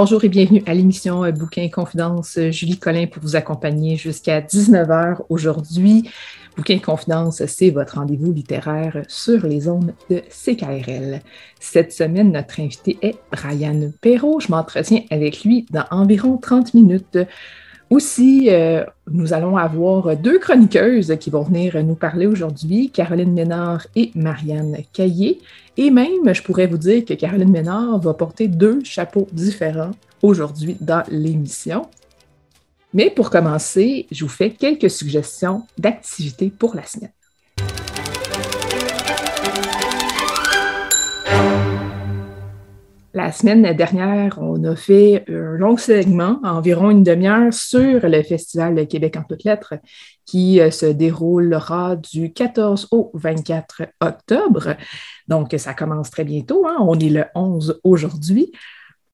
Bonjour 0.00 0.22
et 0.22 0.28
bienvenue 0.28 0.62
à 0.66 0.74
l'émission 0.74 1.24
euh, 1.24 1.32
Bouquin 1.32 1.68
Confidence. 1.68 2.38
Euh, 2.38 2.52
Julie 2.52 2.78
Collin 2.78 3.06
pour 3.08 3.20
vous 3.20 3.34
accompagner 3.34 3.96
jusqu'à 3.96 4.40
19h 4.40 5.22
aujourd'hui. 5.28 6.08
Bouquin 6.56 6.78
Confidence, 6.78 7.44
c'est 7.46 7.70
votre 7.70 7.96
rendez-vous 7.96 8.32
littéraire 8.32 9.02
sur 9.08 9.44
les 9.44 9.68
ondes 9.68 9.92
de 10.08 10.22
CKRL. 10.30 11.20
Cette 11.58 11.92
semaine, 11.92 12.30
notre 12.30 12.60
invité 12.60 12.96
est 13.02 13.16
Brian 13.32 13.90
Perrault. 14.00 14.38
Je 14.38 14.52
m'entretiens 14.52 15.02
avec 15.10 15.42
lui 15.42 15.66
dans 15.72 15.84
environ 15.90 16.36
30 16.36 16.74
minutes. 16.74 17.18
Aussi, 17.90 18.48
euh, 18.50 18.84
nous 19.10 19.32
allons 19.32 19.56
avoir 19.56 20.14
deux 20.14 20.38
chroniqueuses 20.38 21.16
qui 21.18 21.30
vont 21.30 21.42
venir 21.42 21.82
nous 21.82 21.94
parler 21.94 22.26
aujourd'hui, 22.26 22.90
Caroline 22.90 23.32
Ménard 23.32 23.86
et 23.96 24.10
Marianne 24.14 24.76
Caillé. 24.92 25.40
Et 25.78 25.90
même, 25.90 26.32
je 26.32 26.42
pourrais 26.42 26.66
vous 26.66 26.76
dire 26.76 27.04
que 27.06 27.14
Caroline 27.14 27.50
Ménard 27.50 27.98
va 27.98 28.12
porter 28.12 28.46
deux 28.46 28.84
chapeaux 28.84 29.26
différents 29.32 29.92
aujourd'hui 30.22 30.76
dans 30.80 31.02
l'émission. 31.08 31.86
Mais 32.92 33.10
pour 33.10 33.30
commencer, 33.30 34.06
je 34.10 34.24
vous 34.24 34.30
fais 34.30 34.50
quelques 34.50 34.90
suggestions 34.90 35.62
d'activités 35.78 36.50
pour 36.50 36.74
la 36.74 36.84
semaine. 36.84 37.12
La 43.18 43.32
semaine 43.32 43.74
dernière, 43.74 44.38
on 44.40 44.62
a 44.62 44.76
fait 44.76 45.24
un 45.28 45.56
long 45.56 45.76
segment, 45.76 46.38
environ 46.44 46.88
une 46.92 47.02
demi-heure, 47.02 47.52
sur 47.52 48.08
le 48.08 48.22
Festival 48.22 48.86
Québec 48.86 49.16
en 49.16 49.24
toutes 49.24 49.42
lettres 49.42 49.74
qui 50.24 50.60
euh, 50.60 50.70
se 50.70 50.86
déroulera 50.86 51.96
du 51.96 52.32
14 52.32 52.86
au 52.92 53.10
24 53.14 53.82
octobre. 54.00 54.76
Donc, 55.26 55.52
ça 55.58 55.74
commence 55.74 56.12
très 56.12 56.22
bientôt. 56.22 56.64
Hein. 56.68 56.76
On 56.78 56.96
est 56.96 57.08
le 57.08 57.24
11 57.34 57.80
aujourd'hui. 57.82 58.52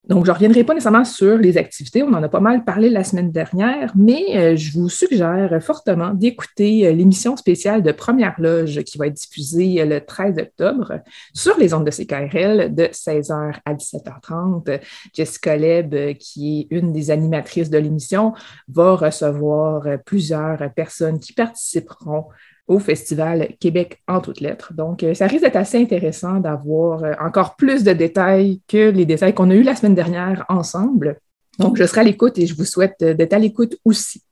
Donc, 0.09 0.27
je 0.27 0.31
ne 0.31 0.35
reviendrai 0.35 0.65
pas 0.65 0.75
nécessairement 0.75 1.05
sur 1.05 1.39
les 1.39 1.57
activités. 1.57 2.03
On 2.03 2.13
en 2.13 2.23
a 2.23 2.29
pas 2.29 2.41
mal 2.41 2.65
parlé 2.65 2.91
la 2.91 3.05
semaine 3.05 3.33
dernière, 3.33 3.91
mais 3.97 4.37
euh, 4.37 4.57
je 4.57 4.73
vous 4.73 4.91
suggère 4.91 5.59
fortement 5.63 6.13
d'écouter 6.13 6.87
euh, 6.87 6.93
l'émission 6.93 7.39
spéciale 7.39 7.83
de 7.83 7.91
Première 7.91 8.35
Loge 8.39 8.83
qui 8.83 8.99
va 8.99 9.07
être 9.07 9.15
diffusée 9.15 9.81
euh, 9.81 9.87
le 9.87 10.05
13 10.05 10.39
octobre 10.39 11.01
sur 11.33 11.57
les 11.59 11.73
ondes 11.73 11.87
de 11.87 11.91
CKRL 11.91 12.75
de 12.75 12.85
16h 12.85 13.55
à 13.65 13.75
17h30. 13.75 14.81
Jessica 15.15 15.57
Leb, 15.57 16.19
qui 16.19 16.69
est 16.71 16.77
une 16.77 16.93
des 16.93 17.11
animatrices 17.11 17.71
de 17.71 17.79
l'émission, 17.79 18.35
va 18.69 18.97
recevoir 18.97 19.87
plusieurs 20.05 20.59
personnes 20.75 21.19
qui 21.19 21.33
participeront 21.33 22.27
au 22.67 22.79
Festival 22.79 23.55
Québec 23.61 24.03
en 24.09 24.21
toutes 24.21 24.41
lettres. 24.41 24.73
Donc, 24.73 25.03
euh, 25.03 25.15
ça 25.15 25.27
risque 25.27 25.45
d'être 25.45 25.57
assez 25.57 25.79
intéressant 25.79 26.41
d'avoir 26.41 27.05
euh, 27.05 27.13
encore 27.21 27.57
plus 27.57 27.85
de 27.85 27.93
détails 27.93 28.61
que 28.69 28.91
les 28.91 29.05
détails 29.05 29.35
qu'on 29.35 29.51
a 29.51 29.55
eus 29.55 29.63
la 29.63 29.77
semaine 29.77 29.95
dernière 29.95 30.45
ensemble. 30.49 31.19
Donc, 31.59 31.77
je 31.77 31.85
serai 31.85 32.01
à 32.01 32.05
l'écoute 32.05 32.39
et 32.39 32.47
je 32.47 32.57
vous 32.57 32.65
souhaite 32.65 32.97
euh, 33.03 33.15
d'être 33.15 33.35
à 33.35 33.39
l'écoute 33.39 33.77
aussi. 33.85 34.23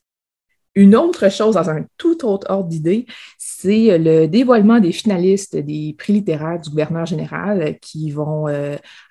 Une 0.75 0.97
autre 0.97 1.31
chose 1.31 1.57
dans 1.57 1.69
un 1.69 1.85
tout 1.99 2.25
autre 2.25 2.47
ordre 2.49 2.69
d'idée, 2.71 3.05
c'est 3.37 3.99
le 3.99 4.27
dévoilement 4.27 4.81
des 4.81 4.93
finalistes 4.93 5.55
des 5.55 5.95
prix 5.99 6.15
littéraires 6.15 6.61
du 6.61 6.71
gouverneur 6.71 7.05
général 7.05 7.79
qui 7.83 8.11
vont 8.11 8.47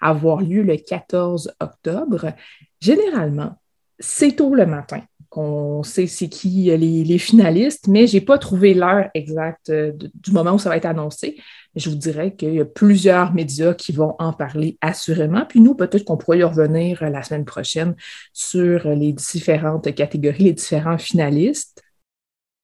avoir 0.02 0.42
lieu 0.42 0.64
le 0.64 0.78
14 0.78 1.54
octobre. 1.60 2.34
Généralement, 2.80 3.60
c'est 4.00 4.38
tôt 4.38 4.56
le 4.56 4.66
matin 4.66 5.04
qu'on 5.32 5.82
sait 5.82 6.08
c'est 6.08 6.28
qui 6.28 6.70
euh, 6.72 6.78
les, 6.78 7.18
finalistes, 7.18 7.88
mais 7.88 8.06
je 8.06 8.16
n'ai 8.16 8.22
pas 8.22 8.38
trouvé 8.38 8.74
l'heure 8.74 9.10
exacte 9.14 9.70
euh, 9.70 9.94
du 10.14 10.32
moment 10.32 10.52
où 10.52 10.60
ça 10.60 10.68
va 10.68 10.76
être 10.76 10.86
annoncé. 10.86 11.42
Je 11.74 11.90
vous 11.90 11.96
dirais 11.96 12.36
qu'il 12.36 12.54
y 12.54 12.60
a 12.60 12.66
plusieurs 12.66 13.34
médias 13.34 13.74
qui 13.74 13.94
vont 13.94 14.14
en 14.20 14.34
parler 14.34 14.78
assurément. 14.82 15.46
Puis 15.48 15.62
nous, 15.62 15.74
peut-être 15.74 16.04
qu'on 16.04 16.18
pourrait 16.18 16.40
y 16.40 16.44
revenir 16.44 17.02
euh, 17.02 17.10
la 17.10 17.24
semaine 17.24 17.46
prochaine 17.46 17.96
sur 18.34 18.90
les 18.90 19.14
différentes 19.14 19.96
catégories, 19.96 20.44
les 20.44 20.54
différents 20.54 20.98
finalistes. 20.98 21.82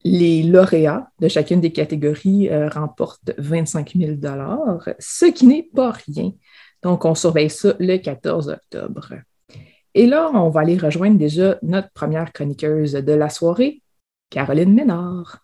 Les 0.04 0.44
lauréats 0.44 1.08
de 1.22 1.30
chacune 1.30 1.62
des 1.62 1.72
catégories 1.72 2.50
remportent 2.70 3.32
25 3.38 3.94
000 3.96 4.12
ce 5.00 5.26
qui 5.26 5.48
n'est 5.48 5.70
pas 5.74 5.92
rien. 5.92 6.32
Donc, 6.84 7.04
on 7.04 7.16
surveille 7.16 7.50
ça 7.50 7.76
le 7.80 7.98
14 7.98 8.50
octobre. 8.50 9.16
Et 10.00 10.06
là, 10.06 10.30
on 10.31 10.50
va 10.50 10.59
aller 10.59 10.78
rejoindre 10.78 11.18
déjà 11.18 11.58
notre 11.63 11.90
première 11.90 12.31
chroniqueuse 12.31 12.91
de 12.91 13.13
la 13.13 13.30
soirée, 13.30 13.81
Caroline 14.30 14.72
Ménard. 14.72 15.40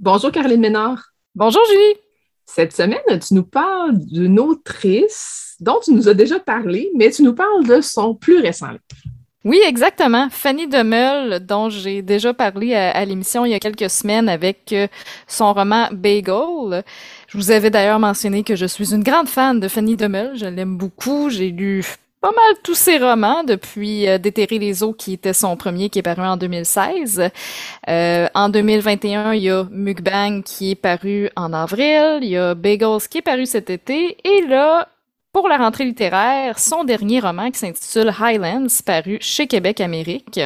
Bonjour 0.00 0.32
Caroline 0.32 0.60
Ménard. 0.60 1.12
Bonjour 1.36 1.62
Julie. 1.68 2.00
Cette 2.44 2.72
semaine, 2.72 2.98
tu 3.24 3.34
nous 3.34 3.44
parles 3.44 4.04
d'une 4.04 4.40
autrice 4.40 5.54
dont 5.60 5.78
tu 5.80 5.92
nous 5.92 6.08
as 6.08 6.14
déjà 6.14 6.40
parlé, 6.40 6.90
mais 6.96 7.12
tu 7.12 7.22
nous 7.22 7.36
parles 7.36 7.64
de 7.68 7.80
son 7.80 8.16
plus 8.16 8.40
récent 8.40 8.72
livre. 8.72 9.17
Oui, 9.44 9.60
exactement. 9.64 10.28
Fanny 10.30 10.66
Demeul, 10.66 11.38
dont 11.38 11.70
j'ai 11.70 12.02
déjà 12.02 12.34
parlé 12.34 12.74
à, 12.74 13.04
l'émission 13.04 13.44
il 13.44 13.52
y 13.52 13.54
a 13.54 13.60
quelques 13.60 13.88
semaines 13.88 14.28
avec 14.28 14.72
euh, 14.72 14.88
son 15.28 15.52
roman 15.54 15.88
Bagel. 15.92 16.82
Je 17.28 17.38
vous 17.38 17.52
avais 17.52 17.70
d'ailleurs 17.70 18.00
mentionné 18.00 18.42
que 18.42 18.56
je 18.56 18.66
suis 18.66 18.92
une 18.92 19.04
grande 19.04 19.28
fan 19.28 19.60
de 19.60 19.68
Fanny 19.68 19.96
Demeul. 19.96 20.36
Je 20.36 20.46
l'aime 20.46 20.76
beaucoup. 20.76 21.30
J'ai 21.30 21.50
lu 21.50 21.84
pas 22.20 22.32
mal 22.32 22.54
tous 22.64 22.74
ses 22.74 22.98
romans 22.98 23.44
depuis 23.44 24.08
euh, 24.08 24.18
Déterrer 24.18 24.58
les 24.58 24.82
eaux 24.82 24.92
qui 24.92 25.12
était 25.12 25.32
son 25.32 25.56
premier 25.56 25.88
qui 25.88 26.00
est 26.00 26.02
paru 26.02 26.22
en 26.22 26.36
2016. 26.36 27.30
Euh, 27.88 28.28
en 28.34 28.48
2021, 28.48 29.34
il 29.34 29.42
y 29.44 29.50
a 29.50 29.64
Mukbang 29.70 30.42
qui 30.42 30.72
est 30.72 30.74
paru 30.74 31.30
en 31.36 31.52
avril, 31.52 32.18
il 32.22 32.30
y 32.30 32.36
a 32.36 32.56
Bagels 32.56 33.06
qui 33.08 33.18
est 33.18 33.22
paru 33.22 33.46
cet 33.46 33.70
été 33.70 34.16
et 34.24 34.46
là, 34.48 34.88
pour 35.38 35.48
la 35.48 35.56
rentrée 35.56 35.84
littéraire 35.84 36.58
son 36.58 36.82
dernier 36.82 37.20
roman 37.20 37.52
qui 37.52 37.60
s'intitule 37.60 38.12
Highlands, 38.20 38.66
paru 38.84 39.18
chez 39.20 39.46
Québec 39.46 39.80
Amérique. 39.80 40.40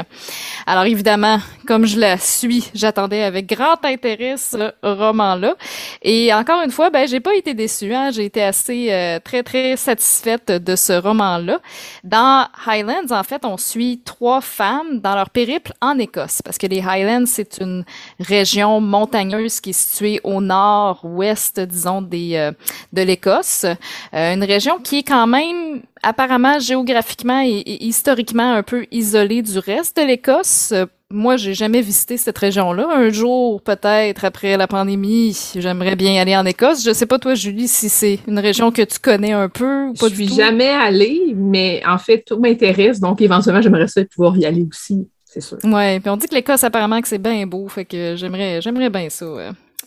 Alors 0.66 0.84
évidemment, 0.84 1.38
comme 1.66 1.86
je 1.86 1.98
la 1.98 2.18
suis, 2.18 2.68
j'attendais 2.74 3.22
avec 3.22 3.46
grand 3.46 3.82
intérêt 3.84 4.36
ce 4.36 4.70
roman-là. 4.82 5.56
Et 6.02 6.34
encore 6.34 6.62
une 6.62 6.70
fois, 6.70 6.90
ben 6.90 7.08
j'ai 7.08 7.20
pas 7.20 7.34
été 7.34 7.54
déçue. 7.54 7.94
Hein? 7.94 8.10
J'ai 8.10 8.26
été 8.26 8.42
assez 8.42 8.88
euh, 8.92 9.18
très 9.18 9.42
très 9.42 9.78
satisfaite 9.78 10.52
de 10.52 10.76
ce 10.76 10.92
roman-là. 10.92 11.60
Dans 12.04 12.46
Highlands, 12.66 13.12
en 13.12 13.22
fait, 13.22 13.46
on 13.46 13.56
suit 13.56 14.02
trois 14.04 14.42
femmes 14.42 15.00
dans 15.00 15.14
leur 15.14 15.30
périple 15.30 15.72
en 15.80 15.98
Écosse, 15.98 16.42
parce 16.42 16.58
que 16.58 16.66
les 16.66 16.82
Highlands 16.82 17.24
c'est 17.24 17.60
une 17.62 17.86
région 18.20 18.78
montagneuse 18.82 19.58
qui 19.60 19.70
est 19.70 19.72
située 19.72 20.20
au 20.22 20.42
nord-ouest, 20.42 21.60
disons, 21.60 22.02
des 22.02 22.34
euh, 22.34 22.52
de 22.92 23.00
l'Écosse, 23.00 23.64
euh, 23.64 24.34
une 24.34 24.44
région 24.44 24.81
qui 24.82 24.98
est 24.98 25.02
quand 25.02 25.26
même 25.26 25.82
apparemment 26.02 26.58
géographiquement 26.58 27.42
et, 27.44 27.62
historiquement 27.84 28.52
un 28.52 28.62
peu 28.62 28.86
isolée 28.90 29.42
du 29.42 29.58
reste 29.58 29.96
de 29.96 30.02
l'Écosse 30.02 30.74
moi, 31.12 31.36
j'ai 31.36 31.54
jamais 31.54 31.82
visité 31.82 32.16
cette 32.16 32.38
région-là. 32.38 32.88
Un 32.90 33.10
jour, 33.10 33.60
peut-être, 33.62 34.24
après 34.24 34.56
la 34.56 34.66
pandémie, 34.66 35.36
j'aimerais 35.54 35.94
bien 35.94 36.20
aller 36.20 36.36
en 36.36 36.44
Écosse. 36.44 36.84
Je 36.84 36.92
sais 36.92 37.06
pas, 37.06 37.18
toi, 37.18 37.34
Julie, 37.34 37.68
si 37.68 37.88
c'est 37.88 38.18
une 38.26 38.38
région 38.38 38.72
que 38.72 38.82
tu 38.82 38.98
connais 38.98 39.32
un 39.32 39.48
peu 39.48 39.88
ou 39.88 39.92
pas 39.92 40.08
Je 40.08 40.14
suis 40.14 40.28
jamais 40.28 40.70
allée, 40.70 41.34
mais 41.36 41.82
en 41.86 41.98
fait, 41.98 42.24
tout 42.26 42.38
m'intéresse. 42.38 42.98
Donc, 42.98 43.20
éventuellement, 43.20 43.62
j'aimerais 43.62 43.88
ça 43.88 44.02
pouvoir 44.04 44.36
y 44.36 44.46
aller 44.46 44.66
aussi, 44.68 45.06
c'est 45.24 45.40
sûr. 45.40 45.58
Ouais, 45.64 46.00
puis 46.00 46.10
on 46.10 46.16
dit 46.16 46.26
que 46.26 46.34
l'Écosse, 46.34 46.64
apparemment, 46.64 47.00
que 47.00 47.08
c'est 47.08 47.22
bien 47.22 47.46
beau. 47.46 47.68
Fait 47.68 47.84
que 47.84 48.16
j'aimerais, 48.16 48.60
j'aimerais 48.60 48.90
bien 48.90 49.08
ça. 49.10 49.26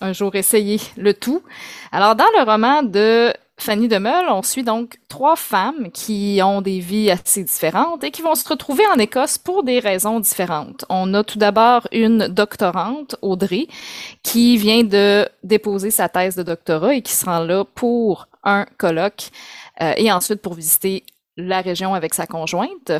un 0.01 0.13
jour 0.13 0.35
essayer 0.35 0.79
le 0.97 1.13
tout. 1.13 1.41
Alors, 1.91 2.15
dans 2.15 2.25
le 2.37 2.43
roman 2.49 2.83
de 2.83 3.33
Fanny 3.57 3.87
Demeul, 3.87 4.25
on 4.29 4.43
suit 4.43 4.63
donc 4.63 4.97
trois 5.07 5.35
femmes 5.35 5.89
qui 5.91 6.39
ont 6.43 6.61
des 6.61 6.79
vies 6.79 7.09
assez 7.09 7.43
différentes 7.43 8.03
et 8.03 8.11
qui 8.11 8.21
vont 8.21 8.35
se 8.35 8.47
retrouver 8.47 8.83
en 8.93 8.99
Écosse 8.99 9.37
pour 9.37 9.63
des 9.63 9.79
raisons 9.79 10.19
différentes. 10.19 10.85
On 10.89 11.13
a 11.13 11.23
tout 11.23 11.39
d'abord 11.39 11.87
une 11.91 12.27
doctorante, 12.27 13.15
Audrey, 13.21 13.67
qui 14.23 14.57
vient 14.57 14.83
de 14.83 15.27
déposer 15.43 15.89
sa 15.89 16.09
thèse 16.09 16.35
de 16.35 16.43
doctorat 16.43 16.95
et 16.95 17.01
qui 17.01 17.13
se 17.13 17.25
rend 17.25 17.39
là 17.39 17.63
pour 17.63 18.27
un 18.43 18.65
colloque 18.77 19.29
euh, 19.81 19.93
et 19.97 20.11
ensuite 20.11 20.41
pour 20.41 20.53
visiter 20.53 21.03
la 21.37 21.61
région 21.61 21.93
avec 21.93 22.13
sa 22.13 22.27
conjointe. 22.27 22.91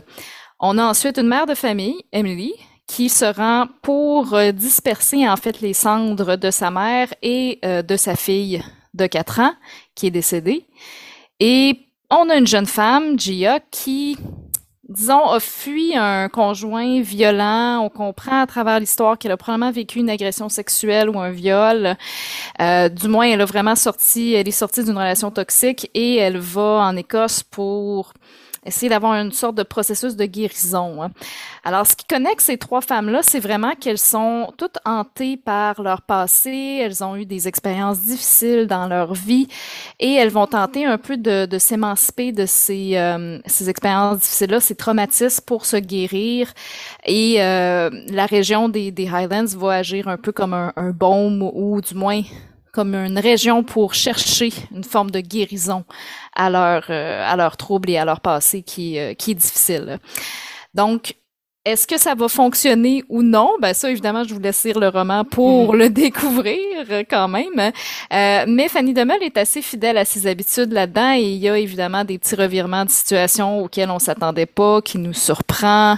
On 0.60 0.78
a 0.78 0.84
ensuite 0.84 1.18
une 1.18 1.28
mère 1.28 1.46
de 1.46 1.54
famille, 1.54 2.02
Emily, 2.12 2.54
qui 2.88 3.10
se 3.10 3.26
rend 3.26 3.68
pour 3.82 4.34
euh, 4.34 4.52
disperser 4.52 5.28
en 5.28 5.36
fait 5.36 5.62
les 5.62 5.74
cendres 5.74 6.38
de 6.38 6.50
sa 6.50 6.72
mère 6.72 7.14
et 7.22 7.60
euh, 7.66 7.82
de 7.82 7.98
sa 7.98 8.16
fille 8.16 8.64
de 8.94 9.08
4 9.08 9.40
ans 9.42 9.54
qui 9.96 10.08
est 10.08 10.12
décédée. 10.12 10.66
Et 11.40 11.80
on 12.10 12.30
a 12.30 12.36
une 12.36 12.48
jeune 12.48 12.66
femme, 12.66 13.20
Gia, 13.20 13.60
qui, 13.72 14.18
disons, 14.88 15.26
a 15.26 15.40
fui 15.40 15.96
un 15.96 16.30
conjoint 16.30 17.02
violent. 17.02 17.80
On 17.84 17.90
comprend 17.90 18.42
à 18.42 18.48
travers 18.48 18.80
l'histoire 18.80 19.18
qu'elle 19.18 19.32
a 19.32 19.38
probablement 19.38 19.72
vécu 19.72 20.00
une 20.00 20.10
agression 20.10 20.50
sexuelle 20.50 21.10
ou 21.10 21.20
un 21.20 21.32
viol. 21.32 21.98
Euh, 22.62 22.90
du 22.90 23.08
moins, 23.08 23.28
elle 23.28 23.42
a 23.42 23.46
vraiment 23.46 23.76
sorti, 23.76 24.34
elle 24.34 24.48
est 24.48 24.52
sortie 24.52 24.84
d'une 24.84 24.98
relation 24.98 25.32
toxique 25.32 25.90
et 25.94 26.18
elle 26.18 26.38
va 26.38 26.88
en 26.88 26.96
Écosse 26.96 27.44
pour 27.44 28.14
essayer 28.66 28.90
d'avoir 28.90 29.14
une 29.14 29.32
sorte 29.32 29.56
de 29.56 29.64
processus 29.64 30.16
de 30.16 30.26
guérison. 30.26 31.04
Hein. 31.04 31.12
Alors, 31.64 31.86
ce 31.88 31.96
qui 31.96 32.06
connecte 32.06 32.42
ces 32.42 32.58
trois 32.58 32.82
femmes-là, 32.82 33.22
c'est 33.22 33.40
vraiment 33.40 33.74
qu'elles 33.76 33.98
sont 33.98 34.52
toutes 34.58 34.78
hantées 34.86 35.38
par 35.38 35.82
leur 35.82 36.02
passé, 36.02 36.80
elles 36.82 37.04
ont 37.04 37.16
eu 37.16 37.26
des 37.26 37.48
expériences 37.48 38.00
difficiles 38.00 38.68
dans 38.68 38.88
leur 38.88 39.14
vie 39.14 39.48
et 40.00 40.14
elles 40.14 40.30
vont 40.30 40.48
tenter 40.48 40.86
un 40.86 40.98
peu 40.98 41.18
de, 41.18 41.46
de 41.46 41.58
s'émanciper 41.58 42.32
de 42.32 42.46
ces, 42.46 42.98
euh, 42.98 43.40
ces 43.46 43.70
expériences 43.70 44.20
difficiles-là, 44.20 44.60
ces 44.60 44.76
traumatismes 44.76 45.44
pour 45.46 45.66
se 45.66 45.78
guérir. 45.78 46.52
Et 47.06 47.42
euh, 47.42 47.90
la 48.10 48.26
région 48.26 48.70
des, 48.70 48.92
des 48.92 49.08
Highlands 49.08 49.58
va 49.58 49.74
agir 49.76 50.08
un 50.08 50.18
peu 50.18 50.32
comme 50.32 50.54
un, 50.54 50.74
un 50.76 50.92
baume 50.92 51.42
ou 51.42 51.82
du 51.82 51.94
moins 51.96 52.22
comme 52.76 52.94
une 52.94 53.20
région 53.20 53.64
pour 53.64 53.94
chercher 53.94 54.52
une 54.70 54.84
forme 54.84 55.10
de 55.10 55.22
guérison 55.22 55.86
à 56.36 56.50
leur, 56.50 56.84
euh, 56.90 57.24
à 57.26 57.38
leur 57.38 57.56
trouble 57.56 57.90
et 57.90 57.98
à 57.98 58.04
leur 58.04 58.20
passé 58.20 58.64
qui, 58.64 59.00
euh, 59.00 59.14
qui 59.14 59.32
est 59.32 59.36
difficile. 59.36 59.98
Donc, 60.74 61.16
est-ce 61.66 61.88
que 61.88 61.98
ça 61.98 62.14
va 62.14 62.28
fonctionner 62.28 63.04
ou 63.10 63.24
non? 63.24 63.54
Ben 63.60 63.74
ça, 63.74 63.90
évidemment, 63.90 64.24
je 64.24 64.36
vous 64.36 64.40
laisse 64.40 64.64
lire 64.64 64.80
le 64.80 64.88
roman 64.88 65.24
pour 65.26 65.74
mhm. 65.74 65.80
le 65.80 65.90
découvrir 65.90 66.60
euh, 66.92 67.04
quand 67.10 67.28
même. 67.28 67.60
Euh, 68.14 68.46
mais 68.48 68.70
Fanny 68.70 68.94
Demel 68.94 69.24
est 69.24 69.36
assez 69.36 69.64
fidèle 69.64 69.98
à 69.98 70.06
ses 70.06 70.28
habitudes 70.28 70.72
là-dedans 70.72 71.14
et 71.16 71.24
il 71.24 71.38
y 71.38 71.50
a 71.50 71.58
évidemment 71.58 72.06
des 72.06 72.20
petits 72.20 72.36
revirements 72.36 72.86
de 72.86 72.92
situation 72.92 73.64
auxquels 73.64 73.90
on 73.90 73.98
s'attendait 73.98 74.46
pas, 74.46 74.82
qui 74.84 75.00
nous 75.00 75.14
surprend. 75.14 75.98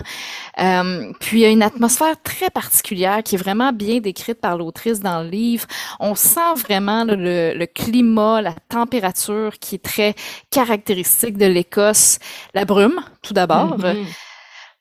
Euh, 0.60 1.12
puis 1.19 1.40
il 1.40 1.42
y 1.42 1.46
a 1.46 1.50
une 1.50 1.64
atmosphère 1.64 2.16
très 2.24 2.50
particulière 2.50 3.22
qui 3.22 3.36
est 3.36 3.38
vraiment 3.38 3.74
bien 3.74 4.00
décrite 4.00 4.40
par 4.40 4.58
l'autrice 4.58 5.02
dans 5.02 5.22
le 5.22 5.30
livre. 5.30 5.68
On 6.00 6.16
sent 6.16 6.54
vraiment 6.56 7.04
le, 7.04 7.54
le, 7.54 7.66
climat, 7.66 8.42
la 8.42 8.54
température 8.69 9.60
qui 9.60 9.75
est 9.75 9.84
très 9.84 10.16
caractéristique 10.50 11.38
de 11.38 11.46
l'Écosse. 11.46 12.19
La 12.54 12.64
brume, 12.64 13.02
tout 13.22 13.34
d'abord. 13.34 13.78
Mhm 13.78 14.06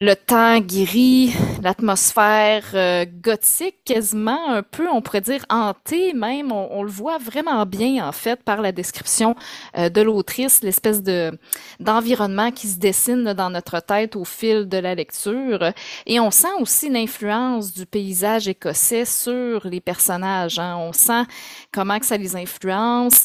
le 0.02 0.12
temps 0.12 0.60
gris, 0.60 1.32
l'atmosphère 1.62 2.64
euh, 2.74 3.06
gothique 3.06 3.76
quasiment 3.86 4.50
un 4.50 4.62
peu, 4.62 4.86
on 4.90 5.00
pourrait 5.00 5.22
dire 5.22 5.46
hantée 5.48 6.12
même. 6.12 6.52
On, 6.52 6.82
le 6.82 6.90
voit 6.90 7.16
vraiment 7.16 7.64
bien 7.64 8.06
en 8.06 8.12
fait 8.12 8.42
par 8.42 8.60
la 8.60 8.72
description 8.72 9.34
euh, 9.78 9.88
de 9.88 10.02
l'autrice, 10.02 10.62
l'espèce 10.62 11.02
de 11.02 11.38
d'environnement 11.80 12.50
qui 12.50 12.68
se 12.68 12.78
dessine 12.78 13.32
dans 13.32 13.48
notre 13.48 13.80
tête 13.80 14.16
au 14.16 14.26
fil 14.26 14.68
de 14.68 14.76
la 14.76 14.94
lecture. 14.94 15.72
Et 16.04 16.20
on 16.20 16.30
sent 16.30 16.54
aussi 16.60 16.90
l'influence 16.90 17.72
du 17.72 17.86
paysage 17.86 18.48
écossais 18.48 19.06
sur 19.06 19.66
les 19.66 19.80
personnages. 19.80 20.58
Hein. 20.58 20.76
On 20.76 20.92
sent 20.92 21.22
comment 21.72 21.98
que 21.98 22.06
ça 22.06 22.18
les 22.18 22.36
influence 22.36 23.24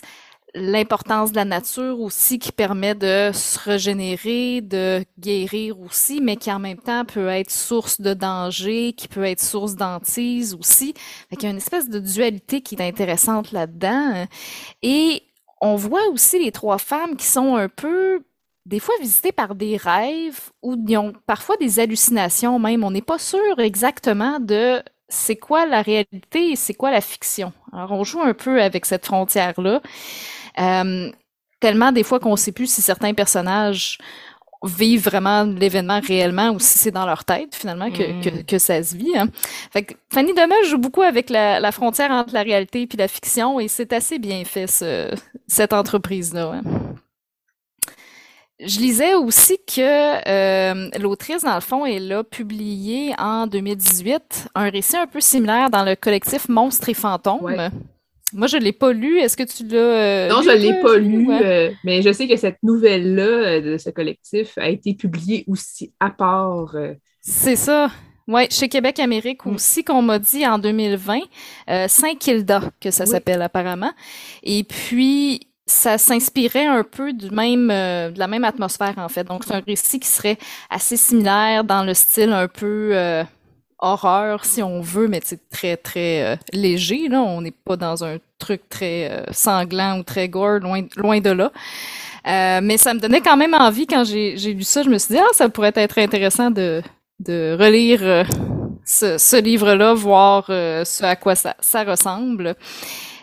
l'importance 0.54 1.32
de 1.32 1.38
la 1.38 1.46
nature 1.46 2.00
aussi 2.00 2.40
qui 2.40 2.52
permet 2.52 2.96
de 2.96 3.32
se 3.34 3.60
régénérer, 3.60 4.62
de 4.62 5.04
guérir 5.20 5.80
aussi, 5.80 6.20
mais 6.22 6.36
qui 6.36 6.52
en 6.52 6.60
même 6.60 6.78
temps 6.78 7.06
peut 7.06 7.28
être 7.28 7.52
source 7.52 8.02
de 8.02 8.14
danger, 8.14 8.94
qui 8.94 9.08
peut 9.08 9.24
être 9.24 9.42
source 9.42 9.76
d'antise 9.76 10.54
aussi. 10.54 10.94
il 11.32 11.42
y 11.42 11.46
a 11.46 11.50
une 11.50 11.58
espèce 11.58 11.90
de 11.90 12.00
dualité 12.00 12.62
qui 12.62 12.76
est 12.76 12.82
intéressante 12.82 13.52
là-dedans. 13.52 14.26
Et 14.82 15.24
on 15.62 15.76
voit 15.76 16.08
aussi 16.10 16.44
les 16.44 16.52
trois 16.52 16.78
femmes 16.80 17.16
qui 17.16 17.26
sont 17.26 17.56
un 17.56 17.70
peu 17.70 18.24
des 18.66 18.80
fois 18.80 18.96
visitées 19.02 19.32
par 19.32 19.56
des 19.56 19.78
rêves 19.78 20.52
ou 20.62 20.76
ils 20.88 20.98
ont 20.98 21.14
parfois 21.26 21.58
des 21.58 21.80
hallucinations 21.80 22.60
même. 22.60 22.84
On 22.84 22.92
n'est 22.92 23.02
pas 23.02 23.20
sûr 23.20 23.60
exactement 23.60 24.40
de 24.40 24.84
c'est 25.10 25.36
quoi 25.36 25.66
la 25.66 25.82
réalité 25.82 26.52
et 26.52 26.56
c'est 26.56 26.74
quoi 26.74 26.92
la 26.92 27.02
fiction. 27.02 27.54
Alors 27.74 27.92
on 27.92 28.04
joue 28.04 28.22
un 28.22 28.34
peu 28.34 28.62
avec 28.62 28.86
cette 28.86 29.06
frontière-là. 29.06 29.82
Euh, 30.60 31.12
tellement 31.60 31.92
des 31.92 32.04
fois 32.04 32.20
qu'on 32.20 32.32
ne 32.32 32.38
sait 32.38 32.52
plus 32.52 32.72
si 32.72 32.82
certains 32.82 33.14
personnages 33.14 33.98
vivent 34.64 35.06
vraiment 35.06 35.44
l'événement 35.44 36.00
réellement 36.00 36.52
ou 36.52 36.60
si 36.60 36.78
c'est 36.78 36.92
dans 36.92 37.06
leur 37.06 37.26
tête 37.26 37.56
finalement 37.56 37.90
que, 37.90 38.22
que, 38.24 38.30
mm. 38.30 38.44
que, 38.44 38.60
ça 38.60 38.82
se 38.84 38.96
vit. 38.96 39.18
Hein. 39.18 39.28
Fait 39.72 39.84
que 39.84 39.94
Fanny 40.14 40.34
Demel 40.34 40.66
joue 40.66 40.78
beaucoup 40.78 41.02
avec 41.02 41.30
la, 41.30 41.60
la, 41.60 41.72
frontière 41.72 42.12
entre 42.12 42.34
la 42.34 42.44
réalité 42.44 42.84
et 42.84 42.98
la 42.98 43.08
fiction 43.08 43.60
et 43.60 43.68
c'est 43.68 43.92
assez 43.92 44.20
bien 44.20 44.44
fait 44.46 44.68
ce, 44.68 45.10
cette 45.48 45.74
entreprise-là. 45.74 46.54
Hein. 46.54 46.62
Je 48.64 48.80
lisais 48.80 49.16
aussi 49.16 49.58
que 49.58 50.28
euh, 50.30 50.90
l'autrice, 51.00 51.42
dans 51.42 51.56
le 51.56 51.62
fond, 51.62 51.84
elle 51.84 52.12
a 52.14 52.24
publié 52.24 53.16
en 53.18 53.48
2018 53.48 54.50
un 54.54 54.70
récit 54.70 54.98
un 54.98 55.08
peu 55.08 55.20
similaire 55.20 55.72
dans 55.72 55.84
le 55.84 55.96
collectif 55.96 56.48
Monstres 56.48 56.90
et 56.90 56.94
Fantômes. 56.94 57.72
Moi, 58.34 58.48
je 58.48 58.58
l'ai 58.58 58.72
pas 58.72 58.94
lu. 58.94 59.18
Est-ce 59.20 59.36
que 59.36 59.44
tu 59.44 59.68
l'as 59.68 59.78
euh, 59.78 60.30
Non, 60.30 60.42
je 60.42 60.52
l'ai 60.52 60.82
pas 60.82 60.98
lu, 60.98 61.28
euh, 61.32 61.72
mais 61.84 62.02
je 62.02 62.12
sais 62.12 62.28
que 62.28 62.38
cette 62.38 62.62
nouvelle-là 62.64 63.24
euh, 63.24 63.62
de 63.62 63.78
ce 63.78 63.90
collectif 63.90 64.58
a 64.58 64.70
été 64.70 64.94
publiée 64.94 65.44
aussi 65.48 65.94
à 66.00 66.10
part. 66.10 66.76
C'est 67.20 67.56
ça. 67.56 67.92
Oui, 68.28 68.48
chez 68.50 68.70
Québec 68.70 69.00
Amérique 69.00 69.46
mm. 69.46 69.56
aussi, 69.56 69.84
qu'on 69.84 70.02
m'a 70.02 70.20
dit 70.20 70.46
en 70.46 70.60
2020, 70.60 71.20
Saint-Kilda, 71.88 72.72
que 72.80 72.92
ça 72.92 73.06
s'appelle 73.06 73.42
apparemment. 73.42 73.92
Et 74.44 74.64
puis, 74.64 75.42
ça 75.66 75.98
s'inspirait 75.98 76.66
un 76.66 76.84
peu 76.84 77.14
du 77.14 77.30
même, 77.32 77.68
de 77.68 78.18
la 78.18 78.28
même 78.28 78.44
atmosphère, 78.44 78.94
en 78.98 79.10
fait. 79.10 79.26
Donc, 79.26 79.44
c'est 79.46 79.56
un 79.56 79.64
récit 79.66 80.00
qui 80.00 80.08
serait 80.08 80.38
assez 80.70 80.98
similaire 80.98 81.64
dans 81.64 81.84
le 81.84 81.94
style 81.94 82.32
un 82.32 82.48
peu 82.48 83.24
horreur 83.82 84.46
si 84.46 84.64
on 84.64 84.82
veut, 84.82 85.08
mais 85.08 85.22
c'est 85.24 85.50
très 85.50 85.78
très 85.78 86.24
euh, 86.24 86.36
léger. 86.54 87.08
Là, 87.08 87.22
on 87.22 87.42
n'est 87.42 87.52
pas 87.52 87.76
dans 87.76 88.04
un 88.04 88.18
truc 88.40 88.62
très 88.70 89.12
euh, 89.12 89.24
sanglant 89.32 90.00
ou 90.00 90.04
très 90.04 90.30
gore, 90.30 90.60
loin 90.60 90.84
loin 90.96 91.20
de 91.20 91.32
là. 91.32 91.52
Euh, 92.28 92.60
mais 92.64 92.78
ça 92.78 92.94
me 92.94 93.00
donnait 93.00 93.22
quand 93.22 93.38
même 93.38 93.54
envie 93.54 93.88
quand 93.88 94.04
j'ai 94.04 94.36
lu 94.36 94.64
ça. 94.64 94.84
Je 94.84 94.90
me 94.90 94.98
suis 94.98 95.16
dit 95.16 95.20
ah 95.20 95.34
ça 95.34 95.50
pourrait 95.50 95.74
être 95.76 95.98
intéressant 95.98 96.52
de 96.52 96.82
de 97.20 97.56
relire 97.60 98.26
ce, 98.86 99.18
ce 99.18 99.36
livre-là, 99.38 99.94
voir 99.94 100.46
ce 100.48 101.04
à 101.04 101.16
quoi 101.16 101.36
ça, 101.36 101.56
ça 101.60 101.84
ressemble. 101.84 102.56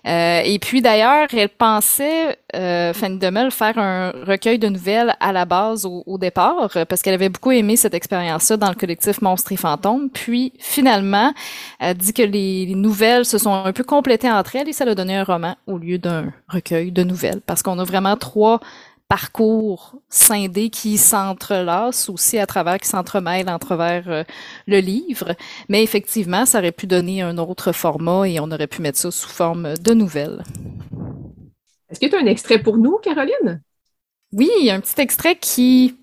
Euh, 0.09 0.41
et 0.45 0.59
puis 0.59 0.81
d'ailleurs, 0.81 1.29
elle 1.33 1.51
pensait, 1.51 2.39
euh, 2.57 2.95
Fanny 2.95 3.19
Demel, 3.19 3.51
faire 3.51 3.77
un 3.77 4.11
recueil 4.27 4.59
de 4.59 4.69
nouvelles 4.69 5.15
à 5.21 5.33
la 5.33 5.45
base 5.45 5.85
au, 5.85 6.19
départ, 6.19 6.71
parce 6.89 7.03
qu'elle 7.03 7.15
avait 7.15 7.29
beaucoup 7.29 7.53
aimé 7.53 7.77
cette 7.77 7.95
expérience-là 7.95 8.57
dans 8.57 8.69
le 8.69 8.75
collectif 8.75 9.21
Monstres 9.21 9.53
et 9.53 9.57
Fantômes. 9.57 10.09
Puis 10.09 10.53
finalement, 10.59 11.35
elle 11.79 11.97
dit 11.97 12.13
que 12.13 12.23
les, 12.23 12.75
nouvelles 12.75 13.25
se 13.25 13.39
sont 13.39 13.53
un 13.53 13.73
peu 13.73 13.85
complétées 13.85 14.31
entre 14.31 14.57
elles 14.57 14.69
et 14.69 14.73
ça 14.73 14.85
a 14.85 14.95
donné 14.95 15.17
un 15.17 15.25
roman 15.25 15.57
au 15.67 15.79
lieu 15.79 15.99
d'un 15.99 16.33
recueil 16.49 16.91
de 16.91 17.03
nouvelles, 17.03 17.41
parce 17.45 17.63
qu'on 17.63 17.79
a 17.79 17.85
vraiment 17.85 18.17
trois 18.17 18.61
parcours 19.09 19.97
scindés 20.11 20.69
qui 20.69 20.99
s'entrelacent 20.99 22.11
aussi 22.11 22.39
à 22.39 22.47
travers, 22.47 22.79
qui 22.79 22.89
s'entremêlent 22.89 23.49
entre 23.49 23.69
travers 23.69 24.09
euh, 24.09 24.25
le 24.67 24.79
livre. 24.79 25.35
Mais 25.69 25.83
effectivement, 25.83 26.47
ça 26.47 26.59
aurait 26.59 26.73
pu 26.73 26.87
donner 26.87 27.23
un 27.23 27.39
autre 27.39 27.73
format 27.73 28.29
et 28.29 28.39
on 28.41 28.51
aurait 28.51 28.67
pu 28.67 28.83
mettre 28.83 28.99
ça 28.99 29.11
sous 29.11 29.29
forme 29.29 29.75
de 29.79 29.95
nouvelles. 29.95 30.43
Est-ce 31.91 32.01
que 32.01 32.07
tu 32.07 32.15
as 32.15 32.21
un 32.21 32.27
extrait 32.27 32.63
pour 32.63 32.77
nous, 32.77 32.99
Caroline? 32.99 33.63
Oui, 34.33 34.71
un 34.71 34.81
petit 34.81 35.01
extrait 35.01 35.37
qui, 35.37 35.97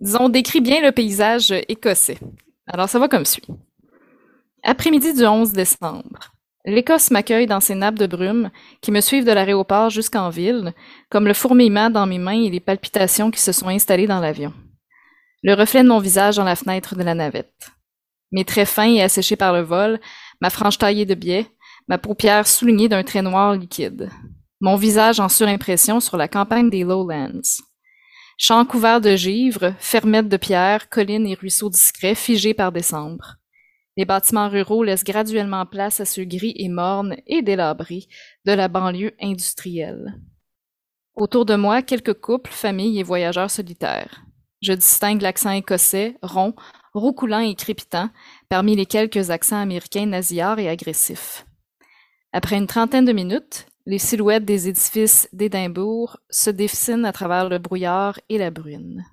disons, 0.00 0.30
décrit 0.30 0.60
bien 0.60 0.80
le 0.80 0.92
paysage 0.92 1.52
écossais. 1.68 2.18
Alors, 2.66 2.88
ça 2.88 2.98
va 2.98 3.08
comme 3.08 3.26
suit. 3.26 3.46
Après-midi 4.62 5.12
du 5.12 5.24
11 5.24 5.52
décembre. 5.52 6.35
L'Écosse 6.68 7.12
m'accueille 7.12 7.46
dans 7.46 7.60
ses 7.60 7.76
nappes 7.76 7.98
de 7.98 8.08
brume 8.08 8.50
qui 8.80 8.90
me 8.90 9.00
suivent 9.00 9.24
de 9.24 9.30
l'aéroport 9.30 9.88
jusqu'en 9.88 10.30
ville, 10.30 10.74
comme 11.08 11.28
le 11.28 11.32
fourmillement 11.32 11.90
dans 11.90 12.06
mes 12.06 12.18
mains 12.18 12.42
et 12.42 12.50
les 12.50 12.58
palpitations 12.58 13.30
qui 13.30 13.40
se 13.40 13.52
sont 13.52 13.68
installées 13.68 14.08
dans 14.08 14.18
l'avion. 14.18 14.52
Le 15.44 15.54
reflet 15.54 15.84
de 15.84 15.88
mon 15.88 16.00
visage 16.00 16.36
dans 16.36 16.44
la 16.44 16.56
fenêtre 16.56 16.96
de 16.96 17.04
la 17.04 17.14
navette. 17.14 17.70
Mes 18.32 18.44
traits 18.44 18.68
fins 18.68 18.92
et 18.92 19.00
asséchés 19.00 19.36
par 19.36 19.52
le 19.52 19.60
vol, 19.60 20.00
ma 20.40 20.50
frange 20.50 20.76
taillée 20.76 21.06
de 21.06 21.14
biais, 21.14 21.46
ma 21.86 21.98
paupière 21.98 22.48
soulignée 22.48 22.88
d'un 22.88 23.04
trait 23.04 23.22
noir 23.22 23.54
liquide. 23.54 24.10
Mon 24.60 24.74
visage 24.74 25.20
en 25.20 25.28
surimpression 25.28 26.00
sur 26.00 26.16
la 26.16 26.26
campagne 26.26 26.68
des 26.68 26.82
Lowlands. 26.82 27.62
Champs 28.38 28.64
couverts 28.64 29.00
de 29.00 29.14
givre, 29.14 29.72
fermettes 29.78 30.28
de 30.28 30.36
pierre, 30.36 30.88
collines 30.88 31.28
et 31.28 31.34
ruisseaux 31.34 31.70
discrets 31.70 32.16
figés 32.16 32.54
par 32.54 32.72
décembre. 32.72 33.36
Les 33.96 34.04
bâtiments 34.04 34.48
ruraux 34.48 34.84
laissent 34.84 35.04
graduellement 35.04 35.64
place 35.64 36.00
à 36.00 36.04
ceux 36.04 36.24
gris 36.24 36.54
et 36.56 36.68
mornes 36.68 37.16
et 37.26 37.42
délabrés 37.42 38.08
de 38.44 38.52
la 38.52 38.68
banlieue 38.68 39.14
industrielle. 39.20 40.20
Autour 41.14 41.46
de 41.46 41.54
moi, 41.54 41.80
quelques 41.80 42.20
couples, 42.20 42.50
familles 42.50 43.00
et 43.00 43.02
voyageurs 43.02 43.50
solitaires. 43.50 44.22
Je 44.60 44.74
distingue 44.74 45.22
l'accent 45.22 45.50
écossais, 45.50 46.16
rond, 46.22 46.54
roucoulant 46.92 47.40
et 47.40 47.54
crépitant, 47.54 48.10
parmi 48.50 48.76
les 48.76 48.86
quelques 48.86 49.30
accents 49.30 49.60
américains 49.60 50.06
nasillards 50.06 50.58
et 50.58 50.68
agressifs. 50.68 51.46
Après 52.32 52.56
une 52.56 52.66
trentaine 52.66 53.06
de 53.06 53.12
minutes, 53.12 53.66
les 53.86 53.98
silhouettes 53.98 54.44
des 54.44 54.68
édifices 54.68 55.28
d'Édimbourg 55.32 56.18
se 56.28 56.50
dessinent 56.50 57.06
à 57.06 57.12
travers 57.12 57.48
le 57.48 57.58
brouillard 57.58 58.18
et 58.28 58.36
la 58.36 58.50
brune. 58.50 59.04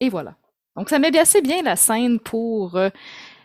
Et 0.00 0.08
voilà. 0.08 0.36
Donc, 0.76 0.88
ça 0.88 0.98
met 0.98 1.16
assez 1.18 1.42
bien 1.42 1.62
la 1.62 1.76
scène 1.76 2.20
pour, 2.20 2.78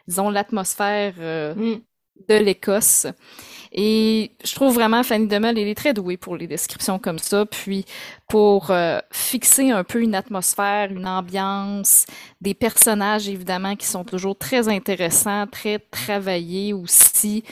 euh, 0.03 0.07
disons, 0.07 0.29
l'atmosphère 0.29 1.13
euh, 1.19 1.55
mm. 1.55 1.81
de 2.29 2.36
l'Écosse. 2.36 3.07
Et 3.75 4.31
je 4.45 4.53
trouve 4.53 4.75
vraiment 4.75 5.01
Fanny 5.01 5.27
Demel, 5.27 5.57
elle 5.57 5.67
est 5.67 5.75
très 5.75 5.93
douée 5.93 6.15
pour 6.15 6.38
les 6.38 6.45
descriptions 6.45 7.00
comme 7.00 7.17
ça, 7.17 7.43
puis 7.48 7.86
pour 8.29 8.69
euh, 8.69 9.00
fixer 9.12 9.72
un 9.72 9.83
peu 9.83 10.00
une 10.00 10.13
atmosphère, 10.13 10.91
une 10.91 11.07
ambiance, 11.07 12.05
des 12.39 12.53
personnages 12.53 13.27
évidemment 13.27 13.75
qui 13.75 13.88
sont 13.88 14.03
toujours 14.03 14.38
très 14.38 14.69
intéressants, 14.69 15.48
très 15.48 15.79
travaillés 15.79 16.72
aussi. 16.74 17.43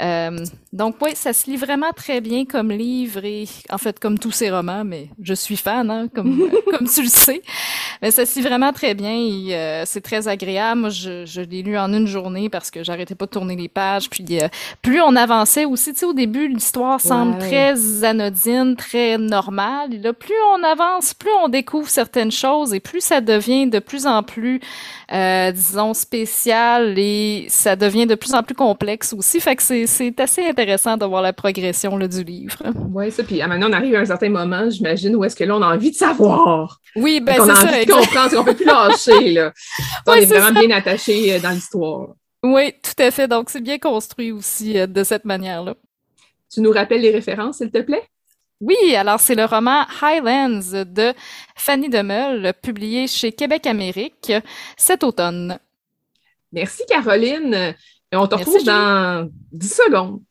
Euh, 0.00 0.44
donc 0.72 0.96
oui, 1.02 1.10
ça 1.14 1.32
se 1.32 1.50
lit 1.50 1.56
vraiment 1.56 1.90
très 1.94 2.20
bien 2.20 2.44
comme 2.44 2.70
livre 2.70 3.24
et 3.24 3.46
en 3.70 3.78
fait 3.78 3.98
comme 3.98 4.18
tous 4.18 4.30
ces 4.30 4.50
romans, 4.50 4.84
mais 4.84 5.08
je 5.20 5.34
suis 5.34 5.56
fan, 5.56 5.90
hein, 5.90 6.08
comme 6.14 6.48
comme 6.70 6.88
tu 6.88 7.02
le 7.02 7.08
sais. 7.08 7.42
Mais 8.00 8.10
ça 8.10 8.24
se 8.24 8.38
lit 8.38 8.46
vraiment 8.46 8.72
très 8.72 8.94
bien 8.94 9.12
et 9.12 9.54
euh, 9.54 9.82
c'est 9.84 10.00
très 10.00 10.28
agréable. 10.28 10.82
Moi, 10.82 10.90
je, 10.90 11.26
je 11.26 11.40
l'ai 11.40 11.62
lu 11.62 11.76
en 11.76 11.92
une 11.92 12.06
journée 12.06 12.48
parce 12.48 12.70
que 12.70 12.82
j'arrêtais 12.82 13.14
pas 13.14 13.26
de 13.26 13.30
tourner 13.30 13.56
les 13.56 13.68
pages. 13.68 14.08
Puis 14.08 14.24
euh, 14.40 14.48
plus 14.80 15.00
on 15.02 15.16
avançait 15.16 15.64
aussi, 15.64 15.92
tu 15.92 16.00
sais, 16.00 16.06
au 16.06 16.14
début 16.14 16.48
l'histoire 16.48 17.00
semble 17.00 17.38
très 17.38 18.04
anodine, 18.04 18.76
très 18.76 19.18
normale. 19.18 19.92
Et 19.94 19.98
là, 19.98 20.12
plus 20.12 20.34
on 20.54 20.62
avance, 20.62 21.14
plus 21.14 21.32
on 21.42 21.48
découvre 21.48 21.88
certaines 21.88 22.32
choses 22.32 22.72
et 22.72 22.80
plus 22.80 23.00
ça 23.00 23.20
devient 23.20 23.66
de 23.66 23.80
plus 23.80 24.06
en 24.06 24.22
plus, 24.22 24.60
disons, 25.10 25.94
spécial 25.94 26.94
et 26.96 27.46
ça 27.48 27.76
devient 27.76 28.06
de 28.06 28.14
plus 28.14 28.34
en 28.34 28.42
plus 28.42 28.54
complexe 28.54 29.12
aussi. 29.12 29.40
Fait 29.40 29.56
que 29.56 29.62
c'est 29.62 29.89
c'est 29.90 30.20
assez 30.20 30.46
intéressant 30.46 30.96
de 30.96 31.04
voir 31.04 31.20
la 31.20 31.32
progression 31.32 31.96
là, 31.96 32.08
du 32.08 32.22
livre. 32.22 32.62
Oui, 32.92 33.10
ça. 33.10 33.22
Puis 33.24 33.38
maintenant, 33.40 33.68
on 33.68 33.72
arrive 33.72 33.94
à 33.96 34.00
un 34.00 34.04
certain 34.04 34.30
moment, 34.30 34.70
j'imagine, 34.70 35.14
où 35.16 35.24
est-ce 35.24 35.36
que 35.36 35.44
là, 35.44 35.56
on 35.56 35.62
a 35.62 35.74
envie 35.74 35.90
de 35.90 35.96
savoir. 35.96 36.80
Oui, 36.96 37.20
ben 37.20 37.34
c'est 37.34 37.40
ça. 37.40 37.44
On 37.44 37.66
a 37.66 37.76
envie 37.76 37.86
de 37.86 37.92
comprendre, 37.92 38.36
qu'on 38.36 38.44
peut 38.44 38.54
plus 38.54 38.64
lâcher. 38.64 39.32
Là. 39.32 39.52
on 40.06 40.14
est, 40.14 40.26
vraiment 40.26 40.58
bien 40.58 40.70
attaché 40.70 41.34
euh, 41.34 41.40
dans 41.40 41.50
l'histoire. 41.50 42.08
Oui, 42.42 42.72
tout 42.82 43.02
à 43.02 43.10
fait. 43.10 43.28
Donc, 43.28 43.50
c'est 43.50 43.60
bien 43.60 43.78
construit 43.78 44.32
aussi 44.32 44.78
euh, 44.78 44.86
de 44.86 45.04
cette 45.04 45.24
manière-là. 45.24 45.74
Tu 46.52 46.60
nous 46.60 46.70
rappelles 46.70 47.02
les 47.02 47.10
références, 47.10 47.58
s'il 47.58 47.70
te 47.70 47.82
plaît? 47.82 48.02
Oui, 48.60 48.94
alors 48.94 49.20
c'est 49.20 49.34
le 49.34 49.44
roman 49.44 49.84
Highlands 50.02 50.84
de 50.84 51.14
Fanny 51.56 51.88
Demeul, 51.88 52.52
publié 52.62 53.06
chez 53.06 53.32
Québec 53.32 53.66
Amérique 53.66 54.32
cet 54.76 55.02
automne. 55.02 55.58
Merci 56.52 56.82
Caroline. 56.86 57.74
Et 58.12 58.16
on 58.16 58.26
te 58.26 58.34
retrouve 58.34 58.64
dans 58.64 59.30
10 59.52 59.68
secondes. 59.72 60.22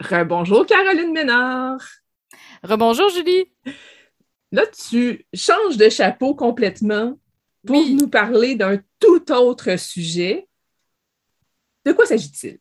Rebonjour 0.00 0.66
Caroline 0.66 1.12
Ménard. 1.12 1.80
Rebonjour 2.62 3.08
Julie. 3.08 3.50
Là, 4.52 4.64
tu 4.66 5.26
changes 5.32 5.78
de 5.78 5.88
chapeau 5.88 6.34
complètement 6.34 7.18
pour 7.66 7.86
nous 7.86 8.08
parler 8.08 8.54
d'un 8.54 8.82
tout 9.00 9.32
autre 9.32 9.78
sujet. 9.78 10.46
De 11.86 11.92
quoi 11.92 12.04
s'agit-il? 12.04 12.58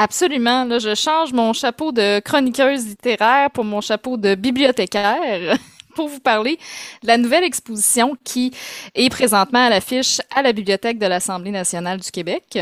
Absolument. 0.00 0.64
Là, 0.64 0.78
je 0.78 0.94
change 0.94 1.32
mon 1.32 1.52
chapeau 1.52 1.90
de 1.90 2.20
chroniqueuse 2.20 2.86
littéraire 2.86 3.50
pour 3.50 3.64
mon 3.64 3.80
chapeau 3.80 4.16
de 4.16 4.36
bibliothécaire. 4.36 5.58
pour 5.96 6.06
vous 6.06 6.20
parler 6.20 6.60
de 7.02 7.08
la 7.08 7.16
nouvelle 7.16 7.42
exposition 7.42 8.16
qui 8.22 8.52
est 8.94 9.10
présentement 9.10 9.66
à 9.66 9.68
l'affiche 9.68 10.20
à 10.32 10.42
la 10.42 10.52
Bibliothèque 10.52 11.00
de 11.00 11.06
l'Assemblée 11.06 11.50
nationale 11.50 11.98
du 11.98 12.12
Québec. 12.12 12.56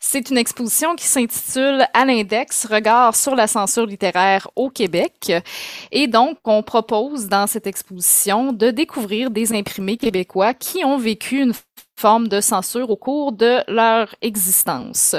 C'est 0.00 0.28
une 0.30 0.38
exposition 0.38 0.96
qui 0.96 1.06
s'intitule 1.06 1.86
À 1.94 2.04
l'index, 2.04 2.66
regard 2.66 3.14
sur 3.14 3.36
la 3.36 3.46
censure 3.46 3.86
littéraire 3.86 4.48
au 4.56 4.70
Québec. 4.70 5.32
Et 5.92 6.08
donc, 6.08 6.38
on 6.44 6.64
propose 6.64 7.28
dans 7.28 7.46
cette 7.46 7.68
exposition 7.68 8.52
de 8.52 8.72
découvrir 8.72 9.30
des 9.30 9.52
imprimés 9.52 9.96
québécois 9.96 10.52
qui 10.52 10.84
ont 10.84 10.98
vécu 10.98 11.42
une 11.42 11.54
de 12.04 12.40
censure 12.40 12.90
au 12.90 12.96
cours 12.96 13.32
de 13.32 13.60
leur 13.66 14.14
existence. 14.20 15.16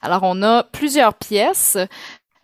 Alors, 0.00 0.22
on 0.22 0.42
a 0.42 0.64
plusieurs 0.64 1.14
pièces. 1.14 1.76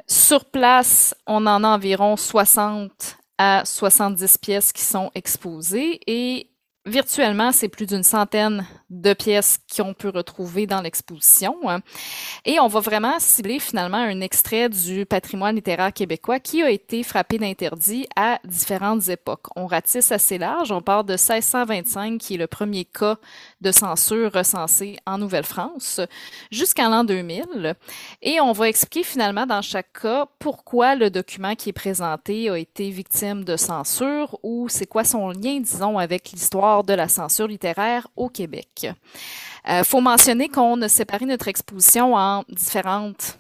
Sur 0.07 0.45
place, 0.45 1.15
on 1.27 1.47
en 1.47 1.65
a 1.65 1.69
environ 1.69 2.17
60 2.17 3.17
à 3.39 3.63
70 3.65 4.39
pièces 4.39 4.73
qui 4.73 4.83
sont 4.83 5.11
exposées 5.15 6.01
et 6.07 6.51
virtuellement, 6.87 7.53
c'est 7.53 7.69
plus 7.69 7.87
d'une 7.87 8.03
centaine 8.03 8.67
de 8.91 9.13
pièces 9.13 9.59
qu'on 9.75 9.93
peut 9.93 10.09
retrouver 10.09 10.67
dans 10.67 10.81
l'exposition. 10.81 11.57
Et 12.45 12.59
on 12.59 12.69
va 12.69 12.81
vraiment 12.81 13.19
cibler 13.19 13.59
finalement 13.59 13.99
un 13.99 14.21
extrait 14.21 14.69
du 14.69 15.05
patrimoine 15.05 15.57
littéraire 15.57 15.93
québécois 15.93 16.41
qui 16.41 16.63
a 16.63 16.71
été 16.71 17.03
frappé 17.03 17.39
d'interdit 17.39 18.07
à 18.17 18.41
différentes 18.45 19.09
époques. 19.09 19.47
On 19.57 19.67
ratisse 19.67 20.13
assez 20.13 20.39
large, 20.39 20.73
on 20.73 20.81
part 20.81 21.05
de 21.05 21.13
1625, 21.13 22.19
qui 22.19 22.35
est 22.35 22.39
le 22.39 22.47
premier 22.47 22.85
cas 22.85 23.17
de 23.61 23.73
censure 23.73 24.33
recensé 24.33 24.97
en 25.07 25.19
Nouvelle-France, 25.19 26.01
jusqu'à 26.51 26.89
l'an 26.89 27.05
2000. 27.05 27.75
Et 28.23 28.41
on 28.41 28.53
va 28.53 28.69
expliquer 28.69 29.03
finalement 29.03 29.47
dans 29.47 29.63
chaque 29.63 30.01
cas 30.01 30.27
pourquoi 30.39 30.95
le 30.95 31.11
document 31.11 31.55
qui 31.55 31.71
est 31.71 31.73
présenté 31.73 32.49
a 32.49 32.57
été 32.57 32.91
victime 32.91 33.45
de 33.45 33.57
censure 33.57 34.39
ou 34.43 34.69
c'est 34.69 34.87
quoi 34.87 35.05
son 35.05 35.31
lien, 35.31 35.61
disons, 35.61 35.99
avec 35.99 36.31
l'histoire 36.31 36.85
de 36.85 36.95
la 36.95 37.09
censure 37.09 37.49
littéraire 37.49 38.09
au 38.17 38.29
Québec. 38.29 38.78
Il 38.85 38.95
euh, 39.71 39.85
faut 39.85 40.01
mentionner 40.01 40.49
qu'on 40.49 40.81
a 40.83 40.89
séparé 40.89 41.27
notre 41.27 41.49
exposition 41.49 42.15
en 42.15 42.45
différentes 42.49 43.39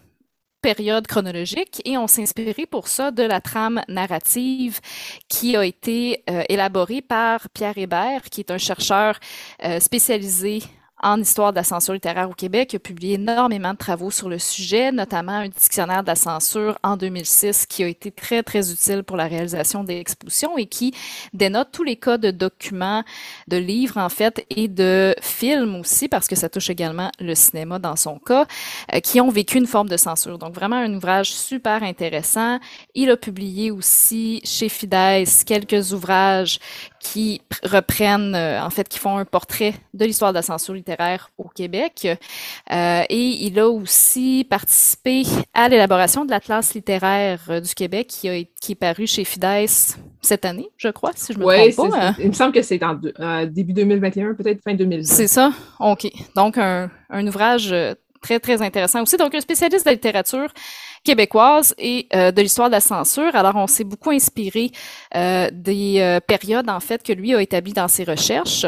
périodes 0.60 1.06
chronologiques 1.06 1.80
et 1.84 1.96
on 1.96 2.06
s'est 2.06 2.22
inspiré 2.22 2.66
pour 2.66 2.88
ça 2.88 3.10
de 3.10 3.22
la 3.22 3.40
trame 3.40 3.80
narrative 3.88 4.80
qui 5.28 5.56
a 5.56 5.64
été 5.64 6.24
euh, 6.28 6.42
élaborée 6.48 7.00
par 7.00 7.48
Pierre 7.50 7.78
Hébert, 7.78 8.22
qui 8.30 8.40
est 8.40 8.50
un 8.50 8.58
chercheur 8.58 9.18
euh, 9.64 9.78
spécialisé 9.80 10.62
en 11.02 11.20
histoire 11.20 11.52
de 11.52 11.56
la 11.56 11.64
censure 11.64 11.94
littéraire 11.94 12.28
au 12.28 12.34
Québec, 12.34 12.74
a 12.74 12.78
publié 12.78 13.14
énormément 13.14 13.72
de 13.72 13.78
travaux 13.78 14.10
sur 14.10 14.28
le 14.28 14.38
sujet, 14.38 14.90
notamment 14.92 15.32
un 15.32 15.48
dictionnaire 15.48 16.02
de 16.02 16.08
la 16.08 16.16
censure 16.16 16.78
en 16.82 16.96
2006 16.96 17.66
qui 17.66 17.84
a 17.84 17.88
été 17.88 18.10
très, 18.10 18.42
très 18.42 18.72
utile 18.72 19.04
pour 19.04 19.16
la 19.16 19.26
réalisation 19.26 19.84
des 19.84 19.98
expositions 19.98 20.58
et 20.58 20.66
qui 20.66 20.94
dénote 21.32 21.68
tous 21.72 21.84
les 21.84 21.96
cas 21.96 22.18
de 22.18 22.30
documents, 22.30 23.04
de 23.46 23.56
livres 23.56 23.98
en 23.98 24.08
fait 24.08 24.44
et 24.50 24.68
de 24.68 25.14
films 25.20 25.76
aussi, 25.76 26.08
parce 26.08 26.26
que 26.26 26.36
ça 26.36 26.48
touche 26.48 26.70
également 26.70 27.10
le 27.20 27.34
cinéma 27.34 27.78
dans 27.78 27.96
son 27.96 28.18
cas, 28.18 28.46
euh, 28.94 29.00
qui 29.00 29.20
ont 29.20 29.30
vécu 29.30 29.58
une 29.58 29.66
forme 29.66 29.88
de 29.88 29.96
censure. 29.96 30.38
Donc 30.38 30.54
vraiment 30.54 30.76
un 30.76 30.92
ouvrage 30.94 31.32
super 31.32 31.82
intéressant. 31.82 32.58
Il 32.94 33.10
a 33.10 33.16
publié 33.16 33.70
aussi 33.70 34.40
chez 34.44 34.68
Fides 34.68 35.28
quelques 35.46 35.92
ouvrages 35.92 36.58
qui 37.00 37.40
reprennent, 37.62 38.34
euh, 38.34 38.62
en 38.62 38.70
fait, 38.70 38.88
qui 38.88 38.98
font 38.98 39.16
un 39.16 39.24
portrait 39.24 39.74
de 39.94 40.04
l'histoire 40.04 40.32
de 40.32 40.38
la 40.38 40.42
censure 40.42 40.74
littéraire 40.74 41.30
au 41.38 41.48
Québec. 41.48 42.06
Euh, 42.70 43.02
et 43.08 43.46
il 43.46 43.58
a 43.58 43.68
aussi 43.68 44.46
participé 44.48 45.24
à 45.54 45.68
l'élaboration 45.68 46.24
de 46.24 46.30
l'Atlas 46.30 46.74
littéraire 46.74 47.40
euh, 47.48 47.60
du 47.60 47.74
Québec 47.74 48.06
qui, 48.08 48.28
a, 48.28 48.42
qui 48.60 48.72
est 48.72 48.76
paru 48.76 49.06
chez 49.06 49.24
Fides 49.24 49.68
cette 50.20 50.44
année, 50.44 50.68
je 50.76 50.88
crois, 50.88 51.12
si 51.14 51.32
je 51.32 51.38
me 51.38 51.44
trompe 51.44 51.90
pas. 51.90 52.14
Il 52.18 52.28
me 52.28 52.32
semble 52.32 52.52
que 52.52 52.62
c'est 52.62 52.82
en 52.82 52.98
début 53.46 53.72
2021, 53.72 54.34
peut-être 54.34 54.62
fin 54.62 54.74
2020. 54.74 55.04
C'est 55.04 55.28
ça? 55.28 55.52
OK. 55.80 56.10
Donc, 56.34 56.58
un, 56.58 56.90
un 57.08 57.26
ouvrage 57.26 57.74
très, 58.20 58.40
très 58.40 58.60
intéressant 58.62 59.02
aussi. 59.02 59.16
Donc, 59.16 59.34
un 59.34 59.40
spécialiste 59.40 59.84
de 59.84 59.90
la 59.90 59.94
littérature 59.94 60.48
québécoise 61.04 61.74
et 61.78 62.06
euh, 62.14 62.30
de 62.32 62.42
l'histoire 62.42 62.68
de 62.68 62.72
la 62.72 62.80
censure. 62.80 63.34
Alors, 63.34 63.56
on 63.56 63.66
s'est 63.66 63.84
beaucoup 63.84 64.10
inspiré 64.10 64.70
euh, 65.14 65.48
des 65.52 66.00
euh, 66.00 66.20
périodes, 66.20 66.68
en 66.68 66.80
fait, 66.80 67.02
que 67.02 67.12
lui 67.12 67.34
a 67.34 67.42
établies 67.42 67.72
dans 67.72 67.88
ses 67.88 68.04
recherches. 68.04 68.66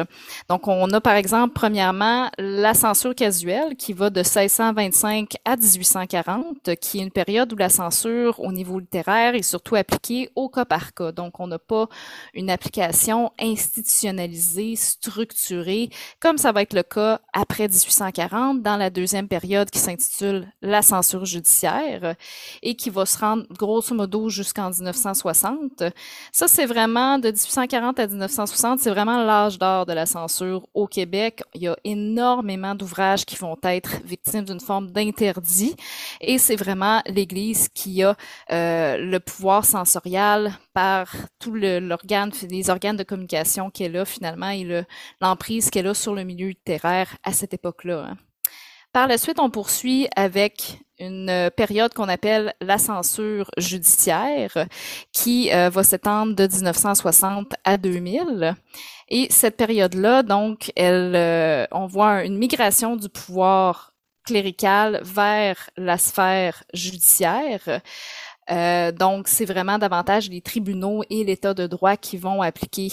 Donc, 0.49 0.69
on 0.69 0.91
a, 0.91 1.01
par 1.01 1.15
exemple, 1.15 1.55
premièrement, 1.55 2.31
la 2.39 2.75
censure 2.75 3.15
casuelle 3.15 3.77
qui 3.77 3.93
va 3.93 4.11
de 4.11 4.21
1625 4.21 5.35
à 5.45 5.57
1840, 5.57 6.77
qui 6.81 6.99
est 6.99 7.03
une 7.03 7.11
période 7.11 7.53
où 7.53 7.57
la 7.57 7.69
censure 7.69 8.41
au 8.41 8.53
niveau 8.53 8.79
littéraire 8.79 9.35
est 9.35 9.43
surtout 9.43 9.77
appliquée 9.77 10.31
au 10.35 10.49
cas 10.49 10.65
par 10.65 10.95
cas. 10.95 11.13
Donc, 11.13 11.41
on 11.41 11.47
n'a 11.47 11.59
pas 11.59 11.89
une 12.35 12.51
application 12.51 13.33
institutionnalisée, 13.41 14.77
structurée, 14.77 15.91
comme 16.21 16.39
ça 16.39 16.53
va 16.53 16.63
être 16.63 16.75
le 16.75 16.83
cas 16.83 17.21
après 17.33 17.69
1840 17.69 18.63
dans 18.63 18.77
la 18.77 18.91
deuxième 18.91 19.29
période 19.29 19.71
qui 19.71 19.79
s'intitule 19.79 20.47
la 20.63 20.83
censure 20.83 21.25
judiciaire 21.25 22.15
et 22.63 22.75
qui 22.75 22.91
va 22.91 23.07
se 23.07 23.19
rendre 23.19 23.45
grosso 23.51 23.95
modo 23.95 24.29
jusqu'en 24.29 24.71
1960. 24.71 25.85
Ça, 26.33 26.49
c'est 26.49 26.67
vraiment 26.67 27.19
de 27.19 27.29
1840 27.29 27.99
à 27.99 28.07
1960, 28.07 28.81
c'est 28.81 28.91
vraiment 28.91 29.23
l'âge 29.23 29.59
d'or 29.59 29.87
de 29.87 29.93
la 29.93 30.07
censure 30.07 30.67
au 30.75 30.87
Québec. 30.87 31.43
Il 31.55 31.63
y 31.63 31.69
a 31.69 31.77
énormément 31.85 32.75
d'ouvrages 32.75 33.25
qui 33.25 33.37
vont 33.37 33.57
être 33.63 34.01
victimes 34.05 34.45
d'une 34.45 34.61
forme 34.61 34.91
d'interdit 34.91 35.75
et 36.21 36.39
c'est 36.39 36.57
vraiment 36.57 37.03
l'Église 37.07 37.69
qui 37.69 38.03
a 38.03 38.17
euh, 38.53 38.97
le 38.97 39.21
pouvoir 39.21 39.65
sensorial 39.65 40.53
par 40.73 41.09
tout 41.39 41.55
l'organe, 41.55 42.33
les 42.49 42.71
organes 42.71 42.97
de 42.97 43.03
communication 43.03 43.71
qu'elle 43.71 43.97
a 43.97 44.05
finalement 44.05 44.51
et 44.51 44.85
l'emprise 45.21 45.71
qu'elle 45.71 45.87
a 45.87 45.95
sur 45.95 46.15
le 46.15 46.25
milieu 46.25 46.49
littéraire 46.49 47.17
à 47.23 47.33
cette 47.33 47.55
époque-là. 47.55 48.07
Hein. 48.11 48.17
Par 48.93 49.07
la 49.07 49.19
suite, 49.19 49.39
on 49.39 49.51
poursuit 49.51 50.09
avec 50.17 50.81
une 51.01 51.31
euh, 51.31 51.51
période 51.51 51.93
qu'on 51.95 52.09
appelle 52.09 52.55
la 52.61 52.79
censure 52.79 53.51
judiciaire 53.57 54.67
qui 55.13 55.53
euh, 55.53 55.71
va 55.71 55.83
s'étendre 55.83 56.37
de 56.37 56.47
1960 56.47 57.55
à 57.65 57.77
2000. 57.77 58.55
Et 59.09 59.27
cette 59.31 59.57
période-là, 59.57 60.23
donc, 60.23 60.71
elle, 60.77 61.15
euh, 61.17 61.67
on 61.73 61.87
voit 61.87 62.25
une 62.25 62.39
migration 62.39 62.97
du 62.97 63.09
pouvoir 63.09 63.93
clérical 64.25 65.01
vers 65.03 65.71
la 65.77 65.99
sphère 65.99 66.63
judiciaire. 66.75 67.81
donc, 68.99 69.29
c'est 69.29 69.47
vraiment 69.47 69.79
davantage 69.79 70.29
les 70.29 70.43
tribunaux 70.43 71.03
et 71.09 71.25
l'État 71.25 71.55
de 71.55 71.67
droit 71.67 71.97
qui 71.97 72.19
vont 72.19 72.43
appliquer 72.43 72.93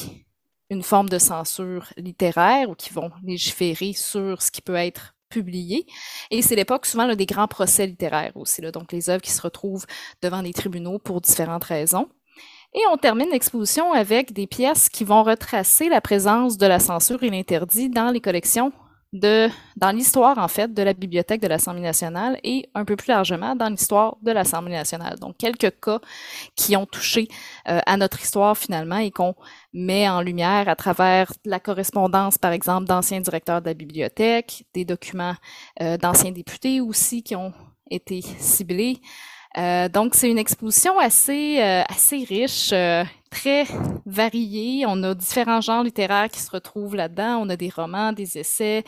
une 0.69 0.83
forme 0.83 1.09
de 1.09 1.19
censure 1.19 1.87
littéraire 1.97 2.69
ou 2.69 2.75
qui 2.75 2.93
vont 2.93 3.11
légiférer 3.23 3.93
sur 3.93 4.41
ce 4.41 4.51
qui 4.51 4.61
peut 4.61 4.75
être 4.75 5.16
publié. 5.29 5.85
Et 6.31 6.41
c'est 6.41 6.55
l'époque 6.55 6.85
souvent 6.85 7.13
des 7.13 7.25
grands 7.25 7.47
procès 7.47 7.87
littéraires 7.87 8.35
aussi, 8.35 8.61
là, 8.61 8.71
donc 8.71 8.91
les 8.91 9.09
œuvres 9.09 9.21
qui 9.21 9.31
se 9.31 9.41
retrouvent 9.41 9.85
devant 10.21 10.41
les 10.41 10.53
tribunaux 10.53 10.99
pour 10.99 11.21
différentes 11.21 11.65
raisons. 11.65 12.07
Et 12.73 12.81
on 12.91 12.97
termine 12.97 13.29
l'exposition 13.31 13.93
avec 13.93 14.33
des 14.33 14.45
pièces 14.45 14.89
qui 14.89 15.03
vont 15.03 15.23
retracer 15.23 15.89
la 15.89 16.01
présence 16.01 16.57
de 16.57 16.67
la 16.67 16.79
censure 16.79 17.23
et 17.23 17.29
l'interdit 17.29 17.89
dans 17.89 18.11
les 18.11 18.21
collections 18.21 18.71
de, 19.13 19.49
dans 19.77 19.91
l'histoire, 19.91 20.37
en 20.37 20.47
fait, 20.47 20.73
de 20.73 20.83
la 20.83 20.93
Bibliothèque 20.93 21.41
de 21.41 21.47
l'Assemblée 21.47 21.81
nationale 21.81 22.39
et 22.43 22.69
un 22.75 22.83
peu 22.83 22.95
plus 22.95 23.07
largement 23.07 23.55
dans 23.55 23.69
l'histoire 23.69 24.17
de 24.21 24.31
l'Assemblée 24.31 24.73
nationale. 24.73 25.17
Donc, 25.19 25.37
quelques 25.37 25.79
cas 25.79 25.99
qui 26.55 26.75
ont 26.75 26.85
touché 26.85 27.27
euh, 27.69 27.79
à 27.85 27.97
notre 27.97 28.21
histoire 28.21 28.57
finalement 28.57 28.97
et 28.97 29.11
qu'on 29.11 29.35
met 29.73 30.09
en 30.09 30.21
lumière 30.21 30.67
à 30.67 30.75
travers 30.75 31.31
la 31.45 31.59
correspondance, 31.59 32.37
par 32.37 32.51
exemple, 32.51 32.87
d'anciens 32.87 33.21
directeurs 33.21 33.61
de 33.61 33.67
la 33.67 33.73
bibliothèque, 33.73 34.65
des 34.73 34.83
documents 34.83 35.35
euh, 35.81 35.97
d'anciens 35.97 36.31
députés 36.31 36.81
aussi 36.81 37.23
qui 37.23 37.35
ont 37.35 37.53
été 37.89 38.21
ciblés. 38.21 38.97
Euh, 39.57 39.87
donc, 39.87 40.15
c'est 40.15 40.29
une 40.29 40.37
exposition 40.37 40.99
assez, 40.99 41.59
assez 41.61 42.25
riche, 42.25 42.73
très 43.29 43.65
varié. 44.05 44.85
On 44.87 45.03
a 45.03 45.13
différents 45.13 45.61
genres 45.61 45.83
littéraires 45.83 46.29
qui 46.29 46.39
se 46.39 46.51
retrouvent 46.51 46.95
là-dedans. 46.95 47.39
On 47.41 47.49
a 47.49 47.55
des 47.55 47.69
romans, 47.69 48.13
des 48.13 48.37
essais, 48.37 48.83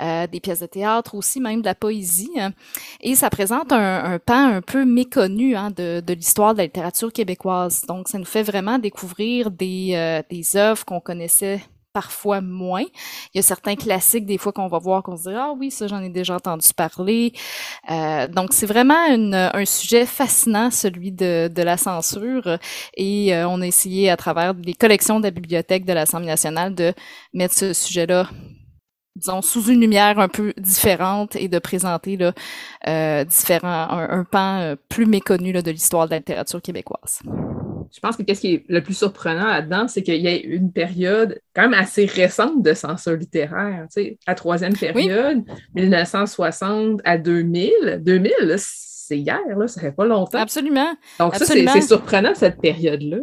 euh, 0.00 0.26
des 0.26 0.40
pièces 0.40 0.60
de 0.60 0.66
théâtre 0.66 1.14
aussi, 1.14 1.40
même 1.40 1.60
de 1.60 1.66
la 1.66 1.74
poésie. 1.74 2.30
Hein. 2.38 2.52
Et 3.00 3.14
ça 3.14 3.30
présente 3.30 3.72
un, 3.72 4.04
un, 4.04 4.18
pan 4.18 4.46
un 4.46 4.62
peu 4.62 4.84
méconnu 4.84 5.56
hein, 5.56 5.70
de, 5.70 6.00
de 6.00 6.12
l'histoire 6.14 6.52
de 6.52 6.58
la 6.58 6.64
littérature 6.64 7.12
québécoise. 7.12 7.82
Donc, 7.86 8.08
ça 8.08 8.18
nous 8.18 8.24
fait 8.24 8.42
vraiment 8.42 8.78
découvrir 8.78 9.50
des, 9.50 9.92
euh, 9.94 10.22
des 10.30 10.56
œuvres 10.56 10.84
qu'on 10.84 11.00
connaissait 11.00 11.60
parfois 11.98 12.40
moins. 12.40 12.84
Il 13.34 13.38
y 13.38 13.38
a 13.40 13.42
certains 13.42 13.74
classiques 13.74 14.24
des 14.24 14.38
fois 14.38 14.52
qu'on 14.52 14.68
va 14.68 14.78
voir 14.78 15.02
qu'on 15.02 15.16
se 15.16 15.28
dit 15.28 15.34
ah 15.36 15.52
oui 15.58 15.72
ça 15.72 15.88
j'en 15.88 16.00
ai 16.00 16.10
déjà 16.10 16.36
entendu 16.36 16.68
parler. 16.76 17.32
Euh, 17.90 18.28
donc 18.28 18.52
c'est 18.52 18.66
vraiment 18.66 19.02
un 19.32 19.64
sujet 19.64 20.06
fascinant 20.06 20.70
celui 20.70 21.10
de, 21.10 21.50
la 21.70 21.76
censure 21.76 22.58
et 22.96 23.34
euh, 23.34 23.48
on 23.48 23.60
a 23.62 23.66
essayé 23.66 24.10
à 24.10 24.16
travers 24.16 24.54
les 24.54 24.74
collections 24.74 25.18
de 25.18 25.24
la 25.24 25.32
bibliothèque 25.32 25.84
de 25.84 25.92
l'Assemblée 25.92 26.28
nationale 26.28 26.72
de 26.72 26.94
mettre 27.34 27.54
ce 27.54 27.72
sujet-là 27.72 28.28
disons, 29.16 29.42
sous 29.42 29.64
une 29.68 29.80
lumière 29.80 30.20
un 30.20 30.28
peu 30.28 30.54
différente 30.56 31.34
et 31.34 31.48
de 31.48 31.58
présenter 31.58 32.16
là, 32.16 32.32
euh, 32.86 33.24
différents, 33.24 33.88
un, 33.90 34.22
pan 34.22 34.76
plus 34.88 35.06
méconnu 35.06 35.52
de 35.52 35.70
l'histoire 35.72 36.06
de 36.06 36.12
la 36.12 36.18
littérature 36.18 36.62
québécoise 36.62 37.22
je 37.92 38.00
pense 38.00 38.16
que 38.16 38.22
qu'est-ce 38.22 38.40
qui 38.40 38.54
est 38.54 38.64
le 38.68 38.82
plus 38.82 38.94
surprenant 38.94 39.46
là-dedans, 39.46 39.88
c'est 39.88 40.02
qu'il 40.02 40.20
y 40.20 40.28
a 40.28 40.36
une 40.36 40.72
période 40.72 41.40
quand 41.54 41.62
même 41.62 41.74
assez 41.74 42.06
récente 42.06 42.62
de 42.62 42.74
censure 42.74 43.16
littéraire. 43.16 43.86
Tu 43.94 44.02
sais, 44.02 44.18
la 44.26 44.34
troisième 44.34 44.76
période, 44.76 45.44
1960 45.74 47.00
à 47.04 47.18
2000. 47.18 48.00
2000, 48.02 48.32
c'est 48.58 49.18
hier, 49.18 49.40
là, 49.56 49.68
ça 49.68 49.80
fait 49.80 49.92
pas 49.92 50.06
longtemps. 50.06 50.38
Absolument. 50.38 50.94
Donc 51.18 51.34
ça, 51.34 51.44
c'est 51.44 51.80
surprenant, 51.80 52.34
cette 52.34 52.60
période-là. 52.60 53.18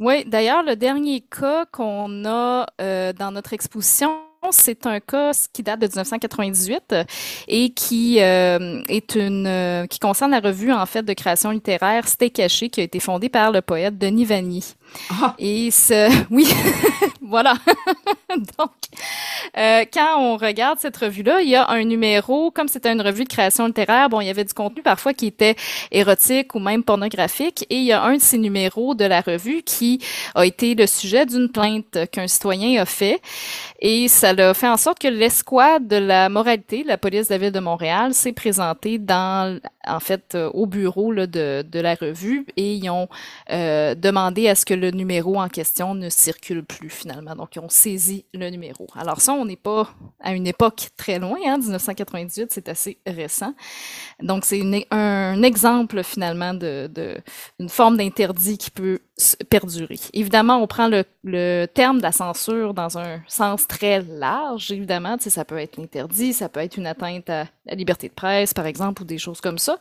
Oui, 0.00 0.24
d'ailleurs, 0.26 0.62
le 0.62 0.76
dernier 0.76 1.20
cas 1.20 1.66
qu'on 1.66 2.24
a 2.24 2.66
euh, 2.80 3.12
dans 3.12 3.32
notre 3.32 3.52
exposition, 3.52 4.20
c'est 4.50 4.86
un 4.86 5.00
cas 5.00 5.32
qui 5.52 5.62
date 5.62 5.80
de 5.80 5.86
1998 5.86 6.92
euh, 6.92 7.04
et 7.48 7.70
qui 7.70 8.20
euh, 8.20 8.82
est 8.88 9.14
une 9.14 9.46
euh, 9.46 9.86
qui 9.86 9.98
concerne 9.98 10.30
la 10.30 10.40
revue 10.40 10.72
en 10.72 10.86
fait 10.86 11.02
de 11.02 11.12
création 11.12 11.50
littéraire 11.50 12.06
C'était 12.08 12.30
caché 12.30 12.70
qui 12.70 12.80
a 12.80 12.84
été 12.84 13.00
fondée 13.00 13.28
par 13.28 13.50
le 13.52 13.60
poète 13.62 13.98
Denis 13.98 14.24
Vanier. 14.24 14.62
Ah. 15.10 15.34
Et 15.38 15.70
ce 15.70 16.08
oui, 16.30 16.46
voilà. 17.22 17.54
Donc 18.36 18.70
quand 19.92 20.18
on 20.18 20.36
regarde 20.36 20.78
cette 20.80 20.96
revue-là, 20.96 21.40
il 21.42 21.48
y 21.48 21.56
a 21.56 21.68
un 21.70 21.84
numéro, 21.84 22.50
comme 22.50 22.68
c'était 22.68 22.92
une 22.92 23.00
revue 23.00 23.24
de 23.24 23.28
création 23.28 23.66
littéraire, 23.66 24.08
bon, 24.08 24.20
il 24.20 24.26
y 24.26 24.30
avait 24.30 24.44
du 24.44 24.54
contenu 24.54 24.82
parfois 24.82 25.14
qui 25.14 25.26
était 25.26 25.56
érotique 25.90 26.54
ou 26.54 26.58
même 26.58 26.82
pornographique, 26.82 27.66
et 27.70 27.76
il 27.76 27.84
y 27.84 27.92
a 27.92 28.02
un 28.02 28.14
de 28.14 28.20
ces 28.20 28.38
numéros 28.38 28.94
de 28.94 29.04
la 29.04 29.20
revue 29.20 29.62
qui 29.62 30.00
a 30.34 30.44
été 30.44 30.74
le 30.74 30.86
sujet 30.86 31.26
d'une 31.26 31.48
plainte 31.48 31.98
qu'un 32.12 32.26
citoyen 32.26 32.82
a 32.82 32.86
fait, 32.86 33.20
et 33.80 34.08
ça 34.08 34.30
a 34.30 34.54
fait 34.54 34.68
en 34.68 34.76
sorte 34.76 34.98
que 34.98 35.08
l'escouade 35.08 35.86
de 35.86 35.96
la 35.96 36.28
moralité, 36.28 36.84
la 36.84 36.98
police 36.98 37.28
de 37.28 37.34
la 37.34 37.38
ville 37.38 37.52
de 37.52 37.60
Montréal, 37.60 38.14
s'est 38.14 38.32
présentée 38.32 38.98
dans, 38.98 39.60
en 39.86 40.00
fait, 40.00 40.34
euh, 40.34 40.50
au 40.50 40.66
bureau 40.66 41.14
de, 41.14 41.64
la 41.78 41.94
revue 41.94 42.44
et 42.56 42.74
ils 42.74 42.90
ont 42.90 43.08
euh, 43.50 43.94
demandé 43.94 44.48
à 44.48 44.54
ce 44.54 44.64
que 44.64 44.74
le 44.78 44.90
numéro 44.90 45.40
en 45.40 45.48
question 45.48 45.94
ne 45.94 46.08
circule 46.08 46.64
plus 46.64 46.90
finalement. 46.90 47.34
Donc, 47.34 47.56
ils 47.56 47.60
ont 47.60 47.68
saisi 47.68 48.24
le 48.32 48.48
numéro. 48.50 48.86
Alors 48.94 49.20
ça, 49.20 49.32
on 49.32 49.44
n'est 49.44 49.56
pas 49.56 49.88
à 50.20 50.32
une 50.32 50.46
époque 50.46 50.88
très 50.96 51.18
loin, 51.18 51.36
hein, 51.46 51.58
1998, 51.58 52.52
c'est 52.52 52.68
assez 52.68 52.98
récent. 53.06 53.54
Donc, 54.22 54.44
c'est 54.44 54.62
un 54.90 55.42
exemple 55.42 56.02
finalement 56.02 56.54
de, 56.54 56.88
de 56.92 57.18
une 57.58 57.68
forme 57.68 57.96
d'interdit 57.96 58.58
qui 58.58 58.70
peut 58.70 59.00
perdurer. 59.50 59.98
Évidemment, 60.12 60.62
on 60.62 60.66
prend 60.66 60.88
le, 60.88 61.66
terme 61.66 61.98
de 61.98 62.02
la 62.02 62.12
censure 62.12 62.72
dans 62.72 62.98
un 62.98 63.20
sens 63.26 63.66
très 63.66 64.02
large, 64.02 64.70
évidemment. 64.70 65.18
Tu 65.18 65.30
ça 65.30 65.44
peut 65.44 65.58
être 65.58 65.78
interdit, 65.78 66.32
ça 66.32 66.48
peut 66.48 66.60
être 66.60 66.76
une 66.76 66.86
atteinte 66.86 67.28
à 67.28 67.46
la 67.66 67.74
liberté 67.74 68.08
de 68.08 68.14
presse, 68.14 68.54
par 68.54 68.66
exemple, 68.66 69.02
ou 69.02 69.04
des 69.04 69.18
choses 69.18 69.40
comme 69.40 69.58
ça. 69.58 69.78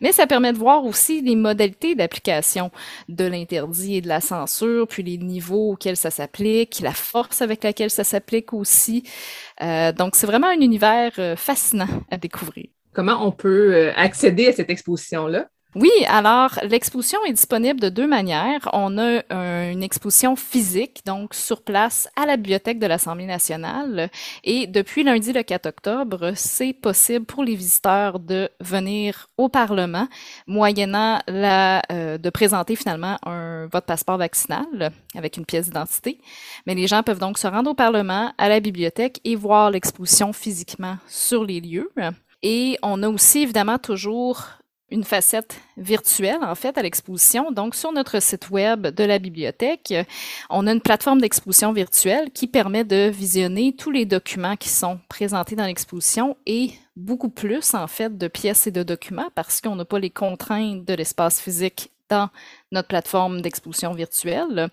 Mais 0.00 0.12
ça 0.12 0.26
permet 0.26 0.52
de 0.52 0.58
voir 0.58 0.84
aussi 0.84 1.22
les 1.22 1.36
modalités 1.36 1.94
d'application 1.94 2.70
de 3.08 3.24
l'interdit 3.24 3.96
et 3.96 4.00
de 4.00 4.08
la 4.08 4.20
censure, 4.20 4.39
puis 4.88 5.02
les 5.02 5.18
niveaux 5.18 5.72
auxquels 5.72 5.96
ça 5.96 6.10
s'applique, 6.10 6.80
la 6.80 6.92
force 6.92 7.42
avec 7.42 7.64
laquelle 7.64 7.90
ça 7.90 8.04
s'applique 8.04 8.52
aussi. 8.52 9.04
Euh, 9.62 9.92
donc, 9.92 10.16
c'est 10.16 10.26
vraiment 10.26 10.48
un 10.48 10.60
univers 10.60 11.12
euh, 11.18 11.36
fascinant 11.36 11.88
à 12.10 12.16
découvrir. 12.16 12.66
Comment 12.92 13.26
on 13.26 13.32
peut 13.32 13.74
euh, 13.74 13.92
accéder 13.94 14.48
à 14.48 14.52
cette 14.52 14.70
exposition-là? 14.70 15.48
Oui, 15.76 15.90
alors 16.08 16.58
l'exposition 16.68 17.20
est 17.26 17.32
disponible 17.32 17.78
de 17.78 17.88
deux 17.90 18.08
manières. 18.08 18.68
On 18.72 18.98
a 18.98 19.22
une 19.70 19.84
exposition 19.84 20.34
physique, 20.34 21.02
donc 21.06 21.32
sur 21.32 21.62
place 21.62 22.08
à 22.16 22.26
la 22.26 22.36
bibliothèque 22.36 22.80
de 22.80 22.86
l'Assemblée 22.86 23.26
nationale. 23.26 24.10
Et 24.42 24.66
depuis 24.66 25.04
lundi 25.04 25.32
le 25.32 25.44
4 25.44 25.66
octobre, 25.66 26.32
c'est 26.34 26.72
possible 26.72 27.24
pour 27.24 27.44
les 27.44 27.54
visiteurs 27.54 28.18
de 28.18 28.48
venir 28.60 29.28
au 29.38 29.48
Parlement, 29.48 30.08
moyennant 30.48 31.20
la, 31.28 31.82
euh, 31.92 32.18
de 32.18 32.30
présenter 32.30 32.74
finalement 32.74 33.16
un 33.24 33.66
votre 33.66 33.86
passeport 33.86 34.18
vaccinal 34.18 34.90
avec 35.14 35.36
une 35.36 35.46
pièce 35.46 35.66
d'identité. 35.66 36.18
Mais 36.66 36.74
les 36.74 36.88
gens 36.88 37.04
peuvent 37.04 37.20
donc 37.20 37.38
se 37.38 37.46
rendre 37.46 37.70
au 37.70 37.74
Parlement, 37.74 38.32
à 38.38 38.48
la 38.48 38.58
bibliothèque 38.58 39.20
et 39.24 39.36
voir 39.36 39.70
l'exposition 39.70 40.32
physiquement 40.32 40.96
sur 41.06 41.44
les 41.44 41.60
lieux. 41.60 41.90
Et 42.42 42.78
on 42.82 43.02
a 43.02 43.08
aussi 43.08 43.40
évidemment 43.40 43.78
toujours 43.78 44.59
une 44.90 45.04
facette 45.04 45.60
virtuelle, 45.76 46.38
en 46.42 46.54
fait, 46.54 46.76
à 46.76 46.82
l'exposition. 46.82 47.50
Donc, 47.52 47.74
sur 47.74 47.92
notre 47.92 48.20
site 48.20 48.50
web 48.50 48.88
de 48.88 49.04
la 49.04 49.18
bibliothèque, 49.18 49.94
on 50.48 50.66
a 50.66 50.72
une 50.72 50.80
plateforme 50.80 51.20
d'exposition 51.20 51.72
virtuelle 51.72 52.30
qui 52.30 52.46
permet 52.46 52.84
de 52.84 53.08
visionner 53.08 53.74
tous 53.76 53.90
les 53.90 54.04
documents 54.04 54.56
qui 54.56 54.68
sont 54.68 54.98
présentés 55.08 55.56
dans 55.56 55.66
l'exposition 55.66 56.36
et 56.46 56.72
beaucoup 56.96 57.30
plus, 57.30 57.74
en 57.74 57.86
fait, 57.86 58.16
de 58.16 58.28
pièces 58.28 58.66
et 58.66 58.70
de 58.72 58.82
documents 58.82 59.30
parce 59.34 59.60
qu'on 59.60 59.76
n'a 59.76 59.84
pas 59.84 59.98
les 59.98 60.10
contraintes 60.10 60.84
de 60.84 60.94
l'espace 60.94 61.40
physique 61.40 61.90
dans 62.10 62.28
notre 62.72 62.88
plateforme 62.88 63.40
d'exposition 63.40 63.94
virtuelle. 63.94 64.68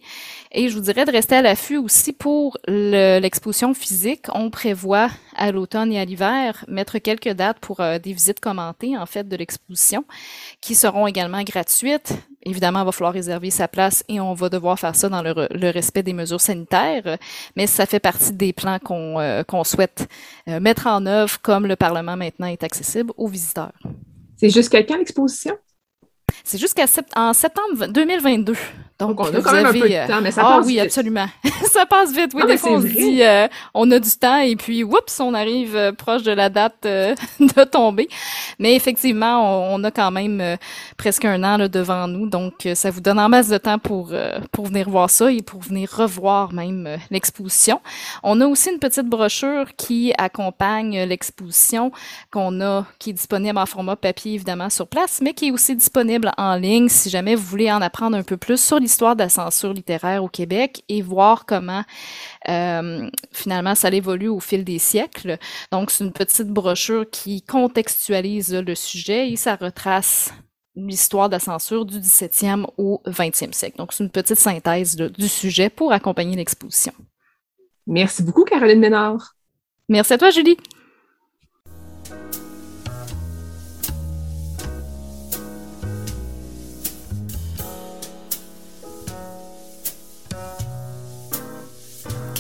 Et 0.53 0.69
je 0.69 0.75
vous 0.75 0.83
dirais 0.83 1.07
de 1.07 1.11
rester 1.11 1.37
à 1.37 1.43
l'affût 1.43 1.79
aussi 1.79 2.13
pour 2.13 2.59
l'exposition 2.67 3.73
physique. 3.73 4.27
On 4.35 4.51
prévoit 4.51 5.09
à 5.37 5.53
l'automne 5.53 5.91
et 5.91 5.99
à 5.99 6.05
l'hiver 6.05 6.65
mettre 6.69 6.99
quelques 6.99 7.31
dates 7.31 7.59
pour 7.61 7.81
euh, 7.81 7.99
des 7.99 8.13
visites 8.13 8.41
commentées, 8.41 8.99
en 8.99 9.07
fait, 9.07 9.27
de 9.27 9.37
l'exposition, 9.37 10.05
qui 10.61 10.75
seront 10.75 11.07
également 11.07 11.43
gratuites. 11.45 12.13
Évidemment, 12.43 12.81
il 12.83 12.87
va 12.87 12.93
falloir 12.93 13.15
réserver 13.15 13.51
sa 13.51 13.69
place 13.69 14.05
et 14.09 14.21
on 14.21 14.35
va 14.35 14.51
devoir 14.51 14.79
faire 14.79 14.97
ça 14.97 15.09
dans 15.09 15.23
le, 15.23 15.71
respect 15.71 16.03
des 16.03 16.13
mesures 16.13 16.41
sanitaires, 16.41 17.19
mais 17.57 17.67
ça 17.67 17.87
fait 17.87 18.01
partie 18.01 18.33
des 18.33 18.53
plans 18.53 18.79
qu'on 18.79 19.19
euh, 19.19 19.43
souhaite 19.65 20.09
euh, 20.49 20.61
mettre 20.61 20.87
en 20.87 21.07
œuvre 21.07 21.41
comme 21.41 21.67
le 21.67 21.77
Parlement 21.77 22.17
maintenant 22.17 22.47
est 22.47 22.65
accessible 22.65 23.13
aux 23.17 23.29
visiteurs. 23.29 23.73
C'est 24.37 24.51
jusqu'à 24.51 24.83
quand 24.83 24.97
l'exposition? 24.97 25.57
C'est 26.45 26.59
jusqu'à 26.59 26.87
en 27.17 27.33
septembre 27.33 27.87
2022. 27.89 28.55
Donc, 29.01 29.19
on 29.19 29.25
a 29.25 29.41
quand 29.41 29.53
même 29.53 29.65
un 29.65 29.73
peu 29.73 29.89
de 29.89 29.95
euh, 29.95 30.07
temps, 30.07 30.21
mais 30.21 30.31
ça 30.31 30.43
ah, 30.45 30.57
passe 30.59 30.67
oui, 30.67 30.79
absolument. 30.79 31.27
ça 31.73 31.87
passe 31.87 32.13
vite. 32.13 32.33
Oui, 32.35 32.43
des 32.47 32.59
fois, 32.59 32.73
on 32.73 32.83
se 32.83 32.87
dit, 32.87 33.23
euh, 33.23 33.49
on 33.73 33.91
a 33.91 33.99
du 33.99 34.11
temps 34.11 34.41
et 34.41 34.57
puis, 34.57 34.85
oups, 34.85 35.21
on 35.21 35.33
arrive 35.33 35.75
euh, 35.75 35.93
proche 35.93 36.23
de 36.23 36.33
la 36.33 36.51
date 36.51 36.75
de 36.83 37.65
tomber. 37.65 38.09
Mais 38.59 38.77
effectivement, 38.77 39.73
on, 39.73 39.83
a 39.85 39.91
quand 39.91 40.11
même 40.11 40.59
presque 40.99 41.25
un 41.25 41.43
an 41.43 41.57
là, 41.57 41.69
devant 41.69 42.07
nous. 42.09 42.29
Donc, 42.29 42.69
ça 42.75 42.91
vous 42.91 43.01
donne 43.01 43.19
en 43.19 43.31
masse 43.31 43.49
de 43.49 43.57
temps 43.57 43.79
pour, 43.79 44.13
pour 44.53 44.67
venir 44.67 44.91
voir 44.91 45.09
ça 45.09 45.33
et 45.33 45.41
pour 45.41 45.63
venir 45.63 45.91
revoir 45.91 46.53
même 46.53 46.99
l'exposition. 47.11 47.81
On 48.23 48.39
a 48.43 48.47
aussi 48.47 48.71
une 48.71 48.79
petite 48.79 49.07
brochure 49.07 49.65
qui 49.79 50.13
accompagne 50.19 51.05
l'exposition 51.05 51.91
qu'on 52.31 52.61
a, 52.61 52.85
qui 52.99 53.11
est 53.11 53.15
disponible 53.15 53.57
en 53.57 53.67
format 53.67 53.97
papier, 53.97 54.35
évidemment, 54.35 54.69
sur 54.69 54.87
place, 54.87 55.21
mais 55.23 55.33
qui 55.33 55.49
est 55.49 55.51
aussi 55.51 55.75
disponible 55.75 56.33
en 56.37 56.57
ligne 56.57 56.89
si 56.91 57.09
jamais 57.09 57.35
vous 57.35 57.47
voulez 57.47 57.73
en 57.73 57.81
apprendre 57.81 58.17
un 58.17 58.23
peu 58.23 58.37
plus 58.37 58.63
sur 58.63 58.79
l'histoire 58.79 58.90
de 58.99 59.19
la 59.19 59.29
censure 59.29 59.73
littéraire 59.73 60.23
au 60.25 60.29
Québec 60.29 60.83
et 60.89 61.03
voir 61.03 61.47
comment 61.47 61.83
euh, 62.49 63.09
finalement 63.33 63.75
ça 63.75 63.89
évolue 63.91 64.29
au 64.29 64.41
fil 64.41 64.65
des 64.65 64.79
siècles. 64.79 65.39
Donc, 65.73 65.91
c'est 65.91 66.05
une 66.05 66.13
petite 66.13 66.49
brochure 66.49 67.09
qui 67.11 67.43
contextualise 67.43 68.55
le 68.55 68.75
sujet 68.75 69.31
et 69.31 69.37
ça 69.37 69.57
retrace 69.57 70.33
l'histoire 70.77 71.29
de 71.29 71.35
la 71.35 71.41
censure 71.41 71.85
du 71.85 71.99
17e 71.99 72.67
au 72.79 73.03
20e 73.07 73.53
siècle. 73.53 73.77
Donc, 73.79 73.93
c'est 73.93 74.05
une 74.05 74.11
petite 74.11 74.39
synthèse 74.39 74.97
du 74.97 75.29
sujet 75.29 75.71
pour 75.71 75.93
accompagner 75.93 76.37
l'exposition. 76.37 76.93
Merci 77.87 78.23
beaucoup, 78.23 78.45
Caroline 78.45 78.81
Ménard. 78.81 79.35
Merci 79.89 80.13
à 80.13 80.19
toi, 80.19 80.31
Julie. 80.31 80.57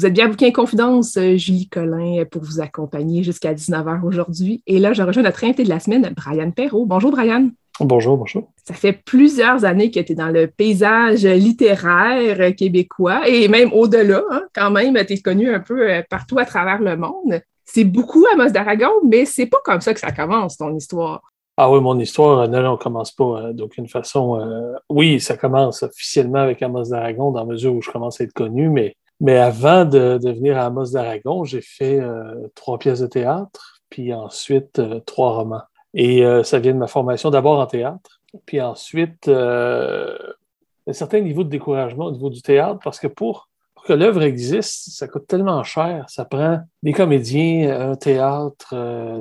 Vous 0.00 0.06
êtes 0.06 0.14
bien 0.14 0.28
Bouquin 0.28 0.50
Confidence, 0.50 1.18
euh, 1.18 1.36
Julie 1.36 1.68
Collin, 1.68 2.24
pour 2.24 2.42
vous 2.42 2.62
accompagner 2.62 3.22
jusqu'à 3.22 3.52
19h 3.52 4.02
aujourd'hui. 4.02 4.62
Et 4.66 4.78
là, 4.78 4.94
je 4.94 5.02
rejoins 5.02 5.24
notre 5.24 5.44
invité 5.44 5.62
de 5.62 5.68
la 5.68 5.78
semaine, 5.78 6.10
Brian 6.16 6.50
Perrault. 6.52 6.86
Bonjour, 6.86 7.10
Brian. 7.10 7.50
Bonjour, 7.80 8.16
bonjour. 8.16 8.50
Ça 8.64 8.72
fait 8.72 8.94
plusieurs 8.94 9.66
années 9.66 9.90
que 9.90 10.00
tu 10.00 10.12
es 10.12 10.14
dans 10.14 10.30
le 10.30 10.46
paysage 10.46 11.26
littéraire 11.26 12.56
québécois 12.56 13.28
et 13.28 13.46
même 13.48 13.74
au-delà, 13.74 14.22
hein, 14.30 14.44
quand 14.54 14.70
même, 14.70 14.96
tu 15.04 15.12
es 15.12 15.18
connu 15.18 15.52
un 15.52 15.60
peu 15.60 15.90
euh, 15.90 16.00
partout 16.08 16.38
à 16.38 16.46
travers 16.46 16.80
le 16.80 16.96
monde. 16.96 17.42
C'est 17.66 17.84
beaucoup 17.84 18.24
Amos 18.32 18.52
d'Aragon, 18.52 18.92
mais 19.06 19.26
c'est 19.26 19.48
pas 19.48 19.60
comme 19.62 19.82
ça 19.82 19.92
que 19.92 20.00
ça 20.00 20.12
commence, 20.12 20.56
ton 20.56 20.74
histoire. 20.74 21.20
Ah 21.58 21.70
oui, 21.70 21.78
mon 21.82 21.98
histoire, 21.98 22.48
non, 22.48 22.62
non, 22.62 22.70
on 22.70 22.76
commence 22.78 23.12
pas 23.12 23.52
d'aucune 23.52 23.86
façon. 23.86 24.40
Euh, 24.40 24.72
oui, 24.88 25.20
ça 25.20 25.36
commence 25.36 25.82
officiellement 25.82 26.38
avec 26.38 26.62
Amos 26.62 26.84
d'Aragon 26.84 27.32
dans 27.32 27.40
la 27.40 27.44
mesure 27.44 27.74
où 27.74 27.82
je 27.82 27.90
commence 27.90 28.18
à 28.22 28.24
être 28.24 28.32
connu, 28.32 28.70
mais 28.70 28.96
mais 29.20 29.36
avant 29.36 29.84
de, 29.84 30.18
de 30.18 30.32
venir 30.32 30.58
à 30.58 30.66
Amos 30.66 30.92
d'Aragon, 30.92 31.44
j'ai 31.44 31.60
fait 31.60 32.00
euh, 32.00 32.48
trois 32.54 32.78
pièces 32.78 33.00
de 33.00 33.06
théâtre, 33.06 33.82
puis 33.90 34.14
ensuite 34.14 34.78
euh, 34.78 35.00
trois 35.00 35.32
romans. 35.32 35.62
Et 35.92 36.24
euh, 36.24 36.42
ça 36.42 36.58
vient 36.58 36.72
de 36.72 36.78
ma 36.78 36.86
formation 36.86 37.30
d'abord 37.30 37.58
en 37.58 37.66
théâtre, 37.66 38.20
puis 38.46 38.60
ensuite 38.60 39.28
un 39.28 40.92
certain 40.92 41.20
niveau 41.20 41.44
de 41.44 41.50
découragement 41.50 42.06
au 42.06 42.12
niveau 42.12 42.30
du 42.30 42.40
théâtre, 42.40 42.80
parce 42.82 42.98
que 42.98 43.08
pour, 43.08 43.48
pour 43.74 43.84
que 43.84 43.92
l'œuvre 43.92 44.22
existe, 44.22 44.90
ça 44.90 45.06
coûte 45.06 45.26
tellement 45.26 45.62
cher. 45.64 46.04
Ça 46.08 46.24
prend 46.24 46.60
des 46.82 46.92
comédiens, 46.92 47.90
un 47.90 47.96
théâtre, 47.96 48.74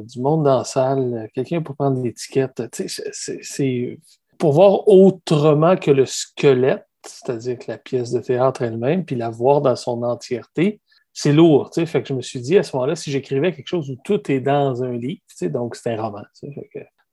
du 0.04 0.22
monde 0.22 0.44
dans 0.44 0.60
la 0.60 0.64
salle, 0.64 1.28
quelqu'un 1.34 1.62
pour 1.62 1.76
prendre 1.76 2.02
l'étiquette. 2.02 2.62
C'est 2.72 4.00
pour 4.38 4.54
voir 4.54 4.88
autrement 4.88 5.76
que 5.76 5.92
le 5.92 6.06
squelette 6.06 6.89
c'est-à-dire 7.10 7.58
que 7.58 7.66
la 7.68 7.78
pièce 7.78 8.12
de 8.12 8.20
théâtre 8.20 8.62
elle-même, 8.62 9.06
puis 9.06 9.16
la 9.16 9.30
voir 9.30 9.62
dans 9.62 9.76
son 9.76 10.04
entièreté, 10.04 10.82
c'est 11.14 11.34
lourd. 11.34 11.72
Fait 11.74 12.02
que 12.02 12.08
je 12.08 12.14
me 12.14 12.22
suis 12.22 12.40
dit 12.40 12.58
à 12.58 12.64
ce 12.64 12.76
moment-là, 12.76 12.96
si 12.96 13.12
j'écrivais 13.12 13.52
quelque 13.52 13.68
chose 13.68 13.90
où 13.90 13.98
tout 14.04 14.32
est 14.32 14.40
dans 14.40 14.84
un 14.84 14.94
livre, 14.94 15.22
donc 15.44 15.76
c'est 15.76 15.94
un 15.94 16.02
roman. 16.02 16.24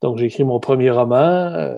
donc 0.02 0.18
j'ai 0.18 0.26
écrit 0.26 0.44
mon 0.44 0.60
premier 0.60 0.90
roman, 0.90 1.16
euh, 1.16 1.74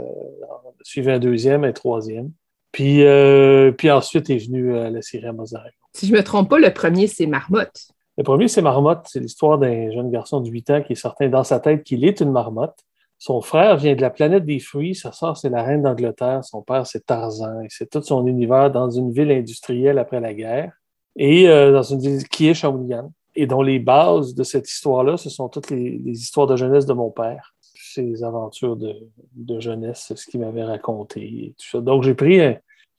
suivi 0.82 1.10
un 1.10 1.18
deuxième, 1.18 1.64
un 1.64 1.72
troisième. 1.72 2.32
Puis, 2.72 3.02
euh, 3.02 3.72
puis 3.72 3.90
ensuite 3.90 4.28
est 4.30 4.38
venue 4.38 4.74
euh, 4.74 4.90
la 4.90 5.02
série 5.02 5.26
Amazon. 5.26 5.58
Si 5.94 6.06
je 6.06 6.12
ne 6.12 6.18
me 6.18 6.22
trompe 6.22 6.50
pas, 6.50 6.58
le 6.58 6.72
premier, 6.72 7.06
c'est 7.06 7.26
Marmotte. 7.26 7.88
Le 8.18 8.24
premier, 8.24 8.48
c'est 8.48 8.62
Marmotte. 8.62 9.06
C'est 9.06 9.20
l'histoire 9.20 9.58
d'un 9.58 9.90
jeune 9.90 10.10
garçon 10.10 10.40
de 10.40 10.50
8 10.50 10.70
ans 10.70 10.82
qui 10.82 10.92
est 10.92 10.96
certain 10.96 11.28
dans 11.28 11.44
sa 11.44 11.60
tête 11.60 11.82
qu'il 11.82 12.04
est 12.04 12.20
une 12.20 12.30
marmotte. 12.30 12.78
Son 13.18 13.40
frère 13.40 13.76
vient 13.76 13.96
de 13.96 14.00
la 14.00 14.10
planète 14.10 14.44
des 14.44 14.60
fruits, 14.60 14.94
sa 14.94 15.10
sœur, 15.10 15.36
c'est 15.36 15.48
la 15.48 15.64
reine 15.64 15.82
d'Angleterre, 15.82 16.44
son 16.44 16.62
père, 16.62 16.86
c'est 16.86 17.04
Tarzan, 17.04 17.62
et 17.62 17.66
c'est 17.68 17.90
tout 17.90 18.02
son 18.02 18.26
univers 18.28 18.70
dans 18.70 18.90
une 18.90 19.10
ville 19.10 19.32
industrielle 19.32 19.98
après 19.98 20.20
la 20.20 20.34
guerre, 20.34 20.72
et 21.16 21.48
euh, 21.48 21.72
dans 21.72 21.82
une 21.82 21.98
ville 21.98 22.28
qui 22.28 22.48
est 22.48 22.54
Shawinigan, 22.54 23.12
et 23.34 23.46
dont 23.46 23.62
les 23.62 23.80
bases 23.80 24.34
de 24.34 24.44
cette 24.44 24.70
histoire-là, 24.70 25.16
ce 25.16 25.30
sont 25.30 25.48
toutes 25.48 25.70
les, 25.70 26.00
histoires 26.06 26.46
de 26.46 26.54
jeunesse 26.54 26.86
de 26.86 26.92
mon 26.92 27.10
père, 27.10 27.54
ses 27.74 28.22
aventures 28.22 28.76
de, 28.76 29.60
jeunesse, 29.60 30.12
ce 30.14 30.26
qu'il 30.26 30.38
m'avait 30.38 30.64
raconté. 30.64 31.54
Donc, 31.74 32.04
j'ai 32.04 32.14
pris, 32.14 32.40
un, 32.40 32.56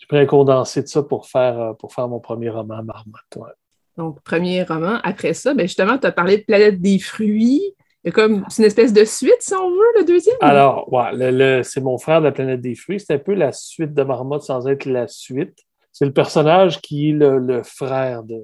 pris 0.10 0.18
un 0.18 0.26
condensé 0.26 0.84
de 0.84 0.88
ça 0.88 1.02
pour 1.02 1.28
faire, 1.28 1.60
euh, 1.60 1.74
pour 1.74 1.94
faire 1.94 2.10
mon 2.10 2.20
premier 2.20 2.50
roman, 2.50 2.84
Marmotte. 2.84 3.56
Donc, 3.96 4.22
premier 4.22 4.64
roman. 4.64 5.00
Après 5.04 5.34
ça, 5.34 5.54
ben 5.54 5.66
justement, 5.66 5.98
tu 5.98 6.08
as 6.08 6.12
parlé 6.12 6.40
de 6.40 6.44
Planète 6.44 6.82
des 6.82 7.00
fruits 7.00 7.74
comme, 8.14 8.46
c'est 8.50 8.62
une 8.62 8.68
espèce 8.68 8.94
de 8.94 9.04
suite, 9.04 9.38
si 9.40 9.54
on 9.54 9.70
veut, 9.70 10.00
le 10.00 10.06
deuxième? 10.06 10.38
Alors, 10.42 10.92
ouais, 10.92 11.64
c'est 11.64 11.82
mon 11.82 11.98
frère 11.98 12.22
de 12.22 12.26
la 12.26 12.32
planète 12.32 12.62
des 12.62 12.76
fruits. 12.76 13.00
C'est 13.00 13.14
un 13.14 13.20
peu 13.20 13.34
la 13.34 13.52
suite 13.52 13.94
de 13.94 14.04
Marmotte 14.04 14.44
sans 14.44 14.68
être 14.68 14.86
la 14.86 15.08
suite. 15.08 15.58
C'est 15.92 16.06
le 16.06 16.14
personnage 16.14 16.82
qui 16.82 17.10
est 17.10 17.14
le, 17.14 17.62
frère 17.64 18.24
de. 18.24 18.38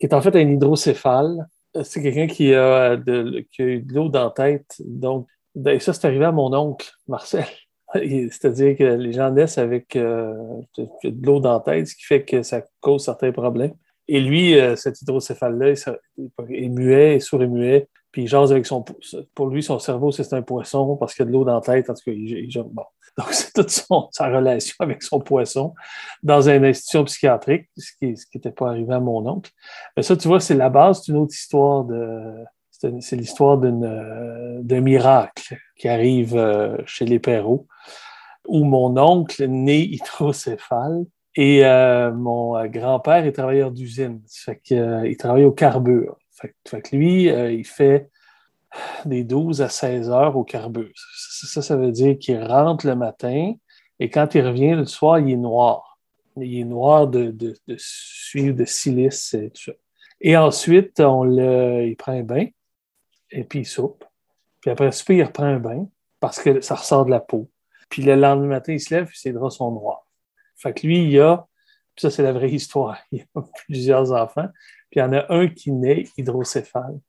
qui 0.00 0.06
est 0.06 0.14
en 0.14 0.22
fait 0.22 0.34
un 0.36 0.48
hydrocéphale. 0.48 1.46
C'est 1.82 2.02
quelqu'un 2.02 2.28
qui 2.28 2.54
a, 2.54 2.96
de, 2.96 3.44
a 3.58 3.62
eu 3.62 3.80
de 3.80 3.94
l'eau 3.94 4.08
dans 4.08 4.24
la 4.24 4.30
tête. 4.30 4.76
Donc, 4.78 5.26
ben, 5.54 5.78
ça, 5.80 5.92
c'est 5.92 6.06
arrivé 6.06 6.24
à 6.24 6.32
mon 6.32 6.52
oncle, 6.54 6.90
Marcel. 7.06 7.44
C'est-à-dire 7.94 8.76
que 8.76 8.84
les 8.84 9.12
gens 9.12 9.30
naissent 9.30 9.58
avec 9.58 9.96
euh, 9.96 10.32
de, 10.76 10.88
l'eau 11.22 11.40
dans 11.40 11.54
la 11.54 11.60
tête, 11.60 11.88
ce 11.88 11.94
qui 11.94 12.04
fait 12.04 12.24
que 12.24 12.42
ça 12.42 12.62
cause 12.80 13.04
certains 13.04 13.32
problèmes. 13.32 13.74
Et 14.08 14.20
lui, 14.20 14.58
euh, 14.58 14.76
cet 14.76 15.00
hydrocéphale-là, 15.02 15.94
il 16.48 16.64
est 16.64 16.68
muet, 16.68 17.20
sourd 17.20 17.42
et 17.42 17.46
muet. 17.46 17.88
Puis 18.14 18.22
il 18.22 18.28
jase 18.28 18.52
avec 18.52 18.64
son. 18.64 18.84
Pour 19.34 19.48
lui, 19.48 19.60
son 19.60 19.80
cerveau, 19.80 20.12
c'est 20.12 20.32
un 20.34 20.42
poisson 20.42 20.94
parce 20.94 21.14
qu'il 21.14 21.24
a 21.24 21.26
de 21.26 21.32
l'eau 21.32 21.42
dans 21.42 21.56
la 21.56 21.60
tête. 21.60 21.90
En 21.90 21.94
tout 21.94 22.02
cas, 22.04 22.12
il, 22.12 22.48
bon. 22.70 22.84
Donc, 23.18 23.26
c'est 23.32 23.52
toute 23.52 23.70
sa 23.70 24.28
relation 24.28 24.76
avec 24.78 25.02
son 25.02 25.18
poisson 25.18 25.74
dans 26.22 26.48
une 26.48 26.64
institution 26.64 27.02
psychiatrique, 27.06 27.68
ce 27.76 27.90
qui 27.98 28.14
n'était 28.36 28.52
pas 28.52 28.68
arrivé 28.68 28.94
à 28.94 29.00
mon 29.00 29.28
oncle. 29.28 29.50
Mais 29.96 30.04
ça, 30.04 30.16
tu 30.16 30.28
vois, 30.28 30.38
c'est 30.38 30.54
la 30.54 30.68
base 30.68 31.02
d'une 31.02 31.16
autre 31.16 31.34
histoire 31.34 31.82
de. 31.82 32.34
C'est 33.00 33.16
l'histoire 33.16 33.58
d'un 33.58 34.80
miracle 34.80 35.56
qui 35.76 35.88
arrive 35.88 36.36
euh, 36.36 36.76
chez 36.86 37.06
les 37.06 37.18
Perrault, 37.18 37.66
où 38.46 38.62
mon 38.62 38.96
oncle, 38.96 39.44
né 39.48 39.80
hydrocéphale, 39.80 41.04
et 41.34 41.64
euh, 41.64 42.12
mon 42.12 42.56
euh, 42.56 42.68
grand-père 42.68 43.26
est 43.26 43.32
travailleur 43.32 43.72
d'usine. 43.72 44.22
Fait 44.28 44.60
il 44.70 45.16
travaille 45.16 45.44
au 45.44 45.50
carbure. 45.50 46.16
Fait, 46.66 46.82
que 46.82 46.96
lui, 46.96 47.24
il 47.24 47.64
fait 47.64 48.10
des 49.04 49.24
12 49.24 49.62
à 49.62 49.68
16 49.68 50.10
heures 50.10 50.36
au 50.36 50.44
carbure. 50.44 50.92
Ça, 51.16 51.62
ça 51.62 51.76
veut 51.76 51.92
dire 51.92 52.18
qu'il 52.18 52.42
rentre 52.42 52.86
le 52.86 52.96
matin 52.96 53.54
et 54.00 54.10
quand 54.10 54.34
il 54.34 54.46
revient 54.46 54.74
le 54.74 54.86
soir, 54.86 55.18
il 55.18 55.30
est 55.30 55.36
noir. 55.36 55.98
Il 56.36 56.58
est 56.58 56.64
noir 56.64 57.06
de, 57.06 57.30
de, 57.30 57.56
de 57.68 58.52
de 58.52 58.64
silice 58.64 59.34
et 59.34 59.50
tout 59.50 59.62
ça. 59.62 59.72
Et 60.20 60.36
ensuite, 60.36 61.00
on 61.00 61.24
le, 61.24 61.86
il 61.86 61.96
prend 61.96 62.12
un 62.12 62.22
bain 62.22 62.46
et 63.30 63.44
puis 63.44 63.60
il 63.60 63.66
soupe. 63.66 64.04
Puis 64.60 64.70
après 64.70 64.90
ça, 64.90 65.04
il 65.12 65.22
reprend 65.22 65.44
un 65.44 65.60
bain 65.60 65.86
parce 66.18 66.40
que 66.40 66.60
ça 66.60 66.74
ressort 66.74 67.04
de 67.04 67.10
la 67.10 67.20
peau. 67.20 67.50
Puis 67.88 68.02
le 68.02 68.16
lendemain 68.16 68.46
matin, 68.46 68.72
il 68.72 68.80
se 68.80 68.94
lève 68.94 69.08
et 69.08 69.16
ses 69.16 69.32
draps 69.32 69.56
sont 69.56 69.70
noirs. 69.70 70.06
Fait 70.56 70.72
que 70.72 70.86
lui, 70.86 71.04
il 71.04 71.20
a, 71.20 71.46
puis 71.94 72.02
ça 72.02 72.10
c'est 72.10 72.22
la 72.22 72.32
vraie 72.32 72.50
histoire, 72.50 72.98
il 73.12 73.26
a 73.34 73.42
plusieurs 73.66 74.12
enfants, 74.12 74.48
puis 74.94 75.00
il 75.00 75.06
y 75.06 75.06
en 75.06 75.12
a 75.12 75.26
un 75.28 75.48
qui 75.48 75.72
naît 75.72 76.04
hydrocéphale. 76.16 77.00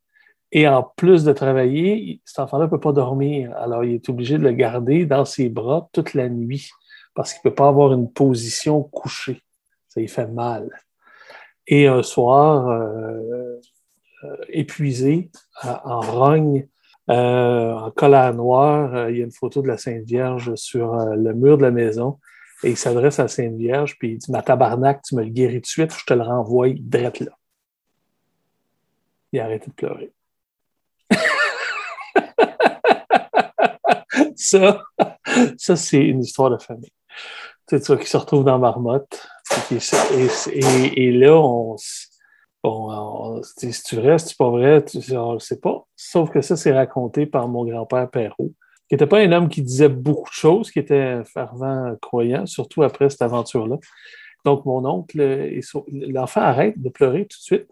Et 0.51 0.67
en 0.67 0.81
plus 0.81 1.23
de 1.23 1.33
travailler, 1.33 2.19
cet 2.25 2.39
enfant-là 2.39 2.65
ne 2.65 2.69
peut 2.71 2.79
pas 2.79 2.93
dormir. 2.93 3.55
Alors, 3.57 3.83
il 3.83 3.93
est 3.93 4.09
obligé 4.09 4.39
de 4.39 4.43
le 4.43 4.53
garder 4.53 5.05
dans 5.05 5.23
ses 5.23 5.49
bras 5.49 5.87
toute 5.93 6.15
la 6.15 6.27
nuit 6.27 6.71
parce 7.13 7.31
qu'il 7.31 7.41
ne 7.45 7.51
peut 7.51 7.55
pas 7.55 7.67
avoir 7.67 7.93
une 7.93 8.11
position 8.11 8.81
couchée. 8.81 9.43
Ça 9.87 9.99
lui 10.01 10.07
fait 10.07 10.25
mal. 10.25 10.67
Et 11.67 11.85
un 11.85 12.01
soir, 12.01 12.69
euh, 12.69 13.59
euh, 14.23 14.35
épuisé, 14.49 15.29
en 15.63 16.01
rogne, 16.01 16.67
euh, 17.11 17.71
en 17.71 17.91
colère 17.91 18.33
noire, 18.33 19.11
il 19.11 19.17
y 19.17 19.21
a 19.21 19.25
une 19.25 19.31
photo 19.31 19.61
de 19.61 19.67
la 19.67 19.77
Sainte 19.77 20.05
Vierge 20.05 20.55
sur 20.55 20.95
le 20.95 21.33
mur 21.35 21.59
de 21.59 21.63
la 21.63 21.71
maison. 21.71 22.17
Et 22.63 22.71
il 22.71 22.77
s'adresse 22.77 23.19
à 23.19 23.23
la 23.23 23.27
Sainte 23.27 23.57
Vierge, 23.57 23.95
puis 23.99 24.13
il 24.13 24.17
dit 24.17 24.31
Ma 24.31 24.41
tabarnak, 24.41 25.03
tu 25.03 25.13
me 25.13 25.23
le 25.23 25.29
guéris 25.29 25.61
de 25.61 25.67
suite, 25.67 25.93
je 25.95 26.03
te 26.03 26.15
le 26.15 26.23
renvoie 26.23 26.69
direct 26.69 27.19
là. 27.19 27.31
Il 29.35 29.39
a 29.41 29.43
arrêté 29.43 29.67
de 29.67 29.73
pleurer. 29.73 30.13
ça, 34.37 34.81
ça 35.57 35.75
c'est 35.75 36.05
une 36.05 36.21
histoire 36.21 36.51
de 36.51 36.57
famille. 36.57 36.93
C'est 37.67 37.83
ça 37.83 37.97
qui 37.97 38.07
se 38.07 38.15
retrouve 38.15 38.45
dans 38.45 38.57
Marmotte. 38.59 39.27
Et, 40.95 41.11
là, 41.11 41.35
on, 41.35 41.75
bon, 42.63 43.41
si 43.43 43.83
tu 43.83 43.99
restes, 43.99 44.29
c'est 44.29 44.37
pas 44.37 44.49
vrai, 44.49 44.85
on 45.11 45.33
ne 45.33 45.39
sait 45.39 45.59
pas. 45.59 45.85
Sauf 45.97 46.29
que 46.29 46.39
ça, 46.39 46.55
c'est 46.55 46.71
raconté 46.71 47.25
par 47.25 47.49
mon 47.49 47.65
grand-père 47.65 48.09
Perrault, 48.09 48.53
qui 48.87 48.93
n'était 48.93 49.05
pas 49.05 49.19
un 49.19 49.33
homme 49.33 49.49
qui 49.49 49.63
disait 49.63 49.89
beaucoup 49.89 50.29
de 50.29 50.35
choses, 50.35 50.71
qui 50.71 50.79
était 50.79 50.97
un 50.97 51.25
fervent 51.25 51.93
croyant, 52.01 52.45
surtout 52.45 52.83
après 52.83 53.09
cette 53.09 53.21
aventure-là. 53.21 53.75
Donc, 54.45 54.63
mon 54.63 54.85
oncle, 54.85 55.51
l'enfant 55.91 56.39
arrête 56.39 56.81
de 56.81 56.87
pleurer 56.87 57.25
tout 57.25 57.37
de 57.37 57.43
suite. 57.43 57.67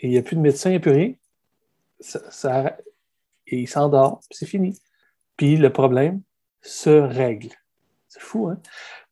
Et 0.00 0.08
il 0.08 0.10
n'y 0.10 0.18
a 0.18 0.22
plus 0.22 0.36
de 0.36 0.40
médecin, 0.40 0.70
il 0.70 0.72
n'y 0.72 0.76
a 0.76 0.80
plus 0.80 0.90
rien. 0.90 1.12
Ça, 2.00 2.76
et 3.46 3.60
il 3.60 3.68
s'endort, 3.68 4.20
c'est 4.30 4.46
fini. 4.46 4.78
Puis 5.36 5.56
le 5.56 5.70
problème 5.70 6.22
se 6.62 6.90
règle. 6.90 7.50
C'est 8.08 8.22
fou, 8.22 8.48
hein? 8.48 8.60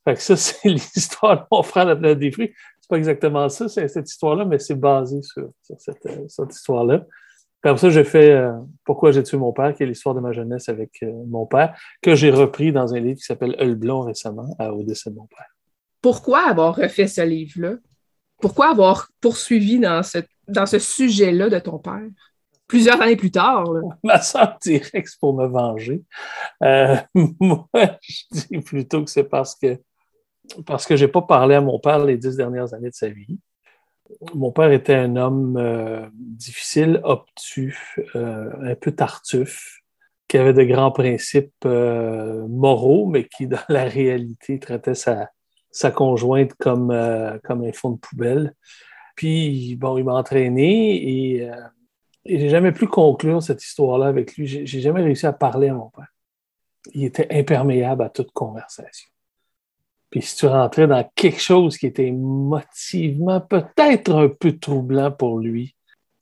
Fait 0.05 0.14
que 0.14 0.20
ça, 0.20 0.37
c'est 0.37 0.68
l'histoire 0.68 1.40
de 1.40 1.46
mon 1.51 1.62
frère 1.62 1.85
la 1.85 1.96
planète 1.96 2.18
des 2.18 2.31
fruits. 2.31 2.55
C'est 2.81 2.88
pas 2.88 2.96
exactement 2.96 3.48
ça, 3.48 3.68
c'est 3.68 3.87
cette 3.88 4.11
histoire-là, 4.11 4.44
mais 4.44 4.59
c'est 4.59 4.74
basé 4.74 5.20
sur, 5.22 5.51
cette, 5.79 6.07
euh, 6.07 6.24
cette 6.29 6.55
histoire-là. 6.55 7.05
Comme 7.62 7.77
ça, 7.77 7.90
j'ai 7.90 8.05
fait 8.05 8.31
euh, 8.31 8.53
Pourquoi 8.85 9.11
j'ai 9.12 9.22
tué 9.22 9.37
mon 9.37 9.53
père, 9.53 9.74
qui 9.74 9.83
est 9.83 9.87
l'histoire 9.87 10.14
de 10.14 10.20
ma 10.20 10.33
jeunesse 10.33 10.68
avec 10.68 11.03
euh, 11.03 11.12
mon 11.27 11.44
père, 11.44 11.79
que 12.01 12.14
j'ai 12.14 12.31
repris 12.31 12.72
dans 12.72 12.94
un 12.94 13.01
livre 13.01 13.18
qui 13.18 13.24
s'appelle 13.24 13.57
Eulblon 13.61 14.03
récemment, 14.03 14.57
au 14.61 14.83
décès 14.85 15.11
de 15.11 15.16
mon 15.16 15.27
père. 15.27 15.46
Pourquoi 16.01 16.48
avoir 16.48 16.77
refait 16.77 17.09
ce 17.09 17.20
livre-là? 17.20 17.74
Pourquoi 18.40 18.70
avoir 18.70 19.09
poursuivi 19.20 19.81
dans 19.81 20.03
ce, 20.05 20.18
dans 20.49 20.67
ce 20.67 20.79
sujet-là 20.79 21.49
de 21.49 21.59
ton 21.59 21.79
père? 21.79 22.09
plusieurs 22.69 23.01
années 23.01 23.17
plus 23.17 23.33
tard. 23.33 23.65
Ma 24.05 24.21
soeur 24.21 24.57
c'est 24.61 24.83
pour 25.19 25.35
me 25.35 25.47
venger. 25.47 26.03
Euh, 26.63 26.97
moi, 27.41 27.69
je 28.03 28.47
dis 28.47 28.59
plutôt 28.61 29.03
que 29.03 29.11
c'est 29.11 29.25
parce 29.25 29.57
que 29.57 29.77
je 30.65 31.05
n'ai 31.05 31.11
pas 31.11 31.23
parlé 31.23 31.57
à 31.57 31.61
mon 31.61 31.81
père 31.81 32.05
les 32.05 32.17
dix 32.17 32.37
dernières 32.37 32.73
années 32.75 32.91
de 32.91 32.95
sa 32.95 33.09
vie. 33.09 33.41
Mon 34.35 34.53
père 34.53 34.71
était 34.71 34.95
un 34.95 35.17
homme 35.17 35.57
euh, 35.59 36.07
difficile, 36.15 37.01
obtus, 37.05 37.99
euh, 38.15 38.51
un 38.63 38.75
peu 38.75 38.93
tartuffe, 38.93 39.81
qui 40.29 40.39
avait 40.39 40.55
de 40.55 40.63
grands 40.63 40.93
principes 40.93 41.65
moraux, 41.65 43.07
mais 43.07 43.27
qui, 43.27 43.47
dans 43.47 43.59
la 43.69 43.85
réalité, 43.85 44.59
traitait 44.59 44.95
sa, 44.95 45.31
sa 45.71 45.91
conjointe 45.91 46.53
comme, 46.55 46.95
comme 47.45 47.65
un 47.65 47.73
fond 47.73 47.93
de 47.93 47.99
poubelle. 47.99 48.55
Puis, 49.19 49.75
bon, 49.75 49.99
il 49.99 50.05
m'a 50.05 50.15
entraîné 50.15 51.35
et 51.35 51.51
et 52.29 52.39
j'ai 52.39 52.51
jamais 52.51 52.73
pu 52.73 52.87
conclure 52.87 53.43
cette 53.43 53.65
histoire-là 53.65 54.07
avec 54.07 54.37
lui. 54.37 54.47
J'ai 54.47 54.81
jamais 54.81 55.01
réussi 55.01 55.27
à 55.27 55.33
parler 55.33 55.69
à 55.69 55.75
mon 55.75 55.89
père. 55.89 56.13
Il 56.93 57.05
était 57.05 57.27
imperméable 57.31 58.03
à 58.03 58.11
toute 58.11 58.33
conversation. 58.33 59.09
Puis 60.11 60.23
si 60.23 60.37
tu 60.37 60.47
rentrais 60.47 60.87
dans 60.87 61.09
quelque 61.15 61.41
chose 61.41 61.79
qui 61.79 61.87
était 61.87 62.07
émotivement 62.07 63.41
peut-être 63.41 64.15
un 64.15 64.29
peu 64.29 64.59
troublant 64.59 65.11
pour 65.11 65.39
lui, 65.39 65.75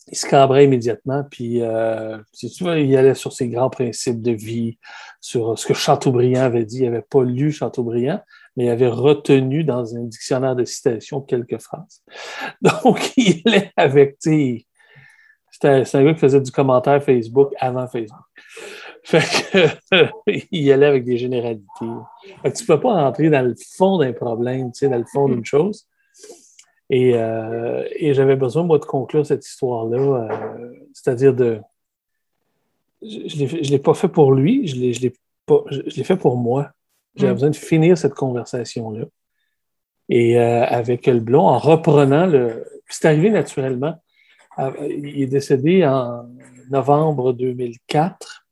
il 0.09 0.17
se 0.17 0.27
cabrait 0.29 0.65
immédiatement. 0.65 1.25
Puis 1.29 1.61
euh, 1.61 2.19
si 2.33 2.51
tu 2.51 2.63
vois, 2.63 2.79
il 2.79 2.97
allait 2.97 3.15
sur 3.15 3.33
ses 3.33 3.49
grands 3.49 3.71
principes 3.71 4.23
de 4.23 4.33
vie, 4.33 4.79
sur 5.21 5.59
ce 5.59 5.67
que 5.67 5.75
Chateaubriand 5.75 6.43
avait 6.43 6.65
dit. 6.65 6.79
Il 6.79 6.85
n'avait 6.85 7.03
pas 7.03 7.25
lu 7.25 7.51
Chateaubriand, 7.51 8.21
mais 8.57 8.64
il 8.64 8.71
avait 8.71 8.88
retenu 8.88 9.64
dans 9.64 9.95
un 9.95 10.05
dictionnaire 10.05 10.57
de 10.57 10.64
citations 10.64 11.21
quelques 11.21 11.61
phrases. 11.61 12.03
Donc, 12.62 13.12
il 13.16 13.42
est 13.47 13.71
avec, 13.77 14.16
c'était 14.21 15.85
un 15.95 16.05
gars 16.05 16.14
qui 16.14 16.21
faisait 16.21 16.40
du 16.40 16.51
commentaire 16.51 17.03
Facebook 17.03 17.53
avant 17.59 17.87
Facebook. 17.87 18.25
Fait 19.03 19.21
que, 19.21 20.07
il 20.51 20.73
allait 20.73 20.87
avec 20.87 21.05
des 21.05 21.16
généralités. 21.16 21.64
Tu 21.81 21.87
ne 21.87 22.66
peux 22.66 22.81
pas 22.81 22.95
rentrer 22.95 23.31
dans 23.31 23.47
le 23.47 23.55
fond 23.77 23.99
d'un 23.99 24.12
problème, 24.12 24.73
tu 24.73 24.81
sais, 24.81 24.88
dans 24.88 24.99
le 24.99 25.05
fond 25.05 25.29
d'une 25.29 25.45
chose. 25.45 25.87
Et, 26.90 27.14
euh, 27.14 27.87
et 27.97 28.14
j'avais 28.14 28.37
besoin, 28.37 28.64
moi, 28.64 28.79
de 28.79 28.85
conclure 28.85 29.25
cette 29.25 29.47
histoire-là, 29.47 29.99
euh, 29.99 30.73
c'est-à-dire 30.92 31.35
de. 31.35 31.61
Je 33.03 33.45
ne 33.45 33.71
l'ai 33.71 33.79
pas 33.79 33.95
fait 33.95 34.09
pour 34.09 34.33
lui, 34.33 34.66
je 34.66 35.11
l'ai 35.97 36.05
fait 36.05 36.16
pour 36.16 36.37
moi. 36.37 36.73
J'avais 37.16 37.33
mm. 37.33 37.35
besoin 37.35 37.50
de 37.50 37.57
finir 37.57 37.98
cette 37.98 38.14
conversation-là. 38.14 39.05
Et 40.09 40.38
euh, 40.38 40.64
avec 40.64 41.07
le 41.07 41.20
blond, 41.20 41.42
en 41.48 41.59
reprenant 41.59 42.26
le. 42.26 42.64
C'est 42.88 43.07
arrivé 43.07 43.31
naturellement. 43.31 44.00
Ah, 44.57 44.72
il 44.88 45.22
est 45.22 45.26
décédé 45.26 45.85
en 45.85 46.26
novembre 46.70 47.33
2004. 47.33 48.46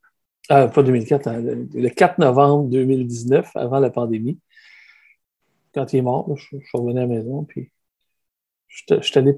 Euh, 0.52 0.66
pas 0.68 0.82
2004, 0.82 1.26
hein, 1.26 1.40
le 1.40 1.88
4 1.88 2.18
novembre 2.18 2.68
2019, 2.68 3.50
avant 3.54 3.78
la 3.78 3.88
pandémie. 3.88 4.38
Quand 5.72 5.92
il 5.92 5.98
est 5.98 6.02
mort, 6.02 6.36
je, 6.36 6.44
suis 6.44 6.58
revenu 6.74 6.98
à 6.98 7.02
la 7.02 7.06
maison, 7.06 7.44
puis 7.44 7.70
je 8.68 9.00
suis 9.00 9.18
allé 9.18 9.34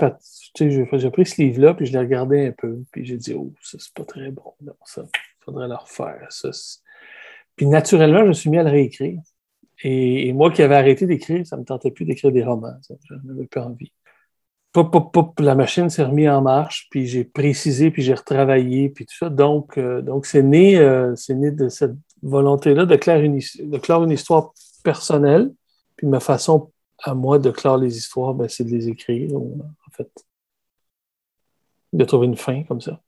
j'ai 0.56 1.10
pris 1.10 1.26
ce 1.26 1.40
livre-là, 1.40 1.74
puis 1.74 1.86
je 1.86 1.92
l'ai 1.92 1.98
regardé 1.98 2.46
un 2.46 2.52
peu, 2.52 2.82
puis 2.90 3.04
j'ai 3.04 3.18
dit, 3.18 3.34
oh, 3.34 3.52
ça, 3.62 3.78
c'est 3.78 3.94
pas 3.94 4.04
très 4.04 4.30
bon, 4.32 4.54
non, 4.62 4.74
ça, 4.84 5.04
il 5.04 5.44
faudrait 5.44 5.68
le 5.68 5.76
refaire. 5.76 6.26
Ça, 6.30 6.50
puis 7.56 7.66
naturellement, 7.66 8.20
je 8.20 8.28
me 8.28 8.32
suis 8.32 8.50
mis 8.50 8.58
à 8.58 8.62
le 8.62 8.70
réécrire. 8.70 9.20
Et, 9.82 10.32
moi 10.32 10.50
qui 10.50 10.62
avais 10.62 10.76
arrêté 10.76 11.06
d'écrire, 11.06 11.46
ça 11.46 11.56
ne 11.56 11.62
me 11.62 11.66
tentait 11.66 11.90
plus 11.90 12.04
d'écrire 12.04 12.32
des 12.32 12.44
romans, 12.44 12.76
j'en 12.88 13.30
avais 13.30 13.46
plus 13.46 13.60
envie. 13.60 13.92
pop, 14.72 14.90
pop, 14.90 15.12
pop, 15.12 15.40
la 15.40 15.54
machine 15.54 15.90
s'est 15.90 16.04
remise 16.04 16.28
en 16.28 16.42
marche, 16.42 16.88
puis 16.90 17.06
j'ai 17.06 17.24
précisé, 17.24 17.90
puis 17.90 18.02
j'ai 18.02 18.14
retravaillé, 18.14 18.90
puis 18.90 19.06
tout 19.06 19.16
ça. 19.16 19.28
Donc, 19.28 19.78
euh, 19.78 20.02
donc 20.02 20.26
c'est 20.26 20.42
né, 20.42 20.78
euh, 20.78 21.14
né 21.30 21.50
de 21.50 21.68
cette 21.68 21.96
volonté-là 22.22 22.86
de, 22.86 22.96
clore 22.96 23.20
une, 24.04 24.12
histoire 24.12 24.52
personnelle. 24.82 25.52
Puis 25.96 26.06
ma 26.06 26.20
façon 26.20 26.72
à 27.02 27.14
moi 27.14 27.38
de 27.38 27.50
clore 27.50 27.78
les 27.78 27.96
histoires, 27.96 28.34
ben, 28.34 28.48
c'est 28.48 28.64
de 28.64 28.70
les 28.70 28.88
écrire, 28.88 29.34
en 29.34 29.90
fait. 29.92 30.10
De 31.92 32.04
trouver 32.04 32.26
une 32.26 32.36
fin 32.36 32.62
comme 32.64 32.80
ça. 32.80 33.00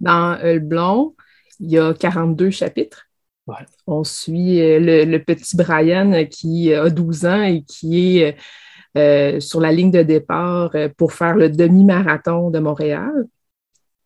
Dans 0.00 0.38
Blond, 0.60 1.14
il 1.60 1.70
y 1.70 1.78
a 1.78 1.94
42 1.94 2.50
chapitres. 2.50 3.05
On 3.86 4.04
suit 4.04 4.60
euh, 4.60 5.04
le, 5.04 5.18
petit 5.18 5.56
Brian 5.56 6.24
qui 6.26 6.74
a 6.74 6.90
12 6.90 7.26
ans 7.26 7.42
et 7.42 7.62
qui 7.62 8.18
est 8.18 8.36
euh, 8.96 9.40
sur 9.40 9.60
la 9.60 9.72
ligne 9.72 9.90
de 9.90 10.02
départ 10.02 10.70
euh, 10.74 10.88
pour 10.96 11.12
faire 11.12 11.34
le 11.34 11.50
demi-marathon 11.50 12.50
de 12.50 12.58
Montréal. 12.58 13.26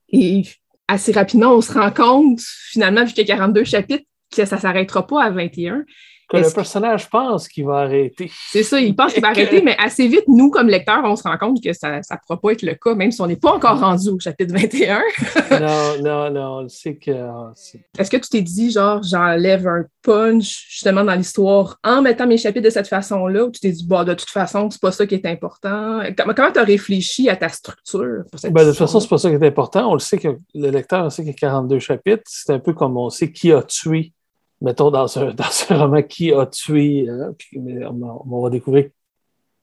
Et 0.08 0.42
assez 0.88 1.12
rapidement, 1.12 1.54
on 1.54 1.60
se 1.60 1.72
rend 1.72 1.92
compte, 1.92 2.40
finalement, 2.40 3.04
jusqu'à 3.04 3.24
42 3.24 3.64
chapitres, 3.64 4.04
que 4.30 4.44
ça 4.44 4.56
ne 4.56 4.60
s'arrêtera 4.60 5.06
pas 5.06 5.24
à 5.24 5.30
21 5.30 5.84
que 6.30 6.36
le 6.36 6.50
personnage 6.50 7.10
pense 7.10 7.48
qu'il 7.48 7.66
va 7.66 7.78
arrêter. 7.78 8.30
C'est 8.50 8.62
ça, 8.62 8.80
il 8.80 8.94
pense 8.94 9.12
qu'il 9.12 9.22
va 9.22 9.28
arrêter, 9.30 9.62
mais 9.62 9.76
assez 9.78 10.06
vite, 10.06 10.24
nous, 10.28 10.50
comme 10.50 10.68
lecteurs, 10.68 11.02
on 11.04 11.16
se 11.16 11.24
rend 11.24 11.36
compte 11.36 11.62
que 11.62 11.72
ça 11.72 11.98
ne 11.98 12.16
pourra 12.26 12.40
pas 12.40 12.52
être 12.52 12.62
le 12.62 12.74
cas, 12.74 12.94
même 12.94 13.10
si 13.10 13.20
on 13.20 13.26
n'est 13.26 13.36
pas 13.36 13.52
encore 13.52 13.80
rendu 13.80 14.10
au 14.10 14.18
chapitre 14.18 14.54
21. 14.54 15.02
non, 15.60 16.02
non, 16.02 16.30
non, 16.30 16.68
c'est 16.68 16.96
que. 16.96 17.10
Ah, 17.10 17.52
Est-ce 17.98 18.10
que 18.10 18.16
tu 18.16 18.28
t'es 18.28 18.42
dit, 18.42 18.70
genre, 18.70 19.02
j'enlève 19.02 19.66
un 19.66 19.84
punch 20.02 20.66
justement 20.70 21.04
dans 21.04 21.14
l'histoire 21.14 21.78
en 21.84 22.00
mettant 22.02 22.26
mes 22.26 22.38
chapitres 22.38 22.64
de 22.64 22.70
cette 22.70 22.88
façon-là, 22.88 23.44
ou 23.44 23.50
tu 23.50 23.60
t'es 23.60 23.72
dit, 23.72 23.86
bah, 23.86 24.04
de 24.04 24.14
toute 24.14 24.30
façon, 24.30 24.70
c'est 24.70 24.80
pas 24.80 24.92
ça 24.92 25.06
qui 25.06 25.16
est 25.16 25.26
important? 25.26 26.00
Comment 26.16 26.52
tu 26.52 26.58
as 26.58 26.64
réfléchi 26.64 27.28
à 27.28 27.36
ta 27.36 27.48
structure 27.48 28.22
pour 28.30 28.38
cette 28.38 28.52
ben, 28.52 28.64
De 28.64 28.70
toute 28.70 28.78
façon, 28.78 29.00
c'est 29.00 29.08
pas 29.08 29.18
ça 29.18 29.28
qui 29.28 29.34
est 29.34 29.46
important. 29.46 29.90
On 29.90 29.94
le 29.94 30.00
sait 30.00 30.18
que 30.18 30.28
le 30.54 30.70
lecteur 30.70 31.10
sait 31.10 31.22
qu'il 31.22 31.32
y 31.32 31.34
a 31.34 31.38
42 31.38 31.78
chapitres. 31.80 32.22
C'est 32.26 32.52
un 32.52 32.60
peu 32.60 32.72
comme 32.72 32.96
on 32.96 33.10
sait 33.10 33.32
qui 33.32 33.52
a 33.52 33.62
tué 33.62 34.12
mettons, 34.60 34.90
dans 34.90 35.18
un, 35.18 35.32
dans 35.34 35.44
un 35.70 35.78
roman 35.78 36.02
qui 36.02 36.32
a 36.32 36.46
tué, 36.46 37.08
hein, 37.08 37.34
puis, 37.36 37.58
on, 37.58 38.42
va 38.42 38.50
découvrir 38.50 38.90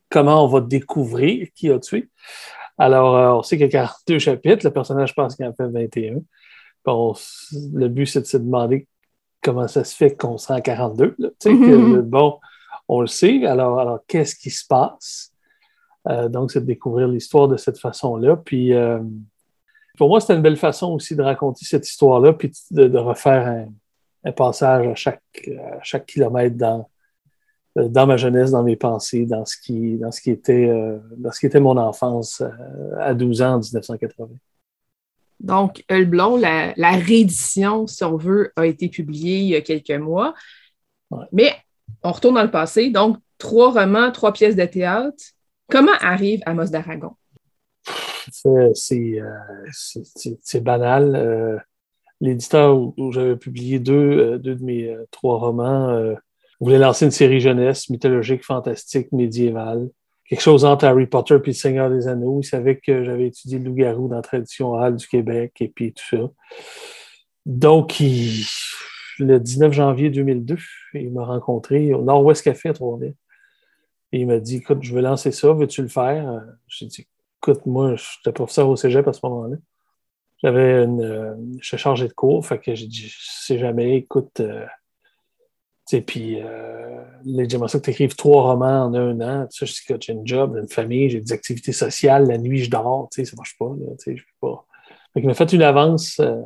comment 0.10 0.44
on 0.44 0.48
va 0.48 0.62
découvrir 0.62 1.48
qui 1.56 1.70
a 1.72 1.80
tué. 1.80 2.10
Alors, 2.78 3.16
euh, 3.16 3.32
on 3.40 3.44
sait 3.44 3.58
qu'il 3.58 3.66
y 3.66 3.70
a 3.70 3.88
42 3.88 4.20
chapitres, 4.20 4.66
le 4.66 4.72
personnage 4.72 5.16
pense 5.16 5.36
qu'il 5.36 5.46
en 5.46 5.54
fait 5.54 5.68
21. 5.68 6.22
Bon, 6.86 7.14
le 7.74 7.88
but, 7.88 8.06
c'est 8.06 8.22
de 8.22 8.26
se 8.26 8.38
demander 8.38 8.88
comment 9.42 9.68
ça 9.68 9.84
se 9.84 9.96
fait 9.96 10.16
qu'on 10.16 10.38
sent 10.38 10.62
42. 10.62 11.16
Mm-hmm. 11.20 12.02
bon, 12.02 12.40
on 12.88 13.02
le 13.02 13.08
sait. 13.08 13.46
Alors, 13.46 13.80
alors 13.80 14.00
qu'est-ce 14.08 14.36
qui 14.36 14.50
se 14.50 14.66
passe? 14.66 15.34
Euh, 16.08 16.30
donc, 16.30 16.52
c'est 16.52 16.62
de 16.62 16.66
découvrir 16.66 17.08
l'histoire 17.08 17.50
de 17.50 17.58
cette 17.58 17.80
façon-là. 17.80 18.38
Puis, 18.38 18.74
euh, 18.74 19.00
pour 19.98 20.08
moi, 20.08 20.22
c'était 20.22 20.36
une 20.36 20.42
belle 20.42 20.56
façon 20.56 20.94
aussi 20.94 21.16
de 21.16 21.24
raconter 21.24 21.66
cette 21.66 21.90
histoire-là, 21.90 22.32
puis 22.34 22.54
de 22.72 22.98
refaire 22.98 23.48
un, 23.48 23.66
un 24.28 24.32
passage 24.32 24.88
à 24.88 24.96
chaque, 24.96 25.50
chaque 25.84 26.06
kilomètre 26.06 26.58
dans, 26.58 26.90
dans 27.76 28.08
ma 28.08 28.18
jeunesse, 28.18 28.52
dans 28.52 28.64
mes 28.64 28.76
pensées, 28.76 29.26
dans 29.26 29.46
ce 29.46 29.56
qui, 29.58 29.98
dans 29.98 30.12
ce 30.12 30.22
qui, 30.22 30.32
était, 30.32 30.68
euh, 30.68 30.98
dans 31.18 31.32
ce 31.32 31.40
qui 31.40 31.46
était 31.46 31.60
mon 31.60 31.78
enfance 31.78 32.42
euh, 32.42 33.00
à 33.00 33.14
12 33.14 33.42
ans 33.42 33.54
en 33.56 33.60
1980. 33.60 34.28
Donc, 35.40 35.84
Blond, 35.90 36.38
la, 36.38 36.74
la, 36.76 36.92
réédition, 36.92 37.86
si 37.86 38.04
on 38.04 38.18
veut, 38.18 38.52
a 38.56 38.66
été 38.66 38.90
publiée 38.90 39.40
il 39.40 39.48
y 39.50 39.56
a 39.56 39.62
quelques 39.62 39.92
mois. 39.92 40.34
Mais 41.32 41.54
on 42.02 42.12
retourne 42.12 42.36
dans 42.36 42.44
le 42.44 42.52
passé. 42.52 42.90
Donc, 42.90 43.18
trois 43.38 43.72
romans, 43.72 44.12
trois 44.12 44.34
pièces 44.34 44.56
de 44.56 44.66
théâtre. 44.66 45.24
Comment 45.70 45.94
arrive 46.02 46.42
Amos 46.48 46.66
d'Aragon? 46.66 47.12
C'est 48.74 49.22
euh, 49.22 50.60
banal 50.62 51.64
l'éditeur 52.22 52.78
où, 52.98 53.12
j'avais 53.12 53.36
publié 53.36 53.80
deux, 53.80 53.94
euh, 53.94 54.38
deux, 54.38 54.56
de 54.56 54.64
mes 54.64 54.88
euh, 54.88 55.06
trois 55.12 55.38
romans 55.38 55.90
euh, 55.90 56.16
voulait 56.60 56.80
lancer 56.80 57.06
une 57.06 57.12
série 57.12 57.40
jeunesse, 57.40 57.90
mythologique, 57.90 58.44
fantastique, 58.44 59.12
médiévale. 59.12 59.90
Quelque 60.28 60.42
chose 60.42 60.66
entre 60.66 60.86
Harry 60.86 61.06
Potter 61.06 61.36
et 61.36 61.48
le 61.48 61.54
Seigneur 61.54 61.90
des 61.90 62.08
Anneaux. 62.08 62.40
Il 62.42 62.46
savait 62.46 62.78
que 62.78 63.04
j'avais 63.04 63.28
étudié 63.28 63.60
le 63.60 63.66
loup-garou 63.66 64.10
dans 64.10 64.18
la 64.18 64.22
tradition 64.22 64.74
orale 64.74 64.96
du 64.98 65.08
Québec 65.08 65.54
et 65.62 65.70
puis 65.70 65.94
tout 65.94 66.04
ça. 66.04 66.30
Donc, 67.46 68.00
le 68.00 69.40
19 69.40 69.72
janvier 69.72 70.10
2002, 70.10 70.58
il 70.96 71.14
m'a 71.14 71.24
rencontré 71.24 71.94
au 71.94 72.02
Nord-Ouest 72.02 72.44
Café 72.44 72.70
à. 72.70 72.74
Et 74.12 74.20
il 74.20 74.28
m'a 74.28 74.40
dit 74.40 74.58
Écoute, 74.58 74.80
je 74.82 74.94
veux 74.94 75.02
lancer 75.02 75.32
ça, 75.32 75.54
veux-tu 75.54 75.82
le 75.82 75.88
faire? 75.88 76.44
J'ai 76.68 76.88
dit 76.88 77.08
Écoute, 77.42 77.66
moi, 77.66 77.96
j'étais 77.96 78.34
professeur 78.34 78.68
au 78.68 78.76
cégep 78.76 79.08
à 79.08 79.14
ce 79.14 79.22
moment-là. 79.24 79.56
J'avais 80.44 80.84
une. 80.84 81.02
Euh, 81.02 81.36
je 81.62 81.78
chargé 81.78 82.08
de 82.08 82.14
cours, 82.14 82.46
fait 82.46 82.60
que 82.60 82.76
j'ai 82.76 82.88
dit, 82.88 83.08
je 83.08 83.18
sais 83.20 83.58
jamais, 83.58 83.98
écoute. 83.98 84.40
Euh, 84.40 84.66
tu 85.88 85.98
sais, 85.98 86.02
puis, 86.02 86.42
euh, 86.42 87.02
j'aimerais 87.48 87.70
ça 87.70 87.80
que 87.80 87.86
tu 87.86 87.92
écrives 87.92 88.16
trois 88.16 88.44
romans 88.44 88.86
en 88.86 88.94
un 88.94 89.22
an. 89.22 89.48
Tu 89.48 89.66
sais, 89.66 89.98
j'ai 90.02 90.14
une 90.14 90.28
job, 90.28 90.58
une 90.62 90.68
famille, 90.68 91.10
j'ai 91.10 91.22
des 91.22 91.32
activités 91.32 91.72
sociales, 91.72 92.28
la 92.28 92.38
nuit, 92.38 92.64
je 92.64 92.70
dors, 92.70 93.08
tu 93.10 93.24
sais, 93.24 93.30
ça 93.30 93.38
marche 93.38 93.58
pas, 93.58 93.74
tu 93.74 94.04
sais, 94.04 94.18
je 94.18 94.24
peux 94.24 94.48
pas. 94.48 94.66
Fait 95.14 95.22
qu'il 95.22 95.30
m'a 95.30 95.34
fait 95.34 95.52
une 95.54 95.62
avance, 95.62 96.20
euh, 96.20 96.42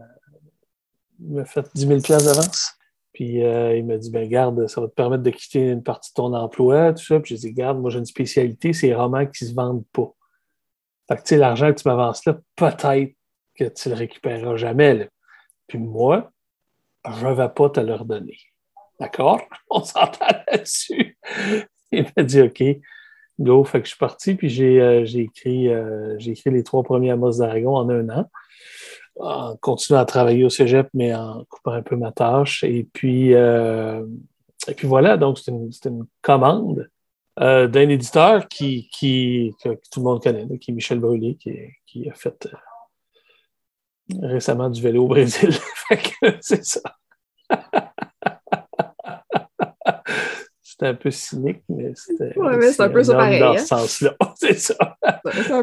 il 1.20 1.34
m'a 1.34 1.46
fait 1.46 1.66
10 1.74 1.88
000 1.88 2.00
d'avance. 2.24 2.78
Puis 3.14 3.44
euh, 3.44 3.76
il 3.76 3.86
m'a 3.86 3.98
dit, 3.98 4.10
ben 4.10 4.28
garde, 4.30 4.68
ça 4.68 4.80
va 4.80 4.88
te 4.88 4.94
permettre 4.94 5.24
de 5.24 5.30
quitter 5.32 5.70
une 5.70 5.84
partie 5.84 6.12
de 6.12 6.16
ton 6.16 6.34
emploi, 6.34 6.94
tout 6.94 7.04
ça. 7.04 7.20
Puis 7.20 7.36
j'ai 7.36 7.50
dit, 7.50 7.54
garde, 7.54 7.80
moi 7.80 7.90
j'ai 7.90 8.00
une 8.00 8.06
spécialité, 8.06 8.74
c'est 8.74 8.88
les 8.88 8.96
romans 8.96 9.26
qui 9.26 9.46
se 9.46 9.54
vendent 9.54 9.86
pas. 9.92 10.14
Fait 11.08 11.18
que 11.18 11.22
tu 11.22 11.28
sais, 11.30 11.38
l'argent 11.38 11.74
que 11.74 11.82
tu 11.82 11.88
m'avances 11.88 12.24
là, 12.26 12.40
peut-être 12.56 13.14
tu 13.70 13.90
ne 13.90 13.94
le 13.94 14.00
récupéreras 14.00 14.56
jamais. 14.56 15.10
Puis 15.68 15.78
moi, 15.78 16.32
je 17.06 17.28
ne 17.28 17.34
vais 17.34 17.50
pas 17.50 17.70
te 17.70 17.80
le 17.80 17.96
redonner. 17.96 18.38
D'accord? 19.00 19.42
On 19.70 19.84
s'entend 19.84 20.28
là-dessus. 20.48 21.18
Il 21.92 22.06
m'a 22.16 22.24
dit 22.24 22.42
OK, 22.42 22.64
go. 23.40 23.64
Fait 23.64 23.80
que 23.80 23.86
je 23.86 23.92
suis 23.92 24.00
parti, 24.00 24.36
puis 24.36 24.50
j'ai 24.50 24.82
euh, 24.82 25.06
écrit, 25.06 25.68
euh, 25.70 26.18
écrit 26.20 26.52
les 26.52 26.64
trois 26.64 26.84
premiers 26.84 27.12
Amos 27.12 27.40
d'Aragon 27.40 27.76
en 27.76 27.90
un 27.90 28.10
an, 28.10 28.30
en 29.20 29.56
continuant 29.58 30.00
à 30.00 30.06
travailler 30.06 30.46
au 30.46 30.50
cégep, 30.50 30.88
mais 30.94 31.14
en 31.14 31.44
coupant 31.50 31.72
un 31.72 31.82
peu 31.82 31.96
ma 31.96 32.12
tâche. 32.12 32.64
Et 32.64 32.88
puis, 32.94 33.34
euh, 33.34 34.06
et 34.68 34.74
puis 34.74 34.88
voilà, 34.88 35.18
donc 35.18 35.40
c'est 35.40 35.52
une, 35.52 35.70
une, 35.86 36.06
commande 36.22 36.90
d'un 37.38 37.90
éditeur 37.90 38.48
qui, 38.48 38.88
qui, 38.92 39.56
que, 39.64 39.70
tout 39.70 40.00
le 40.00 40.04
monde 40.04 40.22
connaît, 40.22 40.46
qui 40.60 40.72
est 40.72 40.74
Michel 40.74 41.00
Brûlé, 41.00 41.36
qui, 41.36 41.58
qui 41.88 42.08
a 42.08 42.14
fait 42.14 42.48
récemment 44.22 44.70
du 44.70 44.82
vélo 44.82 45.06
au 45.06 45.08
Brésil. 45.08 45.52
c'est 46.42 46.66
ça. 46.66 46.82
c'était 50.62 50.88
un 50.88 50.96
peu 50.96 51.12
cynique, 51.12 51.64
mais 51.70 51.92
c'était. 51.96 52.38
Ouais, 52.38 52.72
c'est 52.72 52.82
un 52.82 52.90
peu 52.90 53.04
ça 53.04 53.14
pareil. 53.14 53.40
Dans 53.40 53.56
ce 53.56 53.62
hein. 53.62 53.66
sens-là. 53.66 54.16
c'est 54.36 54.58
ça. 54.58 54.98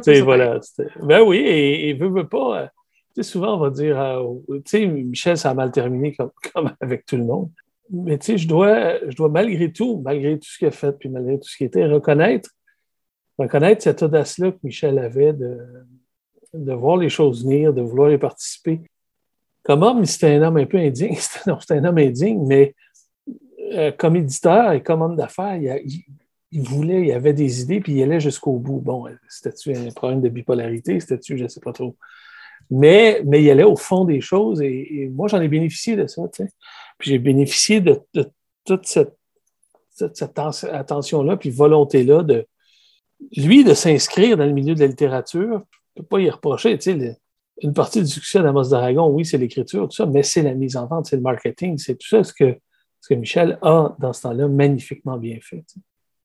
C'est 0.02 0.20
voilà. 0.20 0.60
Ben 1.02 1.22
oui, 1.22 1.38
et, 1.38 1.88
et 1.88 1.94
veut, 1.94 2.08
veut 2.08 2.28
pas. 2.28 2.62
Euh, 2.62 2.66
tu 3.14 3.22
sais, 3.22 3.30
souvent, 3.32 3.56
on 3.56 3.58
va 3.58 3.70
dire, 3.70 4.00
euh, 4.00 4.22
tu 4.48 4.62
sais, 4.66 4.86
Michel, 4.86 5.36
ça 5.36 5.50
a 5.50 5.54
mal 5.54 5.72
terminé 5.72 6.14
comme, 6.14 6.30
comme 6.54 6.72
avec 6.80 7.04
tout 7.04 7.16
le 7.16 7.24
monde. 7.24 7.50
Mais 7.90 8.18
tu 8.18 8.26
sais, 8.26 8.38
je 8.38 8.46
dois, 8.46 8.98
je 9.08 9.16
dois 9.16 9.28
malgré 9.28 9.72
tout, 9.72 10.00
malgré 10.04 10.38
tout 10.38 10.48
ce 10.48 10.58
qu'il 10.58 10.68
a 10.68 10.70
fait, 10.70 10.92
puis 10.92 11.08
malgré 11.08 11.38
tout 11.38 11.48
ce 11.48 11.56
qui 11.56 11.64
était, 11.64 11.86
reconnaître, 11.86 12.50
reconnaître 13.38 13.82
cette 13.82 14.02
audace-là 14.02 14.52
que 14.52 14.58
Michel 14.62 14.98
avait 14.98 15.32
de, 15.32 15.58
de 16.54 16.72
voir 16.72 16.96
les 16.96 17.08
choses 17.08 17.44
venir, 17.44 17.72
de 17.72 17.82
vouloir 17.82 18.10
y 18.10 18.18
participer. 18.18 18.80
Comme 19.62 19.82
homme, 19.82 20.04
c'était 20.04 20.34
un 20.34 20.42
homme 20.42 20.56
un 20.56 20.66
peu 20.66 20.78
indigne. 20.78 21.16
C'était 21.18 21.74
un 21.74 21.84
homme 21.84 21.98
indigne, 21.98 22.44
mais 22.46 22.74
euh, 23.72 23.92
comme 23.92 24.16
éditeur 24.16 24.72
et 24.72 24.82
comme 24.82 25.02
homme 25.02 25.16
d'affaires, 25.16 25.58
il, 26.50 26.62
voulait, 26.62 27.08
il 27.08 27.12
avait 27.12 27.34
des 27.34 27.60
idées, 27.60 27.80
puis 27.80 27.92
il 27.92 28.02
allait 28.02 28.20
jusqu'au 28.20 28.52
bout. 28.52 28.80
Bon, 28.80 29.06
c'était-tu 29.28 29.76
un 29.76 29.90
problème 29.90 30.22
de 30.22 30.30
bipolarité? 30.30 30.98
C'était-tu, 31.00 31.36
je 31.36 31.44
ne 31.44 31.48
sais 31.48 31.60
pas 31.60 31.72
trop. 31.72 31.96
Mais, 32.70 33.22
mais 33.24 33.42
il 33.42 33.50
allait 33.50 33.64
au 33.64 33.76
fond 33.76 34.04
des 34.04 34.20
choses 34.20 34.62
et, 34.62 35.10
moi, 35.12 35.28
j'en 35.28 35.40
ai 35.40 35.48
bénéficié 35.48 35.96
de 35.96 36.06
ça. 36.06 36.22
Puis 36.98 37.10
j'ai 37.10 37.18
bénéficié 37.18 37.80
de, 37.80 38.00
toute 38.64 38.86
cette, 38.86 39.16
cette 39.90 40.22
attention-là, 40.22 41.36
puis 41.36 41.50
volonté-là 41.50 42.22
de, 42.22 42.46
lui, 43.36 43.64
de 43.64 43.74
s'inscrire 43.74 44.36
dans 44.36 44.46
le 44.46 44.52
milieu 44.52 44.74
de 44.74 44.80
la 44.80 44.86
littérature, 44.86 45.62
ne 45.98 46.02
peux 46.02 46.08
pas 46.08 46.20
y 46.20 46.30
reprocher. 46.30 46.78
une 47.62 47.74
partie 47.74 48.00
du 48.00 48.08
succès 48.08 48.42
d'Amos 48.42 48.68
d'Aragon, 48.70 49.08
oui, 49.08 49.24
c'est 49.24 49.38
l'écriture, 49.38 49.88
tout 49.88 49.94
ça, 49.94 50.06
mais 50.06 50.22
c'est 50.22 50.42
la 50.42 50.54
mise 50.54 50.76
en 50.76 50.86
vente, 50.86 51.06
c'est 51.06 51.16
le 51.16 51.22
marketing, 51.22 51.78
c'est 51.78 51.96
tout 51.96 52.08
ça 52.08 52.22
ce 52.22 52.32
que, 52.32 52.56
ce 53.00 53.08
que 53.08 53.14
Michel 53.14 53.58
a, 53.62 53.96
dans 53.98 54.12
ce 54.12 54.22
temps-là, 54.22 54.48
magnifiquement 54.48 55.16
bien 55.16 55.38
fait. 55.42 55.64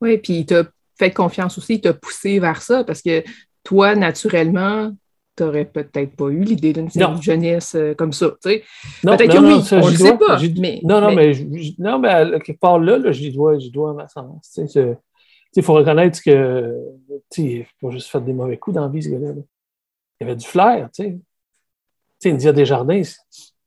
Oui, 0.01 0.17
puis 0.17 0.39
il 0.39 0.45
t'a 0.45 0.63
fait 0.97 1.11
confiance 1.11 1.57
aussi, 1.57 1.75
il 1.75 1.81
t'a 1.81 1.93
poussé 1.93 2.39
vers 2.39 2.61
ça, 2.61 2.83
parce 2.83 3.01
que 3.01 3.23
toi, 3.63 3.95
naturellement, 3.95 4.91
tu 5.35 5.43
n'aurais 5.43 5.65
peut-être 5.65 6.15
pas 6.15 6.27
eu 6.27 6.43
l'idée 6.43 6.73
d'une 6.73 6.89
jeunesse 7.21 7.73
euh, 7.75 7.93
comme 7.95 8.13
ça. 8.13 8.29
Peut-être 8.41 9.31
que 9.31 9.37
oui, 9.37 9.53
on 9.71 9.89
ne 9.89 9.95
sait 9.95 10.17
pas. 10.17 10.39
non, 10.83 11.01
non, 11.01 11.15
mais, 11.15 11.33
non, 11.79 11.99
mais 11.99 12.39
quelque 12.41 12.59
part 12.59 12.79
là, 12.79 12.99
je 13.05 13.11
j'y 13.11 13.31
dois, 13.31 13.57
dois 13.71 13.93
ma 13.93 14.07
sens. 14.07 14.59
Il 15.55 15.63
faut 15.63 15.73
reconnaître 15.73 16.21
que, 16.23 16.75
il 17.37 17.59
ne 17.59 17.63
faut 17.63 17.87
pas 17.87 17.93
juste 17.93 18.09
faire 18.09 18.21
des 18.21 18.33
mauvais 18.33 18.57
coups 18.57 18.75
dans 18.75 18.83
la 18.83 18.89
vie, 18.89 19.03
ce 19.03 19.09
gars-là. 19.09 19.33
Il 20.19 20.27
y 20.27 20.29
avait 20.29 20.35
du 20.35 20.45
flair, 20.45 20.89
tu 20.93 21.03
sais. 21.03 21.11
Tu 21.11 21.19
sais, 22.19 22.31
India 22.31 22.53
Desjardins, 22.53 23.01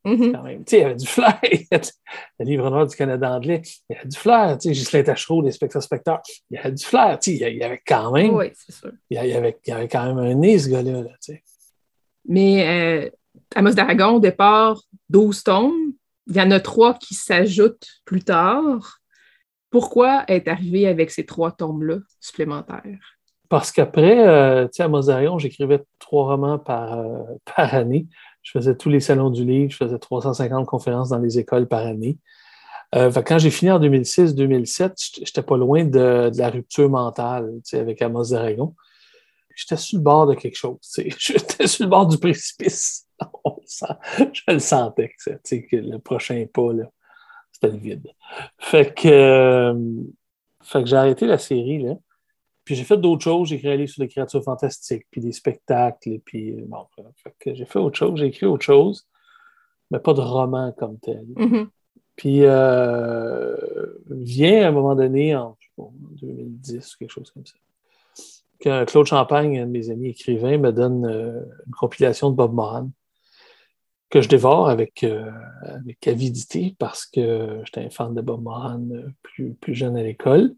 mm-hmm. 0.05 0.33
quand 0.33 0.43
même, 0.43 0.65
tu 0.65 0.71
sais, 0.71 0.79
il 0.79 0.83
y 0.83 0.85
avait 0.85 0.95
du 0.95 1.07
flair. 1.07 1.41
le 2.41 2.45
livre 2.45 2.71
noir 2.71 2.87
du 2.87 2.97
Canada 2.97 3.33
anglais, 3.33 3.63
il 3.89 3.95
y 3.95 3.99
avait 3.99 4.09
du 4.09 4.17
flair, 4.17 4.57
tu 4.59 4.69
sais, 4.69 4.75
Ghislain 4.75 5.03
Tachereau, 5.03 5.43
les 5.43 5.53
spectateurs, 5.53 6.23
il 6.51 6.57
y 6.57 6.59
avait 6.59 6.73
du 6.73 6.85
flair, 6.85 7.19
tu 7.19 7.37
sais, 7.37 7.53
il 7.53 7.59
y 7.59 7.63
avait 7.63 7.83
quand 7.87 8.13
même... 8.13 8.35
Oui, 8.35 8.47
c'est 8.55 8.73
sûr. 8.73 8.93
Il 9.11 9.17
y 9.17 9.19
avait, 9.19 9.59
il 9.67 9.71
y 9.71 9.73
avait 9.73 9.89
quand 9.89 10.07
même 10.07 10.19
un 10.19 10.35
nez, 10.35 10.59
ce 10.59 10.69
gars-là, 10.69 11.03
tu 11.03 11.11
sais. 11.21 11.43
Mais 12.29 12.67
euh, 12.67 13.11
Amos 13.55 13.75
d'Aragon, 13.75 14.17
au 14.17 14.21
départ, 14.21 14.81
12 15.11 15.43
tomes, 15.43 15.93
il 16.27 16.37
y 16.37 16.41
en 16.41 16.51
a 16.51 16.61
trois 16.61 16.95
qui 16.95 17.15
s'ajoutent 17.15 17.89
plus 18.05 18.23
tard. 18.23 19.01
Pourquoi 19.71 20.25
est 20.29 20.49
arrivé 20.49 20.89
avec 20.89 21.11
ces 21.11 21.25
trois 21.25 21.53
tomes-là 21.53 21.99
supplémentaires? 22.21 23.16
Parce 23.49 23.73
qu'après, 23.73 24.27
euh, 24.27 24.69
à 24.79 24.89
Mozarion, 24.89 25.39
j'écrivais 25.39 25.85
trois 25.99 26.27
romans 26.27 26.59
par, 26.59 26.99
euh, 26.99 27.23
par 27.57 27.75
année. 27.75 28.07
Je 28.43 28.53
faisais 28.53 28.77
tous 28.77 28.89
les 28.89 29.01
salons 29.01 29.31
du 29.31 29.45
livre, 29.45 29.73
je 29.73 29.77
faisais 29.77 29.99
350 29.99 30.67
conférences 30.67 31.09
dans 31.09 31.19
les 31.19 31.39
écoles 31.39 31.67
par 31.67 31.85
année. 31.85 32.19
Euh, 32.95 33.11
quand 33.11 33.39
j'ai 33.39 33.51
fini 33.51 33.71
en 33.71 33.81
2006-2007, 33.81 35.25
j'étais 35.25 35.43
pas 35.43 35.57
loin 35.57 35.85
de, 35.85 36.31
la 36.37 36.51
rupture 36.51 36.89
mentale 36.89 37.53
avec 37.73 38.01
Amos 38.01 38.31
d'Aragon. 38.31 38.75
J'étais 39.57 39.77
sur 39.77 39.99
le 39.99 40.05
bord 40.05 40.27
de 40.27 40.35
quelque 40.35 40.57
chose. 40.57 40.79
J'étais 41.19 41.67
sur 41.67 41.85
le 41.85 41.91
bord 41.91 42.07
du 42.07 42.19
précipice. 42.19 43.07
je 44.33 44.43
le 44.49 44.59
sentais 44.59 45.13
tu 45.19 45.33
sais, 45.43 45.63
que 45.63 45.77
le 45.77 45.99
prochain 45.99 46.45
pas, 46.53 46.69
c'était 47.51 47.73
le 47.73 47.79
vide. 47.79 48.09
Fait 48.59 48.95
que, 48.95 49.09
euh, 49.09 49.75
fait 50.63 50.83
que 50.83 50.89
j'ai 50.89 50.97
arrêté 50.97 51.27
la 51.27 51.39
série, 51.39 51.83
là. 51.83 51.95
Puis 52.67 52.75
j'ai 52.75 52.85
fait 52.85 52.99
d'autres 52.99 53.25
choses. 53.25 53.49
J'ai 53.49 53.57
écrit 53.57 53.69
un 53.69 53.77
livre 53.77 53.91
sur 53.91 54.03
les 54.03 54.09
créatures 54.09 54.45
fantastiques, 54.45 55.07
puis 55.11 55.23
des 55.23 55.33
spectacles, 55.33 56.19
puis 56.25 56.53
euh, 56.53 56.65
bon, 56.67 56.87
fait 57.17 57.55
j'ai 57.55 57.65
fait 57.65 57.79
autre 57.79 57.97
chose, 57.97 58.19
j'ai 58.19 58.27
écrit 58.27 58.45
autre 58.45 58.65
chose, 58.65 59.07
mais 59.91 60.01
pas 60.01 60.13
de 60.13 60.21
roman 60.21 60.73
comme 60.73 60.99
tel. 60.99 61.25
Mm-hmm. 61.35 61.69
Puis 62.17 62.41
euh, 62.43 63.57
vient 64.11 64.65
à 64.67 64.69
un 64.69 64.73
moment 64.73 64.95
donné, 64.95 65.35
en 65.35 65.57
2010, 65.79 66.97
quelque 66.97 67.11
chose 67.11 67.31
comme 67.31 67.47
ça, 67.47 67.55
que 68.61 68.85
Claude 68.85 69.07
Champagne, 69.07 69.59
un 69.59 69.67
de 69.67 69.71
mes 69.71 69.89
amis 69.89 70.09
écrivains, 70.09 70.59
me 70.59 70.73
donne 70.73 71.07
une 71.07 71.75
compilation 71.75 72.31
de 72.31 72.37
Bob 72.37 72.53
Moran 72.53 72.91
que 74.11 74.21
je 74.21 74.29
dévore 74.29 74.69
avec, 74.69 75.03
euh, 75.03 75.31
avec 75.63 76.07
avidité 76.07 76.77
parce 76.79 77.07
que 77.07 77.61
j'étais 77.65 77.85
un 77.85 77.91
fan 77.91 78.15
de 78.15 78.21
Bob 78.21 78.43
Moran 78.43 78.81
euh, 78.93 79.09
plus, 79.23 79.55
plus 79.55 79.75
jeune 79.75 79.97
à 79.97 80.03
l'école. 80.03 80.55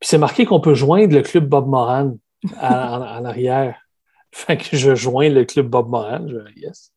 Puis 0.00 0.08
c'est 0.08 0.18
marqué 0.18 0.44
qu'on 0.44 0.60
peut 0.60 0.74
joindre 0.74 1.14
le 1.14 1.22
club 1.22 1.46
Bob 1.46 1.68
Moran 1.68 2.16
en, 2.60 3.24
arrière. 3.24 3.80
Fait 4.32 4.56
que 4.56 4.76
je 4.76 4.94
joins 4.94 5.28
le 5.28 5.44
club 5.44 5.68
Bob 5.68 5.88
Moran, 5.88 6.26
je 6.28 6.36
yes. 6.56 6.92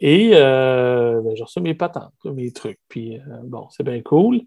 Et 0.00 0.32
euh, 0.34 1.20
ben, 1.22 1.36
j'ai 1.36 1.44
reçu 1.44 1.60
mes 1.60 1.74
patentes, 1.74 2.12
mes 2.24 2.50
trucs. 2.50 2.80
Puis 2.88 3.18
euh, 3.18 3.22
bon, 3.44 3.68
c'est 3.70 3.84
bien 3.84 4.00
cool. 4.02 4.42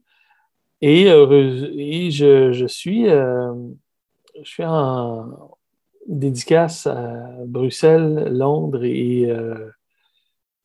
Et, 0.81 1.05
je, 1.05 2.65
suis, 2.67 3.05
je 3.05 4.43
suis 4.43 4.65
en 4.65 5.57
dédicace 6.05 6.85
à 6.85 7.23
Bruxelles, 7.45 8.27
Londres 8.31 8.83
et 8.83 9.27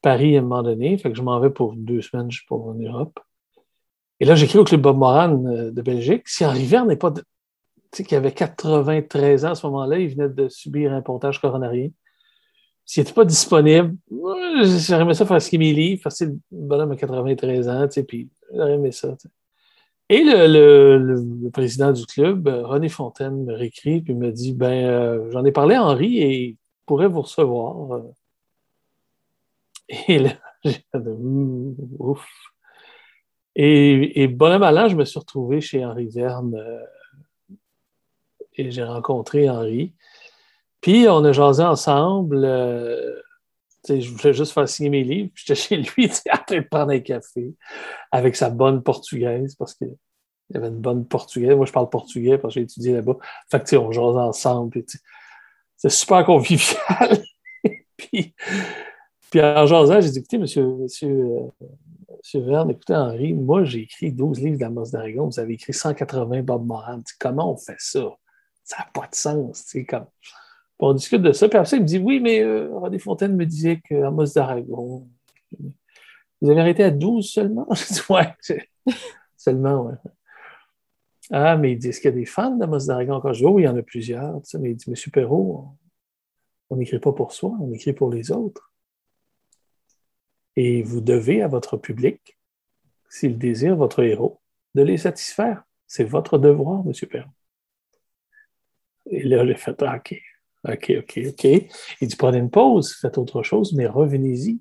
Paris 0.02 0.36
à 0.36 0.40
un 0.40 0.42
moment 0.42 0.62
donné. 0.62 0.98
Fait 0.98 1.10
que 1.10 1.16
je 1.16 1.22
m'en 1.22 1.38
vais 1.40 1.50
pour 1.50 1.74
deux 1.74 2.02
semaines, 2.02 2.30
je 2.30 2.38
suis 2.38 2.46
pour 2.46 2.68
en 2.68 2.74
Europe. 2.74 3.20
Et 4.20 4.26
là, 4.26 4.34
j'écris 4.34 4.58
au 4.58 4.64
Club 4.64 4.82
Bob 4.82 4.98
Moran 4.98 5.44
euh, 5.46 5.70
de 5.70 5.82
Belgique. 5.82 6.28
Si 6.28 6.44
Henri 6.44 6.66
Verne 6.66 6.88
n'est 6.88 6.96
pas. 6.96 7.10
Tu 7.10 7.22
sais, 7.92 8.04
qu'il 8.04 8.16
avait 8.16 8.32
93 8.32 9.44
ans 9.46 9.50
à 9.50 9.54
ce 9.54 9.66
moment-là, 9.66 9.98
il 9.98 10.08
venait 10.08 10.28
de 10.28 10.48
subir 10.48 10.92
un 10.92 11.00
pontage 11.00 11.40
coronarien. 11.40 11.88
S'il 12.84 13.02
n'était 13.02 13.14
pas 13.14 13.24
disponible, 13.24 13.96
j'aurais 14.10 15.02
aimé 15.02 15.14
ça 15.14 15.26
faire 15.26 15.40
skier 15.40 15.58
mes 15.58 15.72
livres, 15.72 16.02
facile, 16.02 16.38
le 16.50 16.66
bonhomme 16.66 16.92
a 16.92 16.96
93 16.96 17.68
ans, 17.68 17.86
tu 17.86 17.92
sais, 17.92 18.02
puis 18.04 18.28
j'aurais 18.52 18.74
aimé 18.74 18.92
ça. 18.92 19.16
Et 20.08 20.24
le, 20.24 21.50
président 21.52 21.92
du 21.92 22.04
club, 22.04 22.48
René 22.48 22.88
Fontaine, 22.88 23.44
me 23.44 23.54
réécrit 23.54 24.02
puis 24.02 24.14
me 24.14 24.32
dit 24.32 24.52
ben 24.52 24.86
euh, 24.86 25.30
j'en 25.30 25.44
ai 25.44 25.52
parlé 25.52 25.76
à 25.76 25.84
Henri 25.84 26.18
et 26.18 26.48
il 26.48 26.56
pourrait 26.84 27.06
vous 27.06 27.22
recevoir. 27.22 28.02
Et 30.08 30.18
là, 30.18 30.30
j'ai 30.64 30.84
ouf. 31.98 32.26
Et, 33.56 34.22
et 34.22 34.28
bonhomme 34.28 34.62
allant, 34.62 34.88
je 34.88 34.96
me 34.96 35.04
suis 35.04 35.18
retrouvé 35.18 35.60
chez 35.60 35.84
Henri 35.84 36.08
Verne 36.08 36.54
euh, 36.54 37.56
et 38.54 38.70
j'ai 38.70 38.84
rencontré 38.84 39.48
Henri. 39.48 39.92
Puis 40.80 41.06
on 41.08 41.24
a 41.24 41.32
jasé 41.32 41.62
ensemble. 41.62 42.44
Euh, 42.44 43.20
je 43.88 44.10
voulais 44.10 44.34
juste 44.34 44.52
faire 44.52 44.68
signer 44.68 44.90
mes 44.90 45.04
livres. 45.04 45.30
J'étais 45.34 45.54
chez 45.60 45.76
lui 45.76 46.10
en 46.32 46.38
train 46.46 46.56
de 46.56 46.66
prendre 46.68 46.92
un 46.92 47.00
café 47.00 47.54
avec 48.12 48.36
sa 48.36 48.50
bonne 48.50 48.82
portugaise 48.82 49.54
parce 49.56 49.74
qu'il 49.74 49.94
y 50.50 50.56
avait 50.56 50.68
une 50.68 50.80
bonne 50.80 51.06
portugaise. 51.06 51.56
Moi, 51.56 51.66
je 51.66 51.72
parle 51.72 51.88
portugais 51.88 52.38
parce 52.38 52.54
que 52.54 52.60
j'ai 52.60 52.64
étudié 52.64 52.94
là-bas. 52.94 53.16
Fait 53.50 53.62
que, 53.62 53.76
on 53.76 53.92
jase 53.92 54.16
ensemble. 54.16 54.82
C'est 55.76 55.90
super 55.90 56.24
convivial. 56.24 57.22
puis, 57.96 58.34
puis 59.30 59.40
en 59.40 59.66
jasant, 59.66 60.00
j'ai 60.00 60.10
dit, 60.10 60.18
écoutez, 60.18 60.38
monsieur, 60.38 60.64
monsieur, 60.64 61.08
euh, 61.08 61.66
Verne, 62.34 62.70
écoutez, 62.70 62.94
Henri, 62.94 63.32
moi, 63.34 63.64
j'ai 63.64 63.80
écrit 63.80 64.12
12 64.12 64.40
livres 64.40 64.58
d'Amos 64.58 64.90
d'Aragon, 64.92 65.26
vous 65.26 65.40
avez 65.40 65.54
écrit 65.54 65.72
180 65.72 66.42
Bob 66.42 66.66
Moran. 66.66 67.00
Comment 67.18 67.52
on 67.52 67.56
fait 67.56 67.76
ça? 67.78 68.08
Ça 68.62 68.78
n'a 68.78 68.88
pas 68.92 69.08
de 69.08 69.14
sens. 69.14 69.74
Comme... 69.88 70.06
on 70.78 70.94
discute 70.94 71.22
de 71.22 71.32
ça. 71.32 71.48
Puis 71.48 71.58
après, 71.58 71.76
il 71.76 71.82
me 71.82 71.86
dit, 71.86 71.98
oui, 71.98 72.20
mais 72.20 72.42
euh, 72.42 72.98
Fontaine 72.98 73.36
me 73.36 73.46
disait 73.46 73.80
que 73.80 74.02
Amos 74.02 74.32
d'Aragon, 74.34 75.08
vous 76.40 76.50
avez 76.50 76.60
arrêté 76.60 76.84
à 76.84 76.90
12 76.90 77.28
seulement? 77.28 77.66
J'ai 77.74 77.94
dit, 77.94 78.02
ouais, 78.10 78.34
seulement, 79.36 79.86
ouais. 79.86 79.94
Ah, 81.32 81.56
mais 81.56 81.72
il 81.72 81.78
dit, 81.78 81.88
est-ce 81.88 82.00
qu'il 82.00 82.10
y 82.10 82.14
a 82.14 82.16
des 82.16 82.26
fans 82.26 82.56
d'Amos 82.56 82.86
d'Aragon 82.86 83.14
encore? 83.14 83.32
Je 83.32 83.40
dis, 83.40 83.46
oh, 83.46 83.52
oui, 83.52 83.62
il 83.62 83.66
y 83.66 83.68
en 83.68 83.76
a 83.76 83.82
plusieurs. 83.82 84.40
Mais 84.58 84.70
il 84.70 84.76
dit, 84.76 84.90
Monsieur 84.90 85.10
Perrault, 85.10 85.76
on 86.70 86.76
n'écrit 86.76 86.98
pas 86.98 87.12
pour 87.12 87.32
soi, 87.32 87.56
on 87.60 87.72
écrit 87.72 87.92
pour 87.92 88.10
les 88.10 88.30
autres. 88.30 88.72
Et 90.56 90.82
vous 90.82 91.00
devez 91.00 91.42
à 91.42 91.48
votre 91.48 91.76
public, 91.76 92.38
s'il 93.08 93.38
désire 93.38 93.76
votre 93.76 94.02
héros, 94.02 94.40
de 94.74 94.82
les 94.82 94.98
satisfaire. 94.98 95.62
C'est 95.86 96.04
votre 96.04 96.38
devoir, 96.38 96.82
M. 96.86 96.92
Perron. 97.08 97.30
Et 99.06 99.22
là, 99.24 99.44
j'ai 99.46 99.56
fait 99.56 99.82
ah, 99.82 99.96
OK, 99.96 100.20
OK, 100.68 100.92
OK, 100.98 101.20
OK. 101.28 101.44
Il 102.00 102.08
dit 102.08 102.16
prenez 102.16 102.38
une 102.38 102.50
pause, 102.50 102.94
faites 102.94 103.18
autre 103.18 103.42
chose, 103.42 103.72
mais 103.72 103.86
revenez-y. 103.86 104.60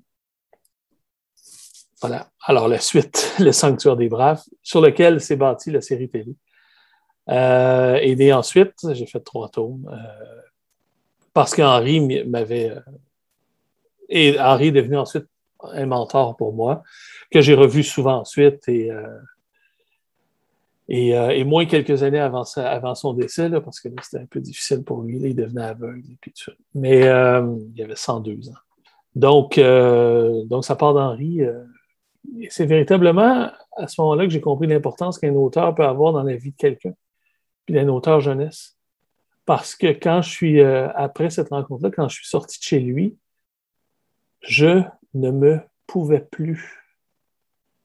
Voilà. 2.00 2.30
Alors, 2.44 2.68
la 2.68 2.78
suite, 2.78 3.34
Le 3.38 3.52
Sanctuaire 3.52 3.96
des 3.96 4.08
Braves, 4.08 4.42
sur 4.62 4.80
lequel 4.80 5.20
s'est 5.20 5.36
bâtie 5.36 5.70
la 5.70 5.80
série 5.80 6.08
télé. 6.08 6.34
Euh, 7.28 7.98
et 8.02 8.32
ensuite, 8.32 8.74
j'ai 8.92 9.06
fait 9.06 9.20
trois 9.20 9.48
tomes 9.50 9.88
euh, 9.92 10.40
parce 11.32 11.54
qu'Henri 11.54 12.24
m'avait. 12.24 12.70
Euh, 12.70 12.80
et 14.08 14.40
Henri 14.40 14.68
est 14.68 14.72
devenu 14.72 14.96
ensuite 14.96 15.26
un 15.64 15.86
mentor 15.86 16.36
pour 16.36 16.52
moi, 16.52 16.82
que 17.30 17.40
j'ai 17.40 17.54
revu 17.54 17.82
souvent 17.82 18.20
ensuite 18.20 18.68
et, 18.68 18.90
euh, 18.90 19.06
euh, 20.90 21.28
et, 21.28 21.44
moins 21.44 21.66
quelques 21.66 22.02
années 22.02 22.18
avant, 22.18 22.44
son 22.44 23.14
décès, 23.14 23.48
parce 23.60 23.80
que 23.80 23.88
c'était 24.02 24.22
un 24.22 24.26
peu 24.26 24.40
difficile 24.40 24.82
pour 24.82 25.02
lui. 25.02 25.18
il 25.18 25.36
devenait 25.36 25.62
aveugle. 25.62 26.02
Et 26.26 26.30
tout. 26.32 26.52
Mais 26.74 27.06
euh, 27.06 27.56
il 27.74 27.82
avait 27.82 27.96
102 27.96 28.48
ans. 28.48 28.54
Donc, 29.14 29.58
donc 30.48 30.64
ça 30.64 30.76
part 30.76 30.94
d'Henri. 30.94 31.40
c'est 32.48 32.66
véritablement 32.66 33.50
à 33.76 33.88
ce 33.88 34.00
moment-là 34.00 34.24
que 34.24 34.30
j'ai 34.30 34.40
compris 34.40 34.68
l'importance 34.68 35.18
qu'un 35.18 35.34
auteur 35.34 35.74
peut 35.74 35.84
avoir 35.84 36.12
dans 36.12 36.22
la 36.22 36.36
vie 36.36 36.52
de 36.52 36.56
quelqu'un, 36.56 36.92
puis 37.66 37.74
d'un 37.74 37.88
auteur 37.88 38.20
jeunesse. 38.20 38.76
Parce 39.46 39.74
que 39.74 39.88
quand 39.88 40.22
je 40.22 40.30
suis, 40.30 40.62
après 40.62 41.28
cette 41.30 41.48
rencontre-là, 41.48 41.90
quand 41.90 42.08
je 42.08 42.16
suis 42.16 42.28
sorti 42.28 42.58
de 42.60 42.62
chez 42.62 42.78
lui, 42.78 43.16
je 44.42 44.82
ne 45.14 45.30
me 45.30 45.60
pouvais 45.86 46.20
plus. 46.20 46.76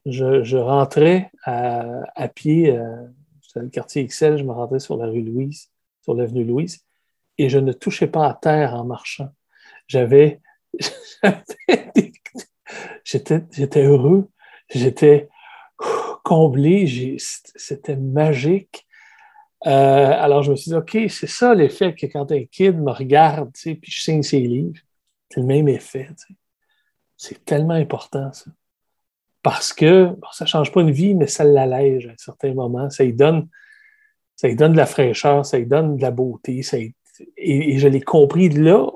Je, 0.05 0.57
rentrais 0.57 1.31
à, 1.43 2.27
pied, 2.33 2.71
euh, 2.71 3.07
dans 3.55 3.61
le 3.61 3.69
quartier 3.69 4.05
XL, 4.05 4.37
je 4.37 4.43
me 4.43 4.51
rentrais 4.51 4.79
sur 4.79 4.97
la 4.97 5.07
rue 5.07 5.23
Louise, 5.23 5.71
sur 6.03 6.13
l'avenue 6.13 6.43
Louise, 6.43 6.85
et 7.37 7.49
je 7.49 7.57
ne 7.57 7.73
touchais 7.73 8.07
pas 8.07 8.27
à 8.27 8.33
terre 8.35 8.75
en 8.75 8.83
marchant. 8.83 9.29
J'avais. 9.87 10.41
j'étais 13.03 13.83
heureux, 13.83 14.29
j'étais 14.69 15.29
comblé, 16.23 17.17
c'était 17.17 17.95
magique. 17.95 18.85
Euh, 19.65 19.69
alors 19.69 20.43
je 20.43 20.51
me 20.51 20.55
suis 20.55 20.69
dit, 20.69 20.77
OK, 20.77 20.97
c'est 21.09 21.27
ça 21.27 21.55
l'effet 21.55 21.95
que 21.95 22.05
quand 22.05 22.31
un 22.31 22.43
kid 22.45 22.77
me 22.77 22.91
regarde, 22.91 23.51
puis 23.53 23.79
je 23.83 24.01
signe 24.01 24.21
ses 24.21 24.39
livres, 24.39 24.79
c'est 25.29 25.39
le 25.39 25.47
même 25.47 25.67
effet. 25.67 26.09
C'est 27.17 27.43
tellement 27.45 27.73
important, 27.73 28.31
ça. 28.33 28.51
Parce 29.41 29.73
que 29.73 30.09
ça 30.31 30.45
ne 30.45 30.49
change 30.49 30.71
pas 30.71 30.81
une 30.81 30.91
vie, 30.91 31.13
mais 31.13 31.27
ça 31.27 31.43
l'allège 31.43 32.07
à 32.07 32.11
un 32.11 32.17
certain 32.17 32.53
moment. 32.53 32.89
Ça 32.89 33.03
lui 33.03 33.13
donne, 33.13 33.47
ça 34.35 34.47
lui 34.47 34.55
donne 34.55 34.71
de 34.71 34.77
la 34.77 34.87
fraîcheur, 34.87 35.45
ça 35.45 35.59
lui 35.59 35.67
donne 35.67 35.97
de 35.97 36.01
la 36.01 36.09
beauté. 36.09 36.61
Et, 37.37 37.77
je 37.77 37.87
l'ai 37.87 38.01
compris 38.01 38.49
là, 38.49 38.87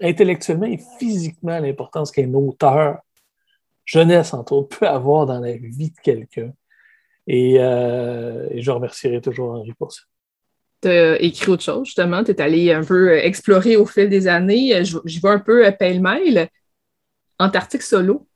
intellectuellement 0.00 0.66
et 0.66 0.80
physiquement, 0.98 1.58
l'importance 1.58 2.12
qu'un 2.12 2.32
auteur, 2.34 2.98
jeunesse 3.84 4.34
entre 4.34 4.52
autres, 4.52 4.78
peut 4.78 4.88
avoir 4.88 5.26
dans 5.26 5.40
la 5.40 5.56
vie 5.56 5.90
de 5.90 6.00
quelqu'un. 6.00 6.52
Et, 7.26 7.58
euh, 7.58 8.48
je 8.54 8.70
remercierai 8.70 9.20
toujours 9.20 9.50
Henri 9.54 9.72
pour 9.72 9.92
ça 9.92 10.02
tu 10.82 10.88
as 10.88 11.20
écrit 11.20 11.50
autre 11.50 11.62
chose, 11.62 11.86
justement? 11.86 12.22
Tu 12.22 12.30
es 12.30 12.40
allé 12.40 12.72
un 12.72 12.84
peu 12.84 13.16
explorer 13.16 13.76
au 13.76 13.86
fil 13.86 14.08
des 14.08 14.28
années. 14.28 14.84
J'y 14.84 15.20
vais 15.20 15.28
un 15.28 15.38
peu 15.38 15.64
pêle-mêle. 15.78 16.48
Antarctique 17.38 17.82
Solo, 17.82 18.26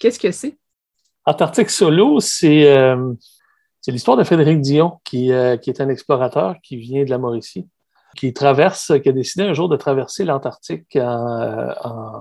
qu'est-ce 0.00 0.18
que 0.18 0.32
c'est? 0.32 0.58
Antarctique 1.24 1.70
Solo, 1.70 2.18
c'est 2.18 2.66
euh, 2.76 3.12
l'histoire 3.86 4.16
de 4.16 4.24
Frédéric 4.24 4.60
Dion, 4.60 5.00
qui, 5.04 5.32
euh, 5.32 5.56
qui, 5.56 5.70
est 5.70 5.80
un 5.80 5.88
explorateur 5.88 6.56
qui 6.62 6.76
vient 6.76 7.04
de 7.04 7.10
la 7.10 7.18
Mauricie, 7.18 7.68
qui 8.16 8.32
traverse, 8.32 8.92
qui 9.00 9.08
a 9.08 9.12
décidé 9.12 9.44
un 9.44 9.52
jour 9.52 9.68
de 9.68 9.76
traverser 9.76 10.24
l'Antarctique 10.24 10.96
en, 10.96 11.40
euh, 11.40 12.20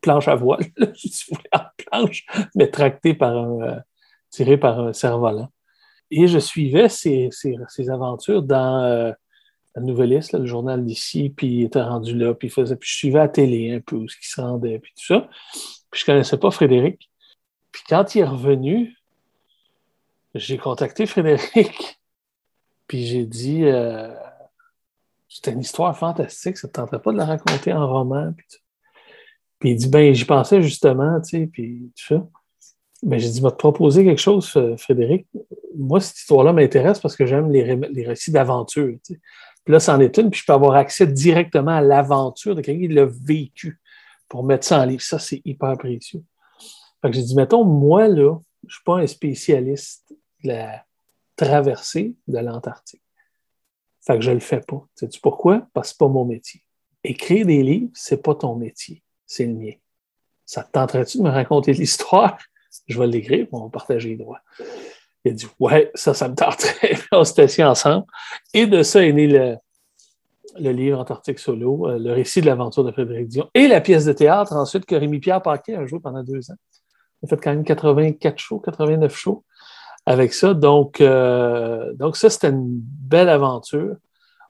planche 0.00 0.28
à 0.28 0.36
voile, 0.36 0.64
en 1.52 1.60
planche, 1.76 2.26
mais 2.54 2.70
tractée 2.70 3.14
par 3.14 3.36
un, 3.36 3.80
tirée 4.30 4.58
par 4.58 4.78
un 4.78 4.92
cerf-volant. 4.92 5.48
Et 6.12 6.28
je 6.28 6.38
suivais 6.38 6.88
ses, 6.88 7.30
aventures 7.88 8.44
dans 8.44 9.12
la 9.76 9.82
Nouvelliste, 9.82 10.32
le 10.32 10.46
journal 10.46 10.84
d'ici, 10.84 11.28
puis 11.28 11.46
il 11.48 11.64
était 11.64 11.82
rendu 11.82 12.16
là, 12.16 12.34
puis 12.34 12.48
il 12.48 12.50
faisait, 12.50 12.76
puis 12.76 12.88
je 12.88 12.94
suivais 12.94 13.18
à 13.18 13.22
la 13.22 13.28
télé 13.28 13.74
un 13.74 13.80
peu 13.80 13.96
où 13.96 14.08
ce 14.08 14.16
qui 14.16 14.26
se 14.26 14.40
rendait, 14.40 14.78
puis 14.78 14.92
tout 14.96 15.04
ça. 15.04 15.28
Puis 15.90 16.00
je 16.00 16.06
connaissais 16.06 16.38
pas 16.38 16.50
Frédéric. 16.50 17.10
Puis 17.70 17.82
quand 17.86 18.14
il 18.14 18.20
est 18.20 18.24
revenu, 18.24 18.96
j'ai 20.34 20.56
contacté 20.56 21.04
Frédéric, 21.04 22.00
puis 22.86 23.06
j'ai 23.06 23.26
dit 23.26 23.64
euh, 23.64 24.14
c'était 25.28 25.52
une 25.52 25.60
histoire 25.60 25.96
fantastique, 25.96 26.56
ça 26.56 26.68
ne 26.68 26.72
te 26.72 26.76
tenterait 26.76 27.02
pas 27.02 27.12
de 27.12 27.18
la 27.18 27.26
raconter 27.26 27.74
en 27.74 27.86
roman, 27.86 28.32
puis, 28.34 28.46
puis 29.58 29.70
il 29.72 29.76
dit 29.76 29.88
ben 29.88 30.14
j'y 30.14 30.24
pensais 30.24 30.62
justement, 30.62 31.20
tu 31.20 31.38
sais, 31.38 31.46
puis 31.46 31.92
tout 31.96 32.14
ça. 32.14 32.26
Ben, 33.02 33.20
j'ai 33.20 33.28
dit, 33.28 33.40
va 33.42 33.50
te 33.50 33.56
proposer 33.56 34.06
quelque 34.06 34.22
chose, 34.22 34.50
Frédéric. 34.78 35.26
Moi, 35.76 36.00
cette 36.00 36.16
histoire-là 36.16 36.54
m'intéresse 36.54 36.98
parce 36.98 37.14
que 37.14 37.26
j'aime 37.26 37.52
les, 37.52 37.76
les, 37.76 38.06
récits 38.06 38.32
d'aventure. 38.32 38.96
Puis 39.66 39.72
là, 39.72 39.80
c'en 39.80 39.98
est 39.98 40.16
une, 40.16 40.30
puis 40.30 40.40
je 40.40 40.46
peux 40.46 40.52
avoir 40.52 40.76
accès 40.76 41.08
directement 41.08 41.72
à 41.72 41.80
l'aventure 41.80 42.54
de 42.54 42.60
quelqu'un 42.60 42.86
qui 42.86 42.94
l'a 42.94 43.04
vécu 43.04 43.80
pour 44.28 44.44
mettre 44.44 44.64
ça 44.64 44.80
en 44.80 44.84
livre. 44.84 45.02
Ça, 45.02 45.18
c'est 45.18 45.42
hyper 45.44 45.76
précieux. 45.76 46.22
Fait 47.02 47.10
que 47.10 47.16
j'ai 47.16 47.24
dit, 47.24 47.34
mettons, 47.34 47.64
moi, 47.64 48.06
là, 48.06 48.38
je 48.62 48.68
ne 48.68 48.70
suis 48.70 48.84
pas 48.84 48.98
un 48.98 49.06
spécialiste 49.08 50.14
de 50.44 50.48
la 50.50 50.84
traversée 51.34 52.14
de 52.28 52.38
l'Antarctique. 52.38 53.02
Fait 54.06 54.14
que 54.14 54.20
je 54.20 54.30
ne 54.30 54.34
le 54.34 54.40
fais 54.40 54.60
pas. 54.60 54.86
Sais-tu 54.94 55.20
pourquoi? 55.20 55.66
Parce 55.74 55.88
que 55.88 55.94
ce 55.94 55.98
pas 55.98 56.06
mon 56.06 56.24
métier. 56.24 56.62
Écrire 57.02 57.44
des 57.44 57.64
livres, 57.64 57.90
ce 57.92 58.14
n'est 58.14 58.20
pas 58.20 58.36
ton 58.36 58.54
métier, 58.54 59.02
c'est 59.26 59.46
le 59.46 59.54
mien. 59.54 59.72
Ça 60.44 60.62
te 60.62 60.70
tenterait-tu 60.70 61.18
de 61.18 61.24
me 61.24 61.30
raconter 61.30 61.72
l'histoire? 61.72 62.38
je 62.86 63.00
vais 63.00 63.06
l'écrire, 63.08 63.48
on 63.50 63.64
va 63.64 63.68
partager 63.68 64.10
les 64.10 64.16
droits. 64.16 64.42
Il 65.26 65.30
a 65.30 65.32
dit 65.32 65.46
Ouais, 65.58 65.90
ça, 65.94 66.14
ça 66.14 66.28
me 66.28 66.36
tenterait. 66.36 66.94
on 67.12 67.24
s'est 67.24 67.42
assis 67.42 67.64
ensemble. 67.64 68.06
Et 68.54 68.66
de 68.66 68.82
ça 68.84 69.04
est 69.04 69.12
né 69.12 69.26
le, 69.26 70.70
livre 70.70 71.00
Antarctique 71.00 71.40
Solo, 71.40 71.88
euh, 71.88 71.98
le 71.98 72.12
récit 72.12 72.40
de 72.40 72.46
l'aventure 72.46 72.84
de 72.84 72.92
Frédéric 72.92 73.28
Dion, 73.28 73.50
et 73.52 73.66
la 73.66 73.80
pièce 73.80 74.04
de 74.04 74.12
théâtre 74.12 74.52
ensuite 74.54 74.86
que 74.86 74.94
Rémi-Pierre 74.94 75.42
Paquet 75.42 75.74
a 75.74 75.84
joué 75.84 75.98
pendant 75.98 76.22
deux 76.22 76.48
ans. 76.50 76.56
On 77.22 77.26
a 77.26 77.28
fait 77.28 77.36
quand 77.42 77.50
même 77.50 77.64
84 77.64 78.38
shows, 78.38 78.60
89 78.60 79.16
shows 79.16 79.44
avec 80.06 80.32
ça. 80.32 80.54
Donc, 80.54 81.00
euh, 81.00 81.92
donc 81.94 82.16
ça, 82.16 82.30
c'était 82.30 82.50
une 82.50 82.78
belle 82.78 83.28
aventure, 83.28 83.96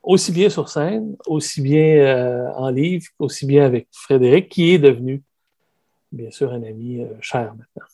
aussi 0.03 0.31
bien 0.31 0.51
sur 0.51 0.68
scène, 0.68 1.16
aussi 1.27 1.62
bien 1.62 1.97
euh, 1.97 2.51
en 2.55 2.68
livre, 2.68 3.07
aussi 3.18 3.47
bien 3.47 3.64
avec 3.64 3.89
Frédéric, 3.93 4.51
qui 4.51 4.74
est 4.74 4.79
devenu, 4.79 5.22
bien 6.12 6.31
sûr, 6.31 6.53
un 6.53 6.62
ami 6.62 7.01
cher 7.22 7.55
maintenant. 7.57 7.87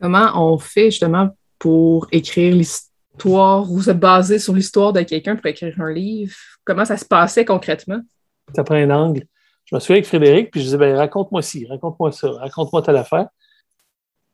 Comment 0.00 0.30
on 0.34 0.58
fait 0.58 0.92
justement 0.92 1.30
pour 1.58 2.06
écrire 2.12 2.54
l'histoire 2.54 3.70
ou 3.70 3.82
se 3.82 3.90
baser 3.90 4.38
sur 4.38 4.54
l'histoire 4.54 4.92
de 4.92 5.02
quelqu'un 5.02 5.36
pour 5.36 5.46
écrire 5.46 5.74
un 5.80 5.92
livre? 5.92 6.34
Comment 6.64 6.84
ça 6.84 6.96
se 6.96 7.04
passait 7.04 7.44
concrètement? 7.44 8.00
Ça 8.54 8.64
prend 8.64 8.74
un 8.74 8.90
angle. 8.90 9.26
Je 9.64 9.74
me 9.74 9.80
souviens 9.80 9.96
avec 9.96 10.06
Frédéric, 10.06 10.50
puis 10.50 10.60
je 10.60 10.66
disais, 10.66 10.78
ben, 10.78 10.96
raconte-moi 10.96 11.42
ci, 11.42 11.66
raconte-moi 11.66 12.12
ça, 12.12 12.30
raconte-moi 12.30 12.82
telle 12.82 12.96
affaire. 12.96 13.28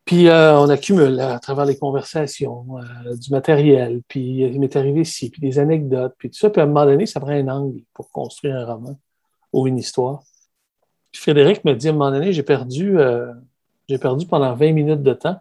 Puis 0.04 0.28
euh, 0.28 0.58
on 0.58 0.68
accumule 0.68 1.18
à 1.20 1.38
travers 1.38 1.64
les 1.64 1.78
conversations, 1.78 2.66
euh, 2.78 3.16
du 3.16 3.30
matériel, 3.30 4.02
puis 4.08 4.40
il 4.40 4.60
m'est 4.60 4.74
arrivé 4.76 5.04
ci, 5.04 5.30
puis 5.30 5.40
des 5.40 5.58
anecdotes, 5.58 6.14
puis 6.18 6.28
tout 6.28 6.36
ça. 6.36 6.50
Puis 6.50 6.60
à 6.60 6.64
un 6.64 6.66
moment 6.66 6.84
donné, 6.84 7.06
ça 7.06 7.20
prend 7.20 7.30
un 7.30 7.48
angle 7.48 7.80
pour 7.94 8.10
construire 8.10 8.56
un 8.56 8.64
roman 8.66 8.98
ou 9.52 9.66
une 9.66 9.78
histoire. 9.78 10.22
Frédéric 11.14 11.64
me 11.64 11.74
dit 11.74 11.88
à 11.88 11.90
un 11.90 11.94
moment 11.94 12.10
donné, 12.10 12.32
j'ai 12.32 12.42
perdu, 12.42 12.98
euh, 12.98 13.32
j'ai 13.88 13.98
perdu 13.98 14.26
pendant 14.26 14.54
20 14.54 14.72
minutes 14.72 15.02
de 15.02 15.12
temps 15.12 15.40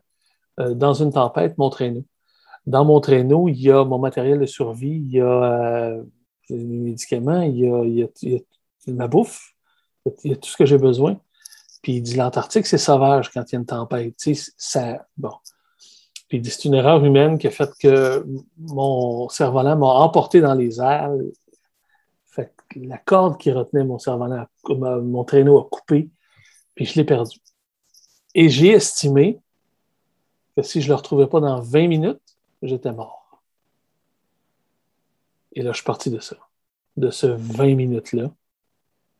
dans 0.69 0.93
une 0.93 1.11
tempête, 1.11 1.57
mon 1.57 1.69
traîneau. 1.69 2.05
Dans 2.67 2.85
mon 2.85 2.99
traîneau, 2.99 3.49
il 3.49 3.59
y 3.59 3.71
a 3.71 3.83
mon 3.83 3.97
matériel 3.97 4.39
de 4.39 4.45
survie, 4.45 5.01
il 5.05 5.11
y 5.11 5.19
a 5.19 5.25
euh, 5.25 6.03
les 6.49 6.63
médicaments, 6.63 7.41
il 7.41 7.57
y 7.57 7.67
a, 7.67 7.83
il 7.83 8.29
y 8.31 8.35
a, 8.35 8.39
ma 8.93 9.07
bouffe, 9.07 9.53
il 10.23 10.31
y 10.31 10.33
a 10.33 10.37
tout 10.37 10.49
ce 10.49 10.57
que 10.57 10.65
j'ai 10.65 10.77
besoin. 10.77 11.19
Puis 11.81 11.93
il 11.93 12.01
dit 12.01 12.15
l'Antarctique, 12.15 12.67
c'est 12.67 12.77
sauvage 12.77 13.31
quand 13.31 13.43
il 13.51 13.53
y 13.53 13.55
a 13.55 13.59
une 13.59 13.65
tempête. 13.65 14.15
Tu 14.17 14.35
sais, 14.35 14.51
ça, 14.57 15.07
bon. 15.17 15.33
Puis 16.27 16.37
il 16.37 16.41
dit 16.41 16.51
c'est 16.51 16.65
une 16.65 16.75
erreur 16.75 17.03
humaine 17.03 17.37
qui 17.37 17.47
a 17.47 17.51
fait 17.51 17.69
que 17.79 18.25
mon 18.57 19.27
cerf-volant 19.29 19.75
m'a 19.77 19.87
emporté 19.87 20.39
dans 20.39 20.53
les 20.53 20.79
airs. 20.79 21.11
Fait 22.27 22.53
que 22.69 22.79
la 22.79 22.97
corde 22.97 23.37
qui 23.37 23.51
retenait 23.51 23.83
mon 23.83 23.97
cerf-volant, 23.97 24.45
mon 24.69 25.23
traîneau 25.23 25.59
a 25.59 25.67
coupé, 25.69 26.09
puis 26.75 26.85
je 26.85 26.95
l'ai 26.95 27.03
perdu. 27.03 27.39
Et 28.33 28.47
j'ai 28.47 28.69
estimé 28.69 29.41
que 30.55 30.61
si 30.63 30.81
je 30.81 30.87
ne 30.87 30.89
le 30.89 30.95
retrouvais 30.95 31.27
pas 31.27 31.39
dans 31.39 31.59
20 31.61 31.87
minutes, 31.87 32.37
j'étais 32.61 32.91
mort. 32.91 33.41
Et 35.53 35.61
là, 35.61 35.71
je 35.71 35.77
suis 35.77 35.85
parti 35.85 36.09
de 36.09 36.19
ça, 36.19 36.37
de 36.97 37.09
ce 37.09 37.27
20 37.27 37.75
minutes-là. 37.75 38.31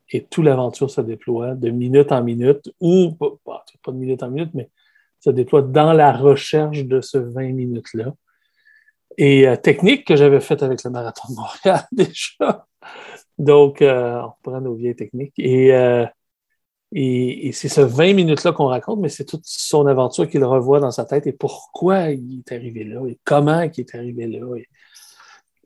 Et 0.10 0.26
toute 0.26 0.44
l'aventure 0.44 0.90
se 0.90 1.02
déploie 1.02 1.56
de 1.56 1.70
minute 1.70 2.12
en 2.12 2.24
minute, 2.24 2.74
ou 2.80 3.12
pas, 3.46 3.64
de 3.88 3.92
minute 3.92 4.24
en 4.24 4.30
minute, 4.30 4.54
mais 4.54 4.70
se 5.20 5.30
déploie 5.30 5.62
dans 5.62 5.94
la 5.94 6.12
recherche 6.12 6.84
de 6.84 7.00
ce 7.00 7.18
20 7.18 7.54
minutes-là. 7.54 8.14
Et 9.18 9.48
euh, 9.48 9.56
technique 9.56 10.08
que 10.08 10.16
j'avais 10.16 10.42
faite 10.42 10.64
avec 10.64 10.84
le 10.84 10.90
marathon 10.90 11.32
de 11.32 11.36
Montréal 11.36 11.86
déjà. 11.92 12.66
Donc, 13.38 13.82
euh, 13.82 14.22
on 14.22 14.30
reprend 14.30 14.62
nos 14.62 14.74
vieilles 14.74 14.96
techniques. 14.96 15.38
Et 15.38 15.74
euh, 15.74 16.06
et, 16.94 17.52
c'est 17.54 17.70
ce 17.70 17.82
20 17.82 18.14
minutes-là 18.14 18.52
qu'on 18.52 18.66
raconte, 18.66 19.00
mais 19.00 19.10
c'est 19.10 19.24
toute 19.24 19.46
son 19.46 19.88
aventure 19.88 20.30
qu'il 20.30 20.44
revoit 20.44 20.82
dans 20.82 20.92
sa 20.92 21.06
tête 21.06 21.26
et 21.26 21.32
pourquoi 21.32 22.10
il 22.10 22.40
est 22.40 22.52
arrivé 22.52 22.84
là 22.84 23.06
et 23.08 23.18
comment 23.24 23.62
il 23.62 23.80
est 23.80 23.96
arrivé 23.96 24.28
là. 24.28 24.58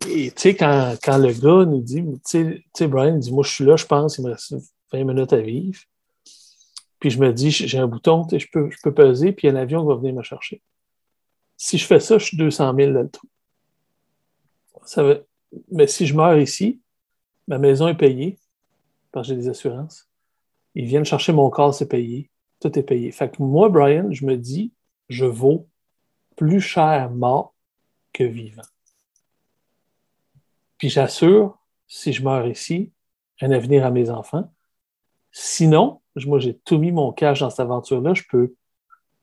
Et 0.08 0.32
tu 0.32 0.34
sais, 0.36 0.56
quand, 0.56 0.96
quand, 1.04 1.18
le 1.18 1.34
gars 1.34 1.66
nous 1.66 1.82
dit, 1.82 2.04
tu 2.30 2.64
sais, 2.74 2.88
Brian 2.88 3.18
dit, 3.18 3.34
moi 3.34 3.44
je 3.44 3.52
suis 3.52 3.66
là, 3.66 3.76
je 3.76 3.86
pense, 3.86 4.20
il 4.20 4.26
me 4.26 4.32
reste 4.32 4.54
20 4.94 5.04
minutes 5.04 5.34
à 5.34 5.42
vivre. 5.42 5.80
Puis 7.00 7.10
je 7.10 7.20
me 7.20 7.34
dis, 7.34 7.50
j'ai 7.50 7.80
un 7.80 7.88
bouton, 7.88 8.28
je 8.32 8.46
peux, 8.52 8.70
je 8.70 8.78
peux 8.84 8.94
peser, 8.94 9.32
puis 9.32 9.48
un 9.48 9.56
avion 9.56 9.84
va 9.84 9.96
venir 9.96 10.14
me 10.14 10.22
chercher. 10.22 10.62
Si 11.58 11.80
je 11.80 11.86
fais 11.88 12.00
ça, 12.00 12.20
je 12.20 12.26
suis 12.26 12.38
200 12.38 12.76
000 12.76 12.94
dans 12.94 13.02
le 13.02 13.10
trou. 13.10 13.28
Ça 14.86 15.04
Mais 15.72 15.88
si 15.88 16.06
je 16.06 16.16
meurs 16.16 16.38
ici, 16.38 16.82
ma 17.48 17.58
maison 17.58 17.88
est 17.88 17.98
payée, 17.98 18.38
parce 19.12 19.28
que 19.28 19.34
j'ai 19.34 19.40
des 19.40 19.50
assurances 19.50 20.08
ils 20.76 20.86
viennent 20.86 21.06
chercher 21.06 21.32
mon 21.32 21.50
corps, 21.50 21.74
c'est 21.74 21.88
payé. 21.88 22.30
Tout 22.60 22.78
est 22.78 22.84
payé. 22.84 23.12
Fait 23.12 23.30
que 23.30 23.42
moi, 23.42 23.70
Brian, 23.70 24.12
je 24.12 24.26
me 24.26 24.38
dis, 24.38 24.74
je 25.10 25.26
vaux 25.26 25.68
plus 26.36 26.62
cher 26.62 27.10
mort 27.12 27.56
que 28.14 28.24
vivant. 28.24 28.62
Puis 30.78 30.90
j'assure, 30.90 31.58
si 31.88 32.14
je 32.14 32.24
meurs 32.24 32.48
ici, 32.48 32.92
un 33.42 33.52
avenir 33.52 33.86
à 33.86 33.92
mes 33.92 34.10
enfants. 34.10 34.52
Sinon, 35.32 36.02
moi, 36.26 36.40
j'ai 36.40 36.58
tout 36.60 36.78
mis 36.78 36.92
mon 36.92 37.12
cash 37.12 37.42
dans 37.42 37.50
cette 37.50 37.60
aventure-là. 37.62 38.14
Je 38.14 38.24
peux 38.30 38.56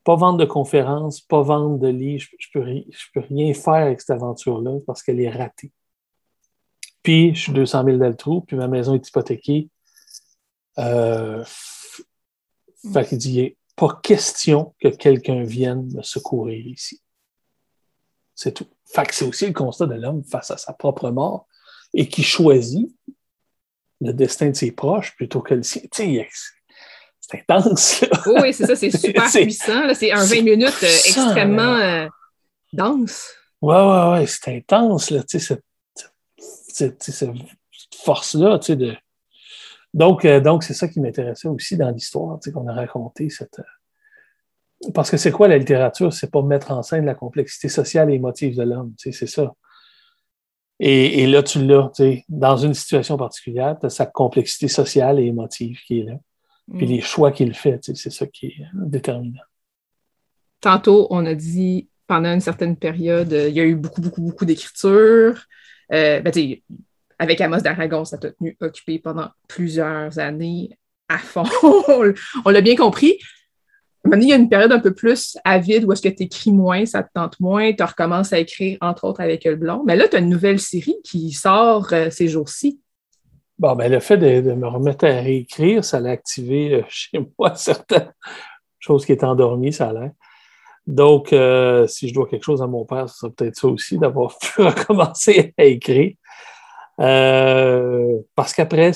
pas 0.03 0.15
vendre 0.15 0.37
de 0.37 0.45
conférences, 0.45 1.21
pas 1.21 1.41
vendre 1.41 1.79
de 1.79 1.87
livres. 1.87 2.25
Je, 2.37 2.47
peux, 2.53 2.63
je 2.65 3.05
peux 3.13 3.21
rien 3.21 3.53
faire 3.53 3.73
avec 3.73 4.01
cette 4.01 4.11
aventure-là 4.11 4.79
parce 4.85 5.01
qu'elle 5.01 5.19
est 5.19 5.29
ratée. 5.29 5.71
Puis, 7.01 7.35
je 7.35 7.41
suis 7.41 7.53
200 7.53 7.83
000 7.83 7.97
dans 7.97 8.07
le 8.07 8.15
trou, 8.15 8.41
puis 8.41 8.55
ma 8.55 8.67
maison 8.67 8.93
est 8.93 9.07
hypothéquée. 9.07 9.69
Euh, 10.79 11.43
fait 12.93 13.07
qu'il 13.07 13.17
dit, 13.17 13.57
pas 13.75 13.99
question 14.03 14.75
que 14.81 14.89
quelqu'un 14.89 15.43
vienne 15.43 15.91
me 15.93 16.01
secourir 16.01 16.65
ici. 16.65 17.01
C'est 18.35 18.53
tout. 18.53 18.67
Fait 18.85 19.05
que 19.05 19.15
c'est 19.15 19.25
aussi 19.25 19.47
le 19.47 19.53
constat 19.53 19.87
de 19.87 19.95
l'homme 19.95 20.23
face 20.23 20.51
à 20.51 20.57
sa 20.57 20.73
propre 20.73 21.09
mort 21.09 21.47
et 21.93 22.07
qui 22.07 22.23
choisit 22.23 22.93
le 24.01 24.13
destin 24.13 24.49
de 24.49 24.55
ses 24.55 24.71
proches 24.71 25.15
plutôt 25.15 25.41
que 25.41 25.53
le 25.53 25.63
sien. 25.63 25.81
C'est 25.91 27.39
intense. 27.49 28.03
Oui, 28.25 28.53
c'est 28.53 28.65
ça, 28.65 28.75
c'est 28.75 28.91
super 28.97 29.29
puissant. 29.31 29.93
C'est 29.93 30.11
un 30.11 30.23
20 30.23 30.41
minutes 30.41 30.83
euh, 30.83 30.97
extrêmement 31.05 31.77
euh, 31.77 32.07
dense. 32.73 33.29
Ouais, 33.61 33.75
ouais, 33.75 34.11
ouais, 34.11 34.27
c'est 34.27 34.57
intense, 34.57 35.09
là, 35.09 35.23
tu 35.23 35.39
sais, 35.39 35.57
cette, 36.67 37.01
cette 37.01 37.31
force-là, 37.95 38.59
tu 38.59 38.65
sais, 38.67 38.75
de. 38.75 38.95
Donc, 39.93 40.25
euh, 40.25 40.39
donc 40.39 40.63
c'est 40.63 40.73
ça 40.73 40.87
qui 40.87 40.99
m'intéressait 40.99 41.47
aussi 41.47 41.77
dans 41.77 41.89
l'histoire, 41.91 42.39
tu 42.39 42.49
sais, 42.49 42.53
qu'on 42.53 42.67
a 42.67 42.73
raconté, 42.73 43.29
cette. 43.29 43.59
Euh, 43.59 44.91
parce 44.93 45.09
que 45.09 45.17
c'est 45.17 45.31
quoi 45.31 45.47
la 45.47 45.57
littérature? 45.57 46.11
C'est 46.11 46.31
pas 46.31 46.41
mettre 46.41 46.71
en 46.71 46.81
scène 46.83 47.05
la 47.05 47.15
complexité 47.15 47.69
sociale 47.69 48.09
et 48.09 48.15
émotive 48.15 48.57
de 48.57 48.63
l'homme, 48.63 48.93
tu 48.97 49.11
sais, 49.11 49.17
c'est 49.17 49.31
ça. 49.31 49.53
Et, 50.79 51.23
et, 51.23 51.27
là, 51.27 51.43
tu 51.43 51.63
l'as, 51.65 51.91
tu 51.95 52.03
sais, 52.03 52.25
dans 52.27 52.57
une 52.57 52.73
situation 52.73 53.15
particulière, 53.15 53.77
tu 53.79 53.85
as 53.85 53.89
sa 53.89 54.05
complexité 54.05 54.67
sociale 54.67 55.19
et 55.19 55.25
émotive 55.25 55.79
qui 55.85 55.99
est 55.99 56.03
là. 56.03 56.15
Puis 56.75 56.85
mm. 56.85 56.89
les 56.89 57.01
choix 57.01 57.31
qu'il 57.31 57.53
fait, 57.53 57.79
tu 57.79 57.95
sais, 57.95 58.01
c'est 58.01 58.17
ça 58.17 58.25
qui 58.25 58.47
est 58.47 58.65
déterminant. 58.73 59.41
Tantôt, 60.59 61.07
on 61.09 61.25
a 61.25 61.35
dit 61.35 61.87
pendant 62.07 62.33
une 62.33 62.41
certaine 62.41 62.75
période, 62.75 63.33
euh, 63.33 63.49
il 63.49 63.55
y 63.55 63.59
a 63.59 63.65
eu 63.65 63.75
beaucoup, 63.75 64.01
beaucoup, 64.01 64.21
beaucoup 64.21 64.45
d'écriture. 64.45 65.45
Euh, 65.91 66.21
ben, 66.21 66.31
avec 67.19 67.41
Amos 67.41 67.61
d'Aragon, 67.61 68.05
ça 68.05 68.17
t'a 68.17 68.31
tenu 68.31 68.57
occupé 68.61 68.99
pendant 68.99 69.29
plusieurs 69.47 70.19
années 70.19 70.77
à 71.09 71.17
fond. 71.17 71.43
on 72.45 72.49
l'a 72.49 72.61
bien 72.61 72.75
compris. 72.75 73.17
Maintenant, 74.05 74.25
il 74.25 74.29
y 74.29 74.33
a 74.33 74.37
une 74.37 74.49
période 74.49 74.71
un 74.71 74.79
peu 74.79 74.93
plus 74.93 75.37
avide 75.45 75.85
où 75.85 75.93
est-ce 75.93 76.01
que 76.01 76.09
tu 76.09 76.23
écris 76.23 76.51
moins, 76.51 76.85
ça 76.85 77.03
te 77.03 77.09
tente 77.13 77.39
moins, 77.39 77.71
tu 77.71 77.83
recommences 77.83 78.33
à 78.33 78.39
écrire, 78.39 78.77
entre 78.81 79.05
autres, 79.05 79.21
avec 79.21 79.45
Le 79.45 79.55
Blond. 79.55 79.83
Mais 79.85 79.95
là, 79.95 80.09
tu 80.09 80.17
as 80.17 80.19
une 80.19 80.29
nouvelle 80.29 80.59
série 80.59 80.97
qui 81.05 81.31
sort 81.31 81.87
euh, 81.93 82.09
ces 82.09 82.27
jours-ci. 82.27 82.81
Bon, 83.57 83.75
ben, 83.75 83.89
le 83.89 83.99
fait 83.99 84.17
de, 84.17 84.53
me 84.53 84.67
remettre 84.67 85.05
à 85.05 85.21
réécrire, 85.21 85.85
ça 85.85 86.01
l'a 86.01 86.09
activé 86.09 86.73
euh, 86.73 86.83
chez 86.89 87.19
moi 87.39 87.55
certaines 87.55 88.11
choses 88.79 89.05
qui 89.05 89.13
étaient 89.13 89.25
endormies, 89.25 89.71
ça 89.71 89.89
a 89.89 89.93
l'air. 89.93 90.11
Donc, 90.85 91.31
euh, 91.31 91.87
si 91.87 92.09
je 92.09 92.13
dois 92.13 92.27
quelque 92.27 92.43
chose 92.43 92.61
à 92.61 92.67
mon 92.67 92.83
père, 92.83 93.07
ce 93.07 93.19
serait 93.19 93.31
peut-être 93.31 93.55
ça 93.55 93.67
aussi, 93.67 93.97
d'avoir 93.97 94.37
pu 94.41 94.63
recommencer 94.63 95.53
à 95.57 95.63
écrire. 95.63 96.13
Euh, 96.99 98.19
parce 98.35 98.53
qu'après 98.53 98.91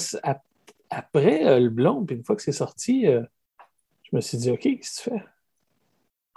après, 0.90 1.46
euh, 1.46 1.60
le 1.60 1.70
blond, 1.70 2.06
puis 2.06 2.16
une 2.16 2.24
fois 2.24 2.36
que 2.36 2.42
c'est 2.42 2.52
sorti, 2.52 3.06
je 3.06 4.16
me 4.16 4.22
suis 4.22 4.38
dit, 4.38 4.52
OK, 4.52 4.62
qu'est-ce 4.62 5.04
que 5.04 5.10
tu 5.10 5.18
fais? 5.18 5.26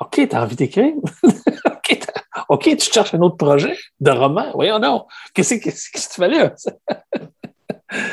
OK, 0.01 0.29
tu 0.29 0.37
as 0.37 0.43
envie 0.43 0.57
d'écrire? 0.57 0.95
OK, 2.49 2.77
tu 2.77 2.91
cherches 2.91 3.15
un 3.15 3.21
autre 3.21 3.37
projet 3.37 3.77
de 4.01 4.11
roman? 4.11 4.51
Voyons 4.55 4.81
non. 4.81 5.07
Qu'est-ce 5.35 5.55
que 5.55 5.71
tu 5.71 6.21
fais 6.21 6.29
là? 6.29 6.53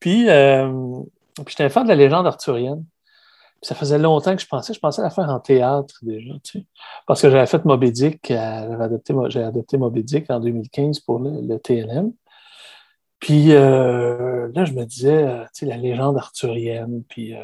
puis, 0.00 0.26
puis 0.26 1.44
j'étais 1.48 1.64
un 1.64 1.68
fan 1.68 1.84
de 1.84 1.88
la 1.88 1.96
légende 1.96 2.26
arthurienne 2.26 2.84
ça 3.62 3.76
faisait 3.76 3.98
longtemps 3.98 4.34
que 4.34 4.42
je 4.42 4.46
pensais, 4.46 4.74
je 4.74 4.80
pensais 4.80 5.02
la 5.02 5.10
faire 5.10 5.28
en 5.30 5.38
théâtre 5.38 5.94
déjà. 6.02 6.32
Parce 7.06 7.22
que 7.22 7.30
j'avais 7.30 7.46
fait 7.46 7.64
Moby 7.64 7.92
Dick, 7.92 8.30
euh, 8.30 8.34
j'avais 8.68 8.84
adopté, 8.84 9.14
adopté 9.38 9.78
Moby 9.78 10.02
Dick 10.02 10.30
en 10.30 10.40
2015 10.40 11.00
pour 11.00 11.20
le, 11.20 11.56
TLM. 11.58 12.12
Puis 13.22 13.54
euh, 13.54 14.48
là, 14.54 14.64
je 14.64 14.72
me 14.72 14.84
disais, 14.84 15.22
euh, 15.24 15.44
tu 15.44 15.60
sais, 15.60 15.66
la 15.66 15.78
légende 15.78 16.18
arthurienne, 16.18 17.02
puis 17.08 17.34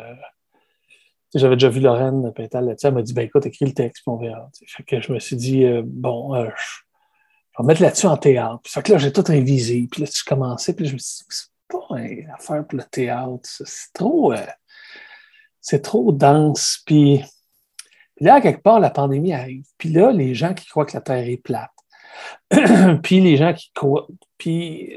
j'avais 1.35 1.57
déjà 1.57 1.69
vu 1.69 1.81
Lorraine 1.81 2.33
Pintal 2.35 2.67
là-dessus, 2.67 2.89
elle 2.89 2.95
m'a 2.95 3.03
dit, 3.03 3.15
ben 3.15 3.23
écoute, 3.23 3.47
écris 3.47 3.65
le 3.65 3.73
texte, 3.73 4.03
puis 4.03 4.13
on 4.13 4.17
verra. 4.17 4.51
Fait 4.67 4.83
que 4.83 5.01
je 5.01 5.13
me 5.13 5.19
suis 5.19 5.37
dit, 5.37 5.65
bon, 5.85 6.35
je, 6.35 6.51
vais 7.59 7.65
mettre 7.65 7.81
là-dessus 7.81 8.07
en 8.07 8.17
théâtre. 8.17 8.61
Puis 8.63 8.73
fait 8.73 8.83
que 8.83 8.93
là, 8.93 8.99
j'ai 8.99 9.13
tout 9.13 9.25
révisé, 9.27 9.89
puis 9.91 10.03
là, 10.03 10.09
je 10.13 10.25
commençais, 10.25 10.75
puis 10.75 10.85
je 10.85 10.95
me 10.95 10.99
suis 10.99 11.25
dit, 11.25 11.27
c'est 11.29 11.49
pas 11.69 11.99
une 11.99 12.31
affaire 12.31 12.67
pour 12.67 12.79
le 12.79 12.85
théâtre, 12.85 13.41
c'est 13.43 13.93
trop 13.95 14.35
c'est 15.61 15.83
trop 15.83 16.13
dense. 16.13 16.83
Puis 16.87 17.23
là, 18.21 18.41
quelque 18.41 18.63
part, 18.63 18.81
la 18.81 18.91
pandémie 18.91 19.33
arrive. 19.33 19.67
Puis 19.77 19.91
là, 19.91 20.13
les 20.13 20.35
gens 20.35 20.55
qui 20.55 20.67
croient 20.67 20.87
que 20.87 20.95
la 20.95 21.03
Terre 21.03 21.29
est 21.29 21.37
plate. 21.37 21.71
puis 23.03 23.21
les 23.21 23.37
gens 23.37 23.53
qui 23.53 23.71
croient. 23.75 24.07
Puis, 24.39 24.97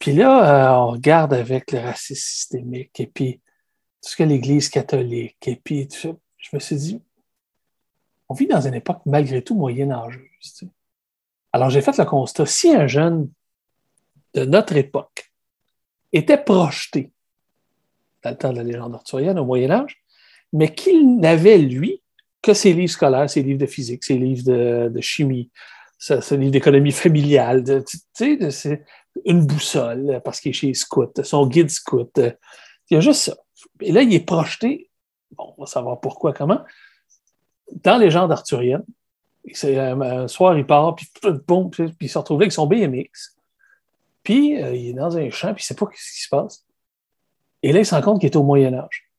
puis 0.00 0.12
là, 0.12 0.72
euh, 0.72 0.78
on 0.78 0.92
regarde 0.92 1.34
avec 1.34 1.72
le 1.72 1.78
racisme 1.78 2.20
systémique 2.20 2.98
et 2.98 3.06
puis 3.06 3.34
tout 4.02 4.10
ce 4.10 4.16
que 4.16 4.22
l'Église 4.22 4.70
catholique 4.70 5.46
et 5.46 5.56
puis 5.56 5.86
tout 5.86 5.98
ça. 5.98 6.08
Je 6.38 6.48
me 6.54 6.58
suis 6.58 6.76
dit, 6.76 7.02
on 8.30 8.34
vit 8.34 8.46
dans 8.46 8.66
une 8.66 8.74
époque 8.74 9.02
malgré 9.04 9.42
tout 9.42 9.54
moyenâgeuse. 9.54 10.64
Alors 11.52 11.68
j'ai 11.68 11.82
fait 11.82 11.96
le 11.98 12.04
constat, 12.06 12.46
si 12.46 12.74
un 12.74 12.86
jeune 12.86 13.30
de 14.32 14.46
notre 14.46 14.74
époque 14.74 15.30
était 16.12 16.42
projeté 16.42 17.12
dans 18.22 18.30
le 18.30 18.36
temps 18.36 18.52
de 18.52 18.56
la 18.56 18.64
légende 18.64 18.94
arthurienne, 18.94 19.38
au 19.38 19.44
Moyen 19.44 19.70
Âge, 19.70 20.02
mais 20.52 20.74
qu'il 20.74 21.18
n'avait, 21.18 21.58
lui, 21.58 22.02
que 22.40 22.54
ses 22.54 22.72
livres 22.72 22.92
scolaires, 22.92 23.28
ses 23.28 23.42
livres 23.42 23.58
de 23.58 23.66
physique, 23.66 24.02
ses 24.04 24.16
livres 24.16 24.44
de, 24.44 25.00
chimie, 25.00 25.50
ses 25.98 26.36
livres 26.38 26.52
d'économie 26.52 26.92
familiale, 26.92 27.64
tu 27.84 27.98
sais, 28.14 28.84
une 29.24 29.46
boussole, 29.46 30.20
parce 30.24 30.40
qu'il 30.40 30.50
est 30.50 30.54
chez 30.54 30.74
Scout, 30.74 31.22
son 31.22 31.46
guide 31.46 31.70
Scout. 31.70 32.10
Il 32.16 32.94
y 32.94 32.96
a 32.96 33.00
juste 33.00 33.22
ça. 33.22 33.36
Et 33.80 33.92
là, 33.92 34.02
il 34.02 34.12
est 34.14 34.24
projeté, 34.24 34.90
bon, 35.32 35.54
on 35.56 35.62
va 35.62 35.66
savoir 35.66 36.00
pourquoi, 36.00 36.32
comment, 36.32 36.62
dans 37.84 37.98
les 37.98 38.06
légendes 38.06 38.32
arthuriennes. 38.32 38.84
Un 39.64 40.28
soir, 40.28 40.56
il 40.56 40.66
part, 40.66 40.94
puis, 40.94 41.08
puis 41.20 41.96
il 42.00 42.08
se 42.08 42.18
retrouve 42.18 42.40
là 42.40 42.44
avec 42.44 42.52
son 42.52 42.66
BMX. 42.66 43.36
Puis, 44.22 44.62
euh, 44.62 44.74
il 44.74 44.88
est 44.88 44.92
dans 44.92 45.16
un 45.16 45.30
champ, 45.30 45.54
puis 45.54 45.62
il 45.62 45.64
ne 45.64 45.66
sait 45.66 45.74
pas 45.74 45.86
ce 45.94 46.12
qui 46.12 46.22
se 46.22 46.28
passe. 46.28 46.66
Et 47.62 47.72
là, 47.72 47.80
il 47.80 47.86
se 47.86 47.94
rend 47.94 48.02
compte 48.02 48.20
qu'il 48.20 48.30
est 48.30 48.36
au 48.36 48.42
Moyen 48.42 48.74
Âge. 48.74 49.10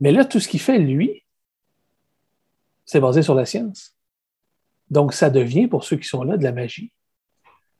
Mais 0.00 0.10
là, 0.10 0.24
tout 0.24 0.40
ce 0.40 0.48
qu'il 0.48 0.60
fait, 0.60 0.78
lui, 0.78 1.24
c'est 2.84 3.00
basé 3.00 3.22
sur 3.22 3.34
la 3.34 3.46
science. 3.46 3.96
Donc, 4.90 5.12
ça 5.12 5.30
devient, 5.30 5.68
pour 5.68 5.84
ceux 5.84 5.96
qui 5.96 6.08
sont 6.08 6.22
là, 6.22 6.36
de 6.36 6.42
la 6.42 6.52
magie. 6.52 6.92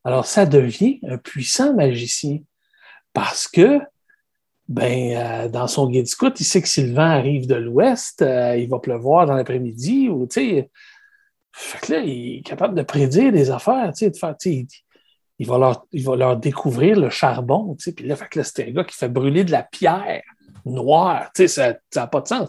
Alors, 0.05 0.27
ça 0.27 0.47
devient 0.47 1.01
un 1.07 1.19
puissant 1.19 1.75
magicien 1.75 2.39
parce 3.13 3.47
que, 3.47 3.81
ben, 4.69 5.17
euh, 5.17 5.49
dans 5.49 5.67
son 5.67 5.89
guide 5.89 6.09
scout, 6.09 6.39
il 6.41 6.45
sait 6.45 6.63
que 6.63 6.69
si 6.69 6.87
le 6.87 6.95
vent 6.95 7.03
arrive 7.03 7.47
de 7.47 7.55
l'ouest, 7.55 8.23
euh, 8.23 8.57
il 8.57 8.69
va 8.69 8.79
pleuvoir 8.79 9.27
dans 9.27 9.35
l'après-midi 9.35 10.09
ou, 10.09 10.27
fait 11.55 11.87
que 11.87 11.93
là, 11.93 11.99
il 12.01 12.39
est 12.39 12.43
capable 12.43 12.75
de 12.75 12.83
prédire 12.83 13.31
des 13.31 13.51
affaires, 13.51 13.93
de 13.93 14.17
faire, 14.17 14.35
sais, 14.39 14.67
il 15.39 15.47
va 15.47 15.59
leur, 15.59 15.87
il 15.93 16.05
va 16.05 16.17
leur 16.17 16.37
découvrir 16.37 16.99
le 16.99 17.11
charbon. 17.11 17.77
Puis 17.77 18.07
là, 18.07 18.17
fait 18.17 18.29
que 18.29 18.39
là, 18.39 18.45
c'est 18.45 18.69
un 18.69 18.71
gars 18.71 18.85
qui 18.85 18.97
fait 18.97 19.09
brûler 19.09 19.45
de 19.45 19.51
la 19.51 19.63
pierre 19.63 20.23
noire. 20.65 21.31
Ça 21.35 21.75
n'a 21.95 22.07
pas 22.07 22.21
de 22.21 22.29
sens. 22.29 22.49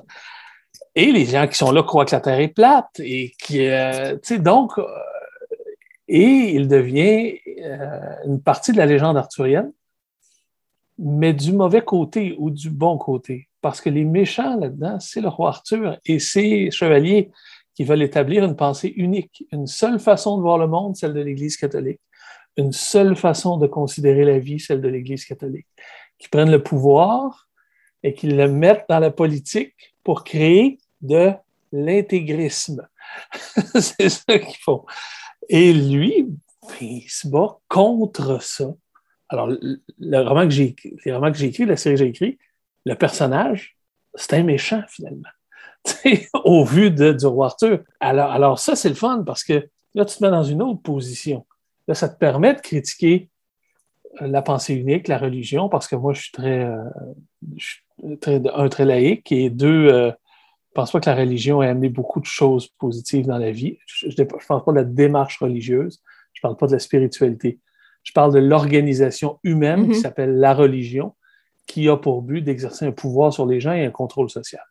Et 0.96 1.12
les 1.12 1.26
gens 1.26 1.48
qui 1.48 1.58
sont 1.58 1.72
là 1.72 1.82
croient 1.84 2.06
que 2.06 2.16
la 2.16 2.22
Terre 2.22 2.40
est 2.40 2.50
plate. 2.50 3.00
Et 3.00 3.34
qui, 3.40 3.68
euh, 3.68 4.16
donc, 4.40 4.78
euh, 4.78 4.86
et 6.14 6.56
il 6.56 6.68
devient 6.68 7.40
euh, 7.60 8.16
une 8.26 8.42
partie 8.42 8.72
de 8.72 8.78
la 8.78 8.86
légende 8.86 9.18
arthurienne, 9.18 9.72
mais 10.98 11.34
du 11.34 11.54
mauvais 11.54 11.82
côté 11.82 12.36
ou 12.38 12.50
du 12.50 12.70
bon 12.70 12.98
côté. 12.98 13.50
Parce 13.62 13.82
que 13.82 13.90
les 13.90 14.06
méchants 14.06 14.58
là-dedans, 14.60 15.00
c'est 15.00 15.22
le 15.22 15.28
roi 15.28 15.50
Arthur 15.50 15.98
et 16.06 16.20
ses 16.20 16.70
chevaliers 16.72 17.32
qui 17.76 17.84
veulent 17.84 18.04
établir 18.04 18.46
une 18.46 18.56
pensée 18.56 18.94
unique, 18.96 19.46
une 19.52 19.68
seule 19.68 20.00
façon 20.00 20.38
de 20.38 20.44
voir 20.44 20.58
le 20.58 20.68
monde, 20.68 20.96
celle 20.96 21.14
de 21.14 21.22
l'Église 21.22 21.58
catholique 21.58 22.00
une 22.58 22.72
seule 22.72 23.16
façon 23.16 23.58
de 23.58 23.68
considérer 23.68 24.26
la 24.26 24.40
vie, 24.40 24.60
celle 24.60 24.82
de 24.82 24.88
l'Église 24.88 25.26
catholique, 25.26 25.68
qui 26.20 26.30
prennent 26.30 26.52
le 26.52 26.62
pouvoir 26.62 27.48
et 28.04 28.14
qui 28.14 28.28
le 28.28 28.48
mettent 28.48 28.86
dans 28.90 29.00
la 29.00 29.12
politique 29.12 29.96
pour 30.04 30.24
créer 30.24 30.78
de 31.02 31.32
l'intégrisme. 31.72 32.88
c'est 33.76 34.10
ça 34.10 34.38
qu'ils 34.38 34.58
font. 34.58 34.86
Et 35.50 35.74
lui, 35.74 36.28
il 36.82 37.10
se 37.10 37.28
bat 37.28 37.58
contre 37.68 38.42
ça. 38.42 38.74
Alors, 39.30 39.48
le 39.48 40.18
roman 40.22 40.44
que 40.44 40.52
j'ai, 40.52 40.76
les 41.06 41.14
romans 41.14 41.32
que 41.32 41.38
j'ai 41.38 41.48
écrits, 41.48 41.66
la 41.66 41.78
série 41.78 41.96
que 41.96 42.00
j'ai 42.00 42.10
écrit, 42.10 42.38
le 42.86 42.96
personnage, 42.96 43.78
c'est 44.16 44.34
un 44.34 44.44
méchant 44.44 44.84
finalement. 44.90 45.30
au 46.46 46.64
vu 46.64 46.92
de, 46.92 47.12
du 47.14 47.26
roi 47.26 47.48
Arthur. 47.48 47.80
Alors, 48.00 48.60
ça, 48.60 48.76
c'est 48.76 48.90
le 48.90 48.96
fun 48.96 49.24
parce 49.26 49.44
que 49.44 49.70
là, 49.94 50.06
tu 50.06 50.18
te 50.18 50.24
mets 50.24 50.32
dans 50.32 50.44
une 50.44 50.62
autre 50.62 50.82
position. 50.82 51.46
Là, 51.88 51.94
ça 51.94 52.10
te 52.10 52.18
permet 52.18 52.54
de 52.54 52.62
critiquer 52.62 53.30
euh, 54.22 54.28
la 54.28 54.42
pensée 54.42 54.76
unique, 54.76 55.08
la 55.08 55.18
religion, 55.18 55.70
parce 55.70 55.88
que 55.88 55.96
moi, 55.96 56.14
je 56.14 56.22
suis 56.22 56.32
très, 56.32 56.66
euh, 56.66 58.16
très 58.22 58.42
un, 58.54 58.70
très 58.70 58.86
laïque, 58.86 59.32
et 59.32 59.50
deux, 59.50 59.88
euh, 59.88 60.12
je 60.12 60.16
pense 60.74 60.92
pas 60.92 61.00
que 61.00 61.10
la 61.10 61.16
religion 61.16 61.62
ait 61.62 61.68
amené 61.68 61.90
beaucoup 61.90 62.20
de 62.20 62.26
choses 62.26 62.68
positives 62.80 63.26
dans 63.26 63.38
la 63.38 63.52
vie. 63.52 63.78
Je 63.86 64.08
ne 64.08 64.24
pense 64.26 64.46
pas 64.48 64.72
de 64.72 64.78
la 64.78 64.84
démarche 64.84 65.38
religieuse, 65.40 66.02
je 66.34 66.40
ne 66.40 66.42
parle 66.42 66.58
pas 66.58 66.68
de 66.68 66.74
la 66.74 66.80
spiritualité. 66.80 67.60
Je 68.04 68.12
parle 68.12 68.34
de 68.34 68.40
l'organisation 68.40 69.40
humaine 69.44 69.86
qui 69.86 69.92
mm-hmm. 69.92 70.02
s'appelle 70.02 70.36
la 70.36 70.54
religion, 70.54 71.16
qui 71.68 71.88
a 71.90 71.98
pour 71.98 72.22
but 72.22 72.42
d'exercer 72.42 72.86
un 72.86 72.92
pouvoir 72.92 73.32
sur 73.32 73.46
les 73.46 73.60
gens 73.60 73.74
et 73.74 73.86
un 73.86 73.92
contrôle 73.92 74.30
social. 74.30 74.64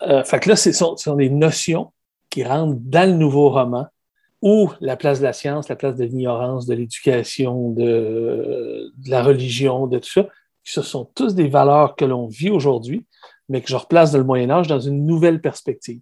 fait 0.00 0.40
que 0.40 0.48
là, 0.48 0.56
ce 0.56 0.72
sont, 0.72 0.96
ce 0.96 1.04
sont 1.04 1.16
des 1.16 1.30
notions 1.30 1.92
qui 2.30 2.44
rentrent 2.44 2.78
dans 2.80 3.08
le 3.08 3.16
nouveau 3.16 3.50
roman 3.50 3.86
ou 4.44 4.70
la 4.80 4.96
place 4.96 5.20
de 5.20 5.24
la 5.24 5.32
science, 5.32 5.70
la 5.70 5.76
place 5.76 5.96
de 5.96 6.04
l'ignorance, 6.04 6.66
de 6.66 6.74
l'éducation, 6.74 7.70
de, 7.70 8.92
la 9.06 9.22
religion, 9.22 9.86
de 9.86 9.98
tout 9.98 10.10
ça, 10.10 10.26
ce 10.62 10.82
sont 10.82 11.06
tous 11.14 11.34
des 11.34 11.48
valeurs 11.48 11.96
que 11.96 12.04
l'on 12.04 12.26
vit 12.26 12.50
aujourd'hui, 12.50 13.06
mais 13.48 13.60
que 13.60 13.68
je 13.68 13.76
replace 13.76 14.12
dans 14.12 14.18
le 14.18 14.24
Moyen 14.24 14.50
Âge 14.50 14.66
dans 14.68 14.80
une 14.80 15.04
nouvelle 15.06 15.40
perspective. 15.40 16.00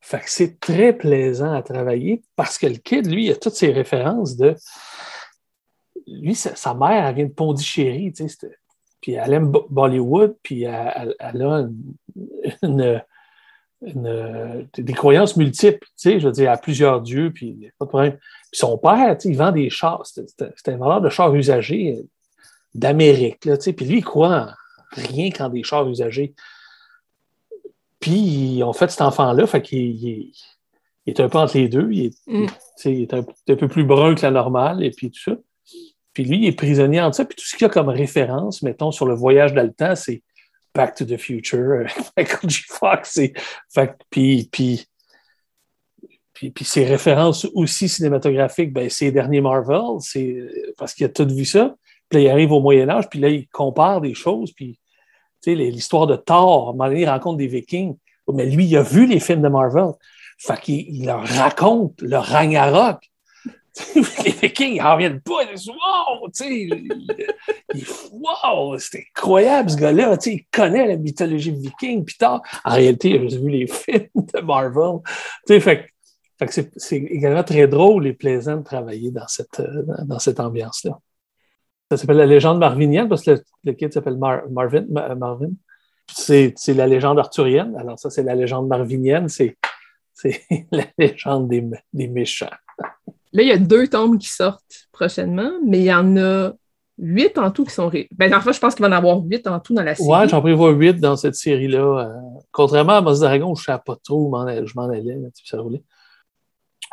Fait 0.00 0.20
que 0.20 0.30
c'est 0.30 0.60
très 0.60 0.92
plaisant 0.92 1.52
à 1.52 1.62
travailler 1.62 2.22
parce 2.36 2.58
que 2.58 2.66
le 2.66 2.76
kid, 2.76 3.06
lui, 3.06 3.26
il 3.26 3.32
a 3.32 3.36
toutes 3.36 3.54
ses 3.54 3.72
références 3.72 4.36
de. 4.36 4.54
Lui, 6.06 6.34
sa, 6.34 6.74
mère, 6.74 7.06
elle 7.06 7.14
vient 7.14 7.26
de 7.26 7.32
Pondichéry, 7.32 8.12
tu 8.12 8.28
sais, 8.28 8.48
puis 9.00 9.12
elle 9.12 9.32
aime 9.34 9.52
Bollywood, 9.68 10.36
puis 10.42 10.62
elle, 10.62 11.14
a 11.20 11.68
des 13.82 14.92
croyances 14.94 15.36
multiples, 15.36 15.86
tu 15.86 15.92
sais, 15.96 16.20
je 16.20 16.26
veux 16.26 16.32
dire, 16.32 16.50
à 16.50 16.56
plusieurs 16.56 17.02
dieux, 17.02 17.30
puis 17.32 17.70
pas 17.78 17.84
de 17.84 17.88
problème. 17.88 18.12
Puis 18.16 18.58
son 18.58 18.78
père, 18.78 19.18
tu 19.18 19.24
sais, 19.24 19.28
il 19.28 19.36
vend 19.36 19.52
des 19.52 19.68
chars, 19.68 20.06
c'était 20.06 20.72
un 20.72 20.76
vendeur 20.76 21.00
de 21.02 21.10
chars 21.10 21.34
usagés 21.34 22.02
d'Amérique, 22.74 23.40
tu 23.40 23.54
sais, 23.60 23.72
puis 23.72 23.84
lui, 23.84 23.98
il 23.98 24.04
croit 24.04 24.54
rien 24.92 25.30
qu'en 25.30 25.50
des 25.50 25.62
chars 25.62 25.88
usagés. 25.88 26.34
Puis, 28.00 28.12
ils 28.12 28.62
ont 28.62 28.72
fait 28.72 28.90
cet 28.90 29.02
enfant-là, 29.02 29.46
fait 29.46 29.62
qu'il 29.62 29.78
il, 29.78 30.32
est 31.06 31.20
un 31.20 31.28
peu 31.28 31.38
entre 31.38 31.56
les 31.56 31.68
deux. 31.68 31.88
Il 31.90 32.06
est, 32.06 32.26
mm. 32.26 32.46
un, 33.12 33.56
peu 33.56 33.68
plus 33.68 33.84
brun 33.84 34.14
que 34.14 34.22
la 34.22 34.30
normale, 34.30 34.84
et 34.84 34.90
puis 34.90 35.10
tout 35.10 35.20
ça. 35.20 35.36
Puis 36.12 36.24
lui, 36.24 36.38
il 36.38 36.46
est 36.46 36.52
prisonnier 36.52 37.00
en 37.00 37.12
ça. 37.12 37.24
Puis 37.24 37.36
tout 37.36 37.44
ce 37.44 37.56
qu'il 37.56 37.64
y 37.64 37.70
a 37.70 37.72
comme 37.72 37.88
référence, 37.88 38.62
mettons, 38.62 38.90
sur 38.90 39.06
le 39.06 39.14
voyage 39.14 39.52
dans 39.52 39.62
le 39.62 39.72
temps, 39.72 39.94
c'est 39.94 40.22
Back 40.74 40.94
to 40.96 41.04
the 41.04 41.16
Future, 41.16 41.86
Michael 42.16 42.50
G. 42.50 42.62
Fox. 42.68 43.20
puis, 44.10 44.48
puis, 44.50 44.86
puis, 46.32 46.50
puis, 46.50 46.64
ses 46.64 46.84
références 46.84 47.46
aussi 47.54 47.88
cinématographiques, 47.88 48.72
ben, 48.72 48.88
c'est 48.88 49.06
les 49.06 49.12
derniers 49.12 49.40
Marvel, 49.40 50.00
c'est 50.00 50.38
parce 50.76 50.94
qu'il 50.94 51.04
a 51.04 51.08
tout 51.08 51.26
vu 51.26 51.44
ça. 51.44 51.74
Puis 52.08 52.18
là, 52.18 52.24
il 52.24 52.30
arrive 52.30 52.52
au 52.52 52.60
Moyen-Âge, 52.60 53.08
puis 53.08 53.18
là, 53.18 53.28
il 53.28 53.48
compare 53.48 54.00
des 54.00 54.14
choses, 54.14 54.52
puis 54.52 54.78
l'histoire 55.46 56.06
de 56.06 56.16
Thor, 56.16 56.68
à 56.68 56.70
un 56.70 56.72
moment 56.72 56.88
donné, 56.88 57.02
il 57.02 57.08
rencontre 57.08 57.38
des 57.38 57.46
Vikings. 57.46 57.96
Mais 58.32 58.46
lui, 58.46 58.66
il 58.66 58.76
a 58.76 58.82
vu 58.82 59.06
les 59.06 59.20
films 59.20 59.42
de 59.42 59.48
Marvel. 59.48 59.92
Fait 60.38 60.60
qu'il 60.60 61.06
leur 61.06 61.26
raconte 61.26 62.00
le 62.02 62.16
Ragnarok. 62.16 62.98
les 63.94 64.32
Vikings, 64.32 64.74
ils 64.74 64.82
en 64.82 64.94
reviennent 64.94 65.20
pas. 65.20 65.42
Ils 65.42 65.54
disent 65.54 65.70
Wow! 65.70 66.28
Wow! 68.12 68.78
C'est 68.78 69.04
incroyable, 69.10 69.70
ce 69.70 69.76
gars-là. 69.76 70.16
Il 70.26 70.44
connaît 70.52 70.86
la 70.86 70.96
mythologie 70.96 71.52
viking. 71.52 72.04
Puis 72.04 72.16
tard, 72.16 72.42
en 72.64 72.74
réalité, 72.74 73.10
il 73.10 73.16
a 73.16 73.38
vu 73.38 73.48
les 73.48 73.66
films 73.72 74.08
de 74.14 74.40
Marvel. 74.40 75.00
Fait, 75.46 75.60
fait 75.60 75.90
c'est 76.76 76.96
également 76.96 77.44
très 77.44 77.66
drôle 77.66 78.06
et 78.06 78.12
plaisant 78.12 78.56
de 78.56 78.62
travailler 78.62 79.10
dans 79.10 79.28
cette, 79.28 79.62
dans 80.04 80.18
cette 80.18 80.40
ambiance-là. 80.40 80.98
Ça 81.90 81.96
s'appelle 81.96 82.18
la 82.18 82.26
légende 82.26 82.58
marvinienne 82.58 83.08
parce 83.08 83.22
que 83.22 83.42
le, 83.64 83.72
kit 83.72 83.90
s'appelle 83.90 84.18
Marvin. 84.18 84.84
Marvin. 85.16 85.50
C'est 86.06 86.54
la 86.68 86.86
légende 86.86 87.18
arthurienne. 87.18 87.74
Alors, 87.78 87.98
ça, 87.98 88.10
c'est 88.10 88.22
la 88.22 88.34
légende 88.34 88.68
marvinienne. 88.68 89.28
C'est 89.28 89.56
la 90.72 90.84
légende 90.98 91.48
des, 91.48 91.64
des, 91.92 92.08
méchants. 92.08 92.50
Là, 93.32 93.42
il 93.42 93.48
y 93.48 93.52
a 93.52 93.58
deux 93.58 93.88
tombes 93.88 94.18
qui 94.18 94.28
sortent 94.28 94.88
prochainement, 94.92 95.52
mais 95.64 95.78
il 95.78 95.84
y 95.84 95.94
en 95.94 96.16
a 96.16 96.52
huit 96.98 97.38
en 97.38 97.50
tout 97.50 97.64
qui 97.64 97.72
sont. 97.72 97.90
Ben, 98.12 98.34
en 98.34 98.40
fait, 98.40 98.52
je 98.52 98.58
pense 98.60 98.74
qu'il 98.74 98.84
va 98.84 98.90
y 98.90 98.92
en 98.92 98.96
avoir 98.96 99.18
huit 99.18 99.46
en 99.46 99.60
tout 99.60 99.74
dans 99.74 99.82
la 99.82 99.94
série. 99.94 100.08
Ouais, 100.08 100.28
j'en 100.28 100.40
prévois 100.40 100.70
huit 100.70 100.98
dans 100.98 101.16
cette 101.16 101.36
série-là. 101.36 101.78
Euh, 101.78 102.40
contrairement 102.50 102.94
à 102.94 103.00
Moss 103.00 103.20
Dragon, 103.20 103.54
je 103.54 103.62
ne 103.62 103.64
savais 103.64 103.82
pas 103.84 103.96
trop 104.02 104.28
où 104.28 104.36
je 104.66 104.72
m'en 104.74 104.88
allais. 104.88 105.14
Là, 105.14 105.28
ça 105.44 105.60
roulait. 105.60 105.82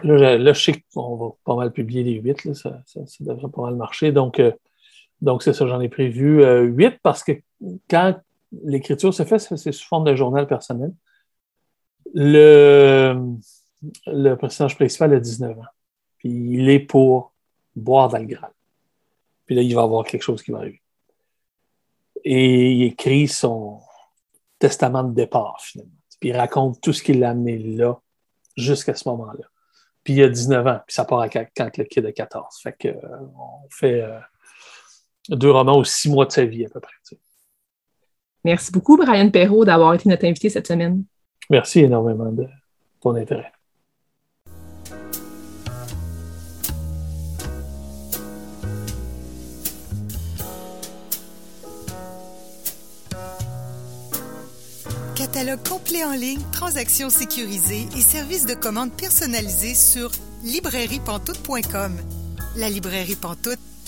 Là, 0.04 0.54
je, 0.54 0.60
sais 0.60 0.84
qu'on 0.94 1.16
va 1.16 1.30
pas 1.44 1.56
mal 1.56 1.72
publier 1.72 2.04
les 2.04 2.14
huit. 2.14 2.54
ça, 2.54 2.82
ça, 2.86 3.02
devrait 3.22 3.50
pas 3.50 3.64
mal 3.64 3.76
marcher. 3.76 4.12
Donc, 4.12 4.40
euh, 4.40 4.52
donc, 5.22 5.44
c'est 5.44 5.54
ça, 5.54 5.66
j'en 5.68 5.82
ai 5.82 5.90
prévu 5.90 6.44
euh, 6.44 6.64
huit 6.64 7.00
parce 7.02 7.24
que 7.24 7.32
quand 7.90 8.20
l'écriture 8.64 9.14
se 9.14 9.24
fait, 9.24 9.40
c'est 9.40 9.72
sous 9.72 9.88
forme 9.88 10.06
de 10.06 10.16
journal 10.16 10.48
personnel. 10.48 10.94
Le, 12.14 13.16
le 14.08 14.36
personnage 14.36 14.76
principal 14.76 15.14
a 15.14 15.20
19 15.20 15.58
ans. 15.58 15.64
Puis 16.18 16.30
il 16.30 16.70
est 16.70 16.80
pour 16.80 17.34
boire 17.76 18.10
dans 18.10 18.18
le 18.18 18.26
Graal. 18.26 18.52
Puis 19.46 19.56
là, 19.56 19.62
il 19.62 19.74
va 19.76 19.84
avoir 19.84 20.06
quelque 20.06 20.22
chose 20.22 20.42
qui 20.42 20.52
va 20.52 20.60
arriver. 20.60 20.82
Et 22.24 22.72
il 22.72 22.84
écrit 22.84 23.28
son 23.28 23.82
testament 24.60 25.04
de 25.04 25.14
départ, 25.14 25.60
finalement. 25.62 25.92
Puis 26.20 26.30
il 26.30 26.38
raconte 26.38 26.82
tout 26.82 26.94
ce 26.94 27.04
qui 27.04 27.14
l'a 27.14 27.32
amené 27.32 27.58
là, 27.58 28.00
jusqu'à 28.56 28.96
ce 28.96 29.08
moment-là. 29.10 29.46
Puis 30.04 30.14
il 30.14 30.24
a 30.24 30.30
19 30.30 30.68
ans, 30.68 30.80
puis 30.86 30.94
ça 30.94 31.04
part 31.04 31.28
quand 31.30 31.78
le 31.78 31.84
kid 31.84 32.06
a 32.06 32.12
14. 32.12 32.60
Fait 32.62 32.74
que, 32.74 32.88
euh, 32.88 33.20
on 33.38 33.68
fait. 33.70 34.08
Deux 35.30 35.52
romans 35.52 35.78
aux 35.78 35.84
six 35.84 36.10
mois 36.10 36.26
de 36.26 36.32
sa 36.32 36.46
vie 36.46 36.66
à 36.66 36.70
peu 36.70 36.80
près. 36.80 36.94
Merci 38.44 38.72
beaucoup, 38.72 38.96
Brian 38.96 39.30
Perrault, 39.32 39.66
d'avoir 39.66 39.94
été 39.96 40.08
notre 40.08 40.26
invité 40.26 40.50
cette 40.50 40.68
semaine. 40.68 41.04
Merci 41.50 41.80
énormément 41.80 42.32
de 42.32 42.46
ton 43.02 43.16
intérêt. 43.16 43.52
Catalogue 55.16 55.68
complet 55.68 56.04
en 56.04 56.12
ligne, 56.12 56.40
transactions 56.52 57.10
sécurisées 57.10 57.88
et 57.98 58.02
services 58.02 58.46
de 58.46 58.54
commande 58.54 58.92
personnalisés 58.92 59.74
sur 59.74 60.12
librairiepantoute.com. 60.44 61.94
La 62.58 62.70
librairie 62.70 63.16
Pantoute 63.16 63.60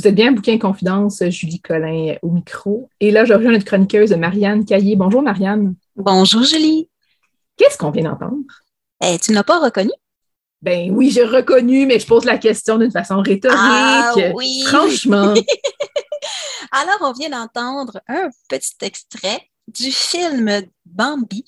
Vous 0.00 0.08
êtes 0.08 0.14
bien 0.14 0.32
Bouquin 0.32 0.58
Confidence, 0.58 1.22
Julie 1.28 1.60
Collin 1.60 2.14
au 2.22 2.30
micro. 2.30 2.88
Et 3.00 3.10
là, 3.10 3.26
je 3.26 3.34
rejoins 3.34 3.52
notre 3.52 3.66
chroniqueuse 3.66 4.12
Marianne 4.12 4.64
Caillé. 4.64 4.96
Bonjour 4.96 5.20
Marianne. 5.20 5.74
Bonjour 5.94 6.42
Julie. 6.42 6.88
Qu'est-ce 7.58 7.76
qu'on 7.76 7.90
vient 7.90 8.04
d'entendre? 8.04 8.38
Eh, 9.04 9.18
tu 9.18 9.32
n'as 9.32 9.42
pas 9.42 9.58
reconnu? 9.58 9.90
Ben 10.62 10.90
oui, 10.90 11.10
j'ai 11.10 11.24
reconnu, 11.24 11.84
mais 11.84 11.98
je 11.98 12.06
pose 12.06 12.24
la 12.24 12.38
question 12.38 12.78
d'une 12.78 12.90
façon 12.90 13.20
rhétorique. 13.20 13.58
Ah, 13.60 14.14
oui. 14.34 14.62
Franchement. 14.66 15.34
Alors, 16.72 16.98
on 17.02 17.12
vient 17.12 17.28
d'entendre 17.28 18.00
un 18.08 18.30
petit 18.48 18.76
extrait 18.80 19.50
du 19.68 19.92
film 19.92 20.62
Bambi 20.86 21.44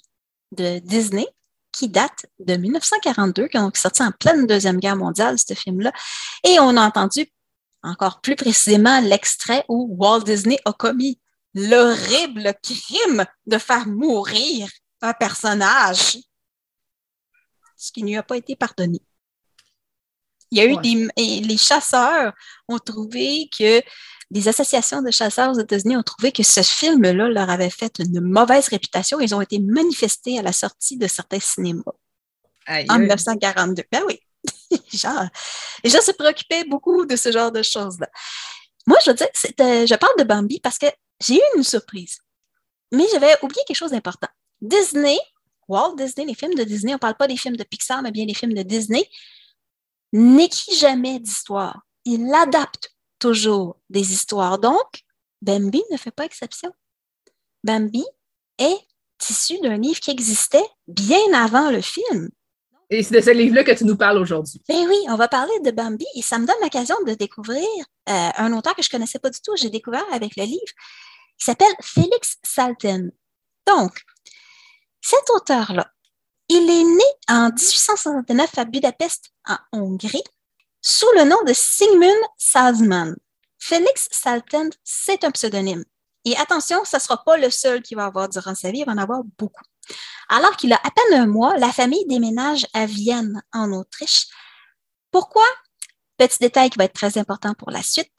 de 0.55 0.79
Disney 0.81 1.27
qui 1.73 1.89
date 1.89 2.27
de 2.39 2.55
1942, 2.57 3.49
qui 3.49 3.57
est 3.57 3.77
sorti 3.79 4.03
en 4.03 4.11
pleine 4.11 4.47
Deuxième 4.47 4.79
Guerre 4.79 4.97
mondiale, 4.97 5.39
ce 5.39 5.55
film-là. 5.55 5.91
Et 6.45 6.61
on 6.61 6.77
a 6.77 6.83
entendu 6.87 7.27
encore 7.83 8.21
plus 8.21 8.37
précisément 8.37 9.01
l'extrait 9.01 9.65
où 9.69 9.95
Walt 9.99 10.23
Disney 10.23 10.59
a 10.65 10.73
commis 10.73 11.21
l'horrible 11.55 12.55
crime 12.63 13.25
de 13.47 13.59
faire 13.59 13.87
mourir 13.87 14.69
un 15.01 15.13
personnage, 15.13 16.19
ce 17.77 17.93
qui 17.93 18.03
ne 18.03 18.09
lui 18.09 18.17
a 18.17 18.23
pas 18.23 18.37
été 18.37 18.57
pardonné. 18.57 19.01
Il 20.51 20.59
y 20.59 20.61
a 20.61 20.67
eu 20.67 20.77
des. 20.77 21.41
les 21.41 21.57
chasseurs 21.57 22.33
ont 22.69 22.79
trouvé 22.79 23.49
que. 23.57 23.83
Les 24.35 24.49
associations 24.49 25.03
de 25.03 25.11
chasseurs 25.11 25.51
aux 25.51 25.61
États-Unis 25.61 25.99
ont 25.99 26.03
trouvé 26.03 26.33
que 26.33 26.43
ce 26.43 26.63
film-là 26.63 27.29
leur 27.29 27.51
avait 27.51 27.69
fait 27.69 27.99
une 27.99 28.23
mauvaise 28.23 28.69
réputation. 28.69 29.21
Ils 29.21 29.35
ont 29.35 29.43
été 29.43 29.59
manifestés 29.59 30.39
à 30.39 30.43
la 30.43 30.55
sortie 30.55 30.97
de 30.97 31.07
certains 31.07 31.39
cinémas 31.39 31.93
en 32.67 32.99
1942. 32.99 33.83
Ben 33.93 34.01
oui. 34.07 34.19
genre, 34.93 35.27
les 35.85 35.91
gens 35.91 36.01
se 36.01 36.13
préoccupaient 36.13 36.65
beaucoup 36.65 37.05
de 37.07 37.17
ce 37.17 37.33
genre 37.33 37.53
de 37.53 37.63
choses-là. 37.63 38.09
Moi, 38.87 38.99
je 39.05 39.11
veux 39.11 39.17
dire, 39.17 39.29
je 39.33 39.95
parle 39.95 40.19
de 40.19 40.25
Bambi 40.25 40.61
parce 40.61 40.79
que 40.79 40.87
j'ai 41.21 41.37
eu 41.37 41.43
une 41.57 41.63
surprise. 41.63 42.19
Mais 42.93 43.05
j'avais 43.13 43.35
oublié 43.43 43.63
quelque 43.67 43.77
chose 43.77 43.93
d'important. 43.93 44.29
Disney, 44.61 45.19
Walt 45.69 45.97
Disney, 45.97 46.27
les 46.27 46.35
films 46.35 46.55
de 46.55 46.65
Disney, 46.65 46.93
on 46.93 46.97
ne 46.97 46.99
parle 47.01 47.17
pas 47.17 47.29
des 47.29 47.37
films 47.37 47.57
de 47.57 47.65
Pixar, 47.65 48.03
mais 48.03 48.11
bien 48.11 48.27
des 48.27 48.35
films 48.35 48.55
de 48.55 48.63
Disney, 48.63 49.09
n'écrit 50.13 50.77
jamais 50.77 51.19
d'histoire. 51.19 51.83
Il 52.05 52.33
adapte 52.35 52.95
toujours 53.19 53.79
des 53.89 54.13
histoires. 54.13 54.59
Donc, 54.59 55.03
Bambi 55.41 55.83
ne 55.91 55.97
fait 55.97 56.11
pas 56.11 56.25
exception. 56.25 56.73
Bambi 57.65 58.05
est 58.59 58.79
issu 59.31 59.59
d'un 59.61 59.77
livre 59.77 60.01
qui 60.01 60.11
existait 60.11 60.67
bien 60.89 61.33
avant 61.33 61.71
le 61.71 61.81
film. 61.81 62.29
Et 62.93 63.03
c'est 63.03 63.15
de 63.15 63.21
ce 63.23 63.31
livre-là 63.31 63.65
que 63.65 63.73
tu 63.73 63.87
nous 63.87 63.97
parles 63.97 64.19
aujourd'hui. 64.19 64.61
Ben 64.69 64.87
oui, 64.87 64.99
on 65.09 65.17
va 65.17 65.27
parler 65.27 65.59
de 65.61 65.71
Bambi 65.71 66.05
et 66.15 66.21
ça 66.21 66.39
me 66.39 66.47
donne 66.47 66.57
l'occasion 66.61 66.95
de 67.07 67.15
découvrir 67.15 67.67
euh, 68.11 68.29
un 68.37 68.53
auteur 68.53 68.77
que 68.77 68.83
je 68.83 68.89
ne 68.89 68.91
connaissais 68.91 69.19
pas 69.19 69.31
du 69.31 69.41
tout. 69.41 69.57
J'ai 69.57 69.71
découvert 69.71 70.05
avec 70.13 70.37
le 70.37 70.45
livre 70.45 70.73
qui 71.39 71.47
s'appelle 71.47 71.73
Félix 71.81 72.37
Salten. 72.43 73.11
Donc, 73.67 74.03
cet 75.01 75.25
auteur-là, 75.35 75.91
il 76.51 76.69
est 76.69 76.85
né 76.85 77.05
en 77.31 77.47
1869 77.47 78.59
à 78.59 78.65
Budapest, 78.67 79.33
en 79.49 79.57
Hongrie, 79.73 80.25
sous 80.83 81.11
le 81.17 81.25
nom 81.25 81.43
de 81.47 81.55
Sigmund 81.55 82.13
Salzmann. 82.37 83.17
Félix 83.59 84.09
Salten, 84.11 84.69
c'est 84.85 85.25
un 85.25 85.31
pseudonyme. 85.31 85.83
Et 86.27 86.37
attention, 86.37 86.85
ce 86.85 86.97
ne 86.97 87.01
sera 87.01 87.25
pas 87.25 87.39
le 87.39 87.49
seul 87.49 87.81
qu'il 87.81 87.97
va 87.97 88.05
avoir 88.05 88.29
durant 88.29 88.55
sa 88.55 88.71
vie, 88.71 88.81
il 88.81 88.85
va 88.85 88.93
en 88.93 88.99
avoir 88.99 89.23
beaucoup. 89.39 89.65
Alors 90.29 90.57
qu'il 90.57 90.73
a 90.73 90.81
à 90.83 90.91
peine 90.91 91.21
un 91.21 91.27
mois, 91.27 91.57
la 91.59 91.73
famille 91.73 92.07
déménage 92.07 92.67
à 92.73 92.87
Vienne, 92.87 93.43
en 93.53 93.73
Autriche. 93.73 94.27
Pourquoi? 95.11 95.45
Petit 96.17 96.39
détail 96.39 96.71
qui 96.71 96.79
va 96.79 96.85
être 96.85 96.95
très 96.95 97.19
important 97.19 97.55
pour 97.55 97.71
la 97.71 97.83
suite, 97.83 98.13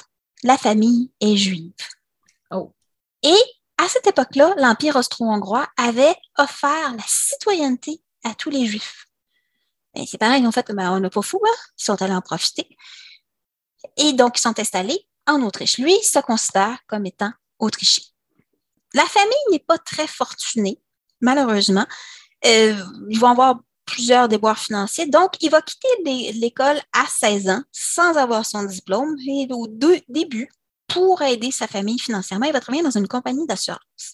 la 0.44 0.58
famille 0.58 1.12
est 1.22 1.36
juive. 1.38 1.74
Oh. 2.52 2.74
Et 3.24 3.40
à 3.78 3.88
cette 3.88 4.08
époque-là, 4.08 4.54
l'Empire 4.58 4.96
austro-hongrois 4.96 5.68
avait 5.78 6.16
offert 6.38 6.94
la 6.96 7.04
citoyenneté 7.08 8.04
à 8.24 8.36
tous 8.36 8.50
les 8.50 8.66
Juifs. 8.66 9.08
Et 9.96 10.06
c'est 10.06 10.18
pareil, 10.18 10.46
en 10.46 10.52
fait, 10.52 10.72
ben, 10.72 10.92
on 10.92 11.00
n'a 11.00 11.10
pas 11.10 11.22
fou, 11.22 11.40
hein? 11.46 11.58
ils 11.78 11.84
sont 11.84 12.02
allés 12.02 12.14
en 12.14 12.22
profiter. 12.22 12.68
Et 13.98 14.14
donc, 14.14 14.38
ils 14.38 14.42
sont 14.42 14.60
installés 14.60 15.08
en 15.28 15.42
Autriche. 15.42 15.78
Lui 15.78 15.96
se 16.04 16.20
considère 16.20 16.80
comme 16.88 17.06
étant 17.06 17.32
autrichien. 17.60 18.04
La 18.94 19.06
famille 19.06 19.34
n'est 19.52 19.60
pas 19.60 19.78
très 19.78 20.08
fortunée 20.08 20.83
malheureusement. 21.24 21.88
Euh, 22.46 22.76
ils 23.10 23.20
vont 23.20 23.30
avoir 23.30 23.60
plusieurs 23.86 24.28
déboires 24.28 24.60
financiers. 24.60 25.08
Donc, 25.08 25.32
il 25.42 25.50
va 25.50 25.62
quitter 25.62 26.32
l'école 26.34 26.80
à 26.94 27.06
16 27.08 27.50
ans 27.50 27.64
sans 27.72 28.16
avoir 28.18 28.46
son 28.46 28.64
diplôme 28.64 29.16
et 29.28 29.48
au 29.52 29.68
début, 29.68 30.50
pour 30.88 31.22
aider 31.22 31.52
sa 31.52 31.68
famille 31.68 31.98
financièrement, 31.98 32.46
il 32.46 32.54
va 32.54 32.60
travailler 32.60 32.84
dans 32.84 32.92
une 32.92 33.08
compagnie 33.08 33.48
d'assurance. 33.48 34.14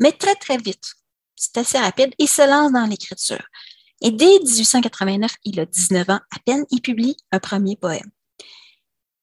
Mais 0.00 0.12
très, 0.12 0.34
très 0.34 0.56
vite, 0.56 0.94
c'est 1.36 1.58
assez 1.58 1.78
rapide, 1.78 2.12
il 2.18 2.28
se 2.28 2.48
lance 2.48 2.72
dans 2.72 2.86
l'écriture. 2.86 3.44
Et 4.02 4.10
dès 4.10 4.38
1889, 4.40 5.30
il 5.44 5.60
a 5.60 5.66
19 5.66 6.10
ans 6.10 6.20
à 6.30 6.38
peine, 6.44 6.64
il 6.70 6.80
publie 6.80 7.16
un 7.32 7.38
premier 7.38 7.76
poème. 7.76 8.10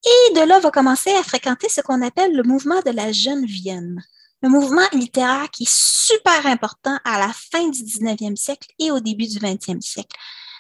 Et 0.05 0.34
de 0.36 0.41
là, 0.41 0.59
va 0.59 0.72
commencer 0.72 1.11
à 1.11 1.24
fréquenter 1.24 1.68
ce 1.68 1.82
qu'on 1.82 2.01
appelle 2.01 2.34
le 2.34 2.43
mouvement 2.43 2.80
de 2.86 2.91
la 2.91 3.11
jeune 3.11 3.45
Vienne 3.45 4.03
un 4.43 4.49
mouvement 4.49 4.88
littéraire 4.93 5.49
qui 5.51 5.63
est 5.63 5.71
super 5.71 6.45
important 6.45 6.97
à 7.03 7.19
la 7.19 7.33
fin 7.33 7.67
du 7.69 7.81
19e 7.83 8.35
siècle 8.35 8.69
et 8.79 8.91
au 8.91 8.99
début 8.99 9.27
du 9.27 9.39
20e 9.39 9.81
siècle. 9.81 10.15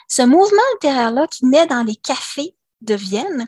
Ce 0.07 0.21
mouvement 0.21 0.61
littéraire-là, 0.73 1.27
qui 1.27 1.45
naît 1.45 1.67
dans 1.67 1.83
les 1.83 1.95
cafés 1.95 2.55
de 2.81 2.95
Vienne, 2.95 3.47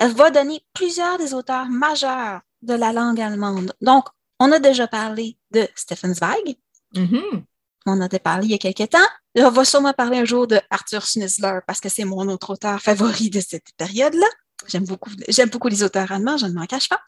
va 0.00 0.30
donner 0.30 0.64
plusieurs 0.74 1.18
des 1.18 1.32
auteurs 1.32 1.68
majeurs 1.68 2.40
de 2.62 2.74
la 2.74 2.92
langue 2.92 3.20
allemande. 3.20 3.72
Donc, 3.80 4.06
on 4.40 4.52
a 4.52 4.58
déjà 4.58 4.86
parlé 4.86 5.38
de 5.52 5.66
Stefan 5.74 6.14
Zweig. 6.14 6.58
Mm-hmm. 6.94 7.44
On 7.86 7.92
en 7.92 8.00
a 8.00 8.08
parlé 8.18 8.46
il 8.46 8.50
y 8.50 8.54
a 8.54 8.58
quelques 8.58 8.90
temps. 8.90 8.98
On 9.36 9.50
va 9.50 9.64
sûrement 9.64 9.92
parler 9.92 10.18
un 10.18 10.24
jour 10.24 10.46
de 10.46 10.60
Arthur 10.70 11.06
Schnitzler 11.06 11.60
parce 11.66 11.80
que 11.80 11.88
c'est 11.88 12.04
mon 12.04 12.28
autre 12.28 12.50
auteur 12.50 12.80
favori 12.80 13.30
de 13.30 13.40
cette 13.40 13.72
période-là. 13.76 14.26
J'aime 14.66 14.84
beaucoup, 14.84 15.10
j'aime 15.28 15.50
beaucoup 15.50 15.68
les 15.68 15.82
auteurs 15.82 16.10
allemands, 16.10 16.36
je 16.36 16.46
ne 16.46 16.52
m'en 16.52 16.66
cache 16.66 16.88
pas 16.88 17.00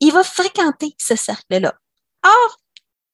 il 0.00 0.12
va 0.12 0.24
fréquenter 0.24 0.94
ce 0.98 1.14
cercle-là. 1.14 1.74
Or, 2.24 2.56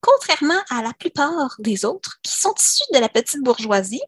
contrairement 0.00 0.60
à 0.70 0.82
la 0.82 0.92
plupart 0.92 1.56
des 1.58 1.84
autres 1.84 2.18
qui 2.22 2.32
sont 2.32 2.54
issus 2.56 2.84
de 2.94 2.98
la 2.98 3.08
petite 3.08 3.42
bourgeoisie, 3.42 4.02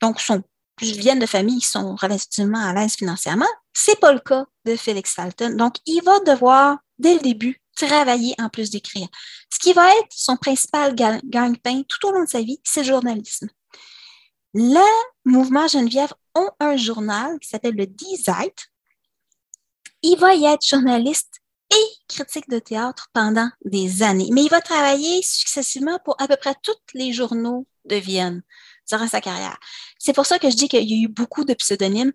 donc 0.00 0.20
sont, 0.20 0.42
viennent 0.80 1.18
de 1.18 1.26
familles 1.26 1.60
qui 1.60 1.66
sont 1.66 1.96
relativement 1.96 2.64
à 2.64 2.72
l'aise 2.72 2.94
financièrement, 2.94 3.48
c'est 3.72 3.98
pas 3.98 4.12
le 4.12 4.20
cas 4.20 4.46
de 4.64 4.76
Félix 4.76 5.14
Salton. 5.14 5.56
Donc, 5.56 5.76
il 5.86 6.02
va 6.02 6.20
devoir, 6.20 6.78
dès 6.98 7.14
le 7.14 7.20
début, 7.20 7.60
travailler 7.76 8.34
en 8.38 8.48
plus 8.48 8.70
d'écrire. 8.70 9.08
Ce 9.52 9.58
qui 9.58 9.72
va 9.72 9.88
être 9.88 10.10
son 10.10 10.36
principal 10.36 10.94
gagne-pain 10.94 11.82
tout 11.88 12.08
au 12.08 12.12
long 12.12 12.24
de 12.24 12.28
sa 12.28 12.42
vie, 12.42 12.60
c'est 12.64 12.82
le 12.82 12.88
journalisme. 12.88 13.48
Le 14.54 14.84
mouvement 15.24 15.68
Geneviève 15.68 16.12
ont 16.34 16.50
un 16.58 16.76
journal 16.76 17.38
qui 17.38 17.48
s'appelle 17.48 17.76
le 17.76 17.86
Die 17.86 18.16
Zeit. 18.16 18.54
Il 20.02 20.18
va 20.18 20.34
y 20.34 20.46
être 20.46 20.66
journaliste 20.66 21.40
et 21.70 21.84
critique 22.08 22.48
de 22.48 22.58
théâtre 22.58 23.08
pendant 23.12 23.50
des 23.64 24.02
années. 24.02 24.28
Mais 24.32 24.42
il 24.42 24.48
va 24.48 24.60
travailler 24.60 25.22
successivement 25.22 25.98
pour 26.04 26.20
à 26.20 26.26
peu 26.26 26.36
près 26.36 26.54
tous 26.62 26.76
les 26.94 27.12
journaux 27.12 27.66
de 27.84 27.96
Vienne 27.96 28.42
durant 28.88 29.08
sa 29.08 29.20
carrière. 29.20 29.58
C'est 29.98 30.14
pour 30.14 30.26
ça 30.26 30.38
que 30.38 30.50
je 30.50 30.56
dis 30.56 30.68
qu'il 30.68 30.88
y 30.88 30.94
a 30.94 31.04
eu 31.04 31.08
beaucoup 31.08 31.44
de 31.44 31.54
pseudonymes. 31.54 32.12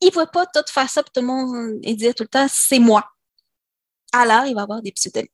Il 0.00 0.08
ne 0.08 0.14
va 0.14 0.26
pas 0.26 0.46
tout 0.46 0.62
faire 0.68 0.88
ça 0.88 1.02
pour 1.02 1.12
tout 1.12 1.20
le 1.20 1.26
monde 1.26 1.78
et 1.82 1.94
dire 1.94 2.14
tout 2.14 2.22
le 2.22 2.28
temps 2.28 2.46
c'est 2.48 2.78
moi. 2.78 3.10
Alors, 4.12 4.46
il 4.46 4.54
va 4.54 4.62
avoir 4.62 4.82
des 4.82 4.92
pseudonymes. 4.92 5.28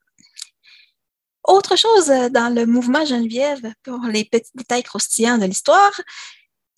Autre 1.45 1.77
chose 1.77 2.11
euh, 2.11 2.29
dans 2.29 2.53
le 2.53 2.67
mouvement 2.67 3.05
Geneviève, 3.05 3.73
pour 3.85 4.01
les 4.07 4.25
petits 4.25 4.51
détails 4.55 4.83
croustillants 4.83 5.39
de 5.39 5.45
l'histoire, 5.45 5.93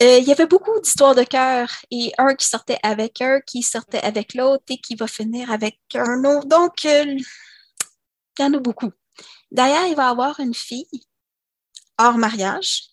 euh, 0.00 0.18
il 0.18 0.24
y 0.24 0.32
avait 0.32 0.46
beaucoup 0.46 0.78
d'histoires 0.80 1.14
de 1.14 1.24
cœur 1.24 1.68
et 1.90 2.12
un 2.18 2.34
qui 2.34 2.46
sortait 2.46 2.78
avec 2.82 3.20
un, 3.20 3.40
qui 3.40 3.62
sortait 3.62 4.00
avec 4.02 4.34
l'autre 4.34 4.64
et 4.68 4.78
qui 4.78 4.94
va 4.94 5.08
finir 5.08 5.50
avec 5.50 5.78
un 5.94 6.24
autre. 6.24 6.46
Donc, 6.46 6.84
euh, 6.84 7.04
il 7.04 8.42
y 8.42 8.44
en 8.44 8.54
a 8.54 8.58
beaucoup. 8.58 8.92
D'ailleurs, 9.50 9.86
il 9.86 9.96
va 9.96 10.08
avoir 10.08 10.38
une 10.38 10.54
fille 10.54 10.86
hors 11.98 12.16
mariage 12.16 12.90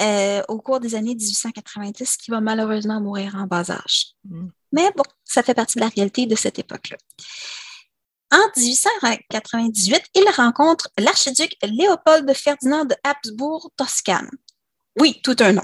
euh, 0.00 0.42
au 0.48 0.60
cours 0.60 0.80
des 0.80 0.94
années 0.94 1.14
1890 1.14 2.18
qui 2.18 2.30
va 2.30 2.42
malheureusement 2.42 3.00
mourir 3.00 3.34
en 3.36 3.46
bas 3.46 3.70
âge. 3.70 4.08
Mm. 4.24 4.48
Mais 4.72 4.90
bon, 4.94 5.04
ça 5.24 5.42
fait 5.42 5.54
partie 5.54 5.76
de 5.76 5.80
la 5.84 5.88
réalité 5.88 6.26
de 6.26 6.36
cette 6.36 6.58
époque-là. 6.58 6.98
En 8.32 8.50
1898, 8.56 10.02
il 10.14 10.28
rencontre 10.36 10.90
l'archiduc 10.98 11.54
Léopold 11.62 12.30
Ferdinand 12.34 12.84
de 12.84 12.94
Habsbourg-Toscane. 13.04 14.30
Oui, 14.98 15.20
tout 15.22 15.36
un 15.40 15.52
nom. 15.52 15.62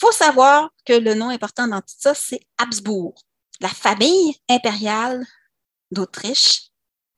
Faut 0.00 0.12
savoir 0.12 0.70
que 0.84 0.92
le 0.92 1.14
nom 1.14 1.28
important 1.28 1.66
dans 1.66 1.80
tout 1.80 1.96
ça, 1.98 2.14
c'est 2.14 2.40
Habsbourg. 2.58 3.14
La 3.60 3.68
famille 3.68 4.36
impériale 4.48 5.26
d'Autriche, 5.90 6.70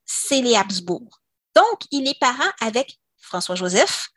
c'est 0.05 0.41
les 0.41 0.55
Habsbourg. 0.55 1.21
Donc, 1.55 1.81
il 1.91 2.07
est 2.07 2.19
parent 2.19 2.51
avec 2.59 2.99
François-Joseph. 3.19 4.09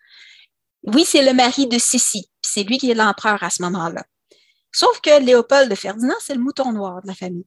Oui, 0.85 1.05
c'est 1.05 1.25
le 1.25 1.35
mari 1.35 1.67
de 1.67 1.79
Sissi, 1.79 2.31
c'est 2.43 2.63
lui 2.63 2.79
qui 2.79 2.91
est 2.91 2.95
l'empereur 2.95 3.43
à 3.43 3.51
ce 3.51 3.63
moment-là. 3.63 4.05
Sauf 4.73 5.01
que 5.01 5.23
Léopold 5.23 5.71
de 5.71 5.75
Ferdinand, 5.75 6.17
c'est 6.21 6.35
le 6.35 6.41
mouton 6.41 6.73
noir 6.73 7.03
de 7.03 7.07
la 7.07 7.15
famille. 7.15 7.47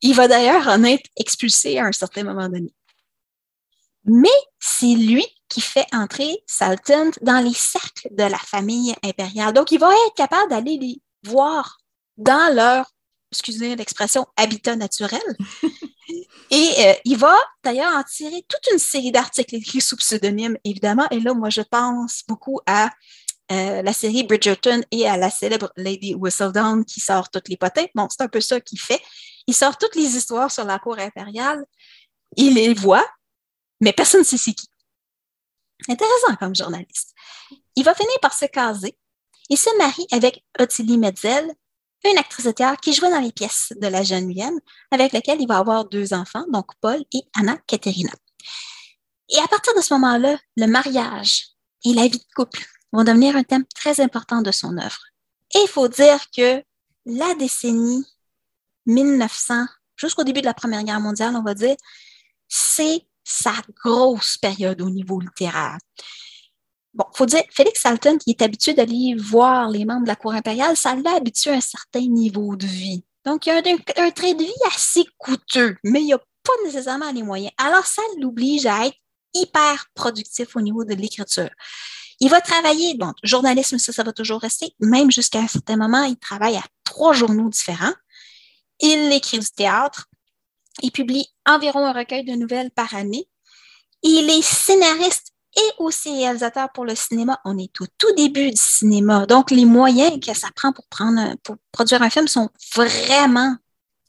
Il 0.00 0.14
va 0.14 0.28
d'ailleurs 0.28 0.66
en 0.66 0.82
être 0.84 1.08
expulsé 1.16 1.78
à 1.78 1.84
un 1.84 1.92
certain 1.92 2.24
moment 2.24 2.48
donné. 2.48 2.74
Mais 4.04 4.28
c'est 4.58 4.94
lui 4.94 5.24
qui 5.52 5.60
fait 5.60 5.86
entrer 5.92 6.42
Salton 6.46 7.10
dans 7.20 7.44
les 7.44 7.52
cercles 7.52 8.08
de 8.10 8.22
la 8.22 8.38
famille 8.38 8.94
impériale. 9.04 9.52
Donc, 9.52 9.70
il 9.70 9.78
va 9.78 9.90
être 10.06 10.14
capable 10.16 10.50
d'aller 10.50 10.78
les 10.78 11.02
voir 11.24 11.78
dans 12.16 12.54
leur, 12.54 12.90
excusez 13.30 13.76
l'expression, 13.76 14.26
habitat 14.36 14.76
naturel. 14.76 15.20
Et 16.50 16.70
euh, 16.78 16.94
il 17.04 17.18
va 17.18 17.36
d'ailleurs 17.62 17.94
en 17.94 18.02
tirer 18.02 18.44
toute 18.48 18.72
une 18.72 18.78
série 18.78 19.12
d'articles 19.12 19.54
écrits 19.56 19.80
sous 19.82 19.96
pseudonyme, 19.96 20.56
évidemment. 20.64 21.06
Et 21.10 21.20
là, 21.20 21.34
moi, 21.34 21.50
je 21.50 21.62
pense 21.62 22.22
beaucoup 22.26 22.60
à 22.66 22.90
euh, 23.50 23.82
la 23.82 23.92
série 23.92 24.24
Bridgerton 24.24 24.82
et 24.90 25.06
à 25.06 25.18
la 25.18 25.30
célèbre 25.30 25.70
Lady 25.76 26.14
Whistledown 26.14 26.84
qui 26.86 27.00
sort 27.00 27.30
toutes 27.30 27.48
les 27.48 27.58
potins. 27.58 27.86
Bon, 27.94 28.08
c'est 28.10 28.22
un 28.22 28.28
peu 28.28 28.40
ça 28.40 28.58
qu'il 28.60 28.80
fait. 28.80 29.00
Il 29.46 29.54
sort 29.54 29.76
toutes 29.76 29.96
les 29.96 30.16
histoires 30.16 30.50
sur 30.50 30.64
la 30.64 30.78
cour 30.78 30.98
impériale. 30.98 31.62
Il 32.36 32.54
les 32.54 32.72
voit, 32.72 33.06
mais 33.80 33.92
personne 33.92 34.20
ne 34.20 34.24
sait 34.24 34.38
c'est 34.38 34.54
qui. 34.54 34.71
Intéressant 35.88 36.36
comme 36.38 36.54
journaliste. 36.54 37.14
Il 37.76 37.84
va 37.84 37.94
finir 37.94 38.18
par 38.20 38.32
se 38.32 38.46
caser. 38.46 38.96
Il 39.48 39.58
se 39.58 39.76
marie 39.78 40.06
avec 40.10 40.44
Ottilie 40.58 40.98
Metzel, 40.98 41.52
une 42.04 42.18
actrice 42.18 42.46
de 42.46 42.50
théâtre 42.50 42.80
qui 42.80 42.92
jouait 42.92 43.10
dans 43.10 43.20
les 43.20 43.32
pièces 43.32 43.72
de 43.76 43.86
la 43.86 44.02
jeune 44.02 44.32
Vienne, 44.32 44.58
avec 44.90 45.12
laquelle 45.12 45.40
il 45.40 45.46
va 45.46 45.58
avoir 45.58 45.84
deux 45.84 46.12
enfants, 46.14 46.44
donc 46.48 46.66
Paul 46.80 47.02
et 47.12 47.22
Anna 47.34 47.56
Katerina. 47.66 48.12
Et 49.28 49.38
à 49.38 49.46
partir 49.48 49.74
de 49.74 49.80
ce 49.80 49.94
moment-là, 49.94 50.36
le 50.56 50.66
mariage 50.66 51.48
et 51.84 51.92
la 51.94 52.02
vie 52.02 52.18
de 52.18 52.34
couple 52.34 52.64
vont 52.92 53.04
devenir 53.04 53.36
un 53.36 53.42
thème 53.42 53.64
très 53.74 54.00
important 54.00 54.42
de 54.42 54.50
son 54.50 54.76
œuvre. 54.76 55.00
Et 55.54 55.58
il 55.62 55.68
faut 55.68 55.88
dire 55.88 56.18
que 56.36 56.62
la 57.06 57.34
décennie 57.34 58.04
1900, 58.86 59.66
jusqu'au 59.96 60.24
début 60.24 60.40
de 60.40 60.46
la 60.46 60.54
Première 60.54 60.82
Guerre 60.82 61.00
mondiale, 61.00 61.34
on 61.36 61.42
va 61.42 61.54
dire, 61.54 61.76
c'est 62.48 63.06
sa 63.24 63.54
grosse 63.84 64.38
période 64.38 64.80
au 64.80 64.90
niveau 64.90 65.20
littéraire. 65.20 65.78
Bon, 66.94 67.04
il 67.14 67.16
faut 67.16 67.26
dire, 67.26 67.42
Félix 67.50 67.80
Salton, 67.80 68.18
qui 68.18 68.30
est 68.30 68.42
habitué 68.42 68.74
d'aller 68.74 69.14
voir 69.18 69.70
les 69.70 69.84
membres 69.84 70.02
de 70.02 70.08
la 70.08 70.16
cour 70.16 70.32
impériale, 70.32 70.76
ça 70.76 70.94
l'a 70.94 71.14
habitué 71.16 71.50
à 71.50 71.54
un 71.54 71.60
certain 71.60 72.00
niveau 72.00 72.54
de 72.54 72.66
vie. 72.66 73.04
Donc, 73.24 73.46
il 73.46 73.50
y 73.50 73.52
a 73.52 73.56
un, 73.56 74.06
un, 74.06 74.10
trait 74.10 74.34
de 74.34 74.42
vie 74.42 74.52
assez 74.66 75.04
coûteux, 75.16 75.76
mais 75.84 76.00
il 76.00 76.06
n'y 76.06 76.12
a 76.12 76.18
pas 76.18 76.52
nécessairement 76.64 77.10
les 77.12 77.22
moyens. 77.22 77.52
Alors, 77.56 77.86
ça 77.86 78.02
l'oblige 78.18 78.66
à 78.66 78.86
être 78.86 78.96
hyper 79.32 79.86
productif 79.94 80.54
au 80.56 80.60
niveau 80.60 80.84
de 80.84 80.94
l'écriture. 80.94 81.50
Il 82.20 82.28
va 82.28 82.40
travailler, 82.40 82.94
bon, 82.94 83.12
journalisme, 83.22 83.78
ça, 83.78 83.92
ça 83.92 84.02
va 84.02 84.12
toujours 84.12 84.40
rester, 84.40 84.74
même 84.80 85.10
jusqu'à 85.10 85.40
un 85.40 85.48
certain 85.48 85.76
moment, 85.76 86.04
il 86.04 86.16
travaille 86.16 86.56
à 86.56 86.64
trois 86.84 87.14
journaux 87.14 87.48
différents. 87.48 87.94
Il 88.80 89.12
écrit 89.12 89.38
du 89.38 89.50
théâtre. 89.50 90.06
Il 90.80 90.90
publie 90.90 91.26
environ 91.46 91.84
un 91.84 91.92
recueil 91.92 92.24
de 92.24 92.32
nouvelles 92.32 92.70
par 92.70 92.94
année. 92.94 93.28
Il 94.02 94.30
est 94.30 94.42
scénariste 94.42 95.32
et 95.56 95.70
aussi 95.78 96.10
réalisateur 96.10 96.72
pour 96.72 96.84
le 96.84 96.94
cinéma. 96.94 97.40
On 97.44 97.58
est 97.58 97.80
au 97.80 97.86
tout 97.98 98.12
début 98.16 98.50
du 98.50 98.56
cinéma. 98.56 99.26
Donc, 99.26 99.50
les 99.50 99.64
moyens 99.64 100.18
que 100.18 100.34
ça 100.34 100.48
prend 100.54 100.72
pour, 100.72 100.86
prendre, 100.88 101.36
pour 101.42 101.56
produire 101.72 102.02
un 102.02 102.10
film 102.10 102.26
sont 102.26 102.48
vraiment 102.74 103.56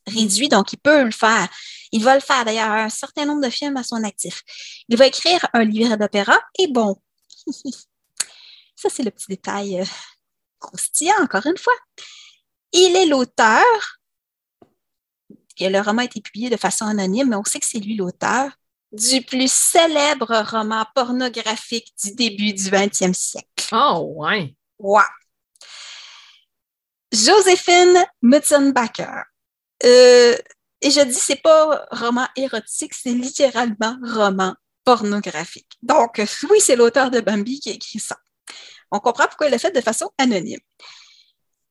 réduits. 0.07 0.49
Donc, 0.49 0.74
il 0.74 0.78
peut 0.78 1.03
le 1.03 1.11
faire. 1.11 1.47
Il 1.91 2.03
va 2.03 2.16
le 2.16 2.22
faire 2.22 2.45
d'ailleurs 2.45 2.72
un 2.72 2.89
certain 2.89 3.26
nombre 3.26 3.41
de 3.41 3.49
films 3.49 3.78
à 3.78 3.84
son 3.84 4.03
actif. 4.03 4.41
Il 4.88 4.97
va 4.97 5.05
écrire 5.05 5.45
un 5.53 5.64
livret 5.64 5.97
d'opéra 5.97 6.39
et 6.57 6.68
bon, 6.68 6.95
ça 8.76 8.89
c'est 8.89 9.03
le 9.03 9.11
petit 9.11 9.28
détail 9.30 9.82
euh, 9.82 9.86
croustillant 10.59 11.22
encore 11.22 11.45
une 11.45 11.57
fois. 11.57 11.76
Il 12.72 12.95
est 12.95 13.05
l'auteur. 13.05 13.64
Le 15.59 15.79
roman 15.79 16.01
a 16.01 16.05
été 16.05 16.21
publié 16.21 16.49
de 16.49 16.57
façon 16.57 16.85
anonyme, 16.85 17.29
mais 17.29 17.35
on 17.35 17.43
sait 17.43 17.59
que 17.59 17.65
c'est 17.65 17.79
lui 17.79 17.95
l'auteur 17.95 18.51
du 18.93 19.21
plus 19.23 19.51
célèbre 19.51 20.43
roman 20.51 20.85
pornographique 20.93 21.93
du 22.03 22.13
début 22.13 22.53
du 22.53 22.63
20e 22.63 23.13
siècle. 23.13 23.47
Oh, 23.71 24.13
ouais. 24.17 24.55
Ouais. 24.77 25.01
Joséphine 27.11 28.05
Mutzenbacher. 28.21 29.23
Euh, 29.83 30.37
et 30.81 30.91
je 30.91 31.01
dis, 31.01 31.13
c'est 31.13 31.41
pas 31.41 31.85
roman 31.91 32.27
érotique, 32.35 32.93
c'est 32.93 33.11
littéralement 33.11 33.97
roman 34.03 34.53
pornographique. 34.83 35.71
Donc, 35.81 36.21
oui, 36.49 36.59
c'est 36.59 36.75
l'auteur 36.75 37.09
de 37.09 37.19
Bambi 37.19 37.59
qui 37.59 37.69
a 37.69 37.73
écrit 37.73 37.99
ça. 37.99 38.17
On 38.91 38.99
comprend 38.99 39.25
pourquoi 39.27 39.47
il 39.47 39.51
l'a 39.51 39.59
fait 39.59 39.71
de 39.71 39.81
façon 39.81 40.11
anonyme. 40.17 40.59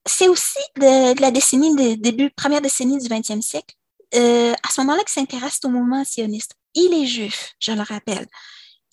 C'est 0.06 0.28
aussi 0.28 0.58
de, 0.76 1.20
la 1.20 1.30
décennie, 1.30 1.74
de, 1.74 2.00
début, 2.00 2.30
première 2.30 2.60
décennie 2.60 2.98
du 2.98 3.08
20e 3.08 3.40
siècle, 3.40 3.74
euh, 4.14 4.52
à 4.52 4.70
ce 4.70 4.80
moment-là 4.80 5.00
qu'il 5.00 5.12
s'intéresse 5.12 5.60
au 5.64 5.68
mouvement 5.68 6.04
sioniste. 6.04 6.52
Il 6.74 6.92
est 6.94 7.06
juif, 7.06 7.54
je 7.60 7.72
le 7.72 7.82
rappelle. 7.82 8.26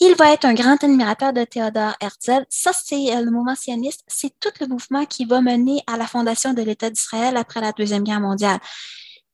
Il 0.01 0.15
va 0.15 0.31
être 0.31 0.45
un 0.45 0.53
grand 0.53 0.81
admirateur 0.81 1.33
de 1.33 1.43
Théodore 1.43 1.95
Herzl. 1.99 2.45
Ça, 2.49 2.71
c'est 2.73 3.13
euh, 3.13 3.21
le 3.21 3.31
mouvement 3.31 3.55
sioniste. 3.55 4.01
C'est 4.07 4.31
tout 4.39 4.51
le 4.61 4.67
mouvement 4.67 5.05
qui 5.05 5.25
va 5.25 5.41
mener 5.41 5.81
à 5.87 5.97
la 5.97 6.07
fondation 6.07 6.53
de 6.53 6.61
l'État 6.61 6.89
d'Israël 6.89 7.35
après 7.35 7.59
la 7.59 7.73
Deuxième 7.73 8.03
Guerre 8.03 8.21
mondiale. 8.21 8.59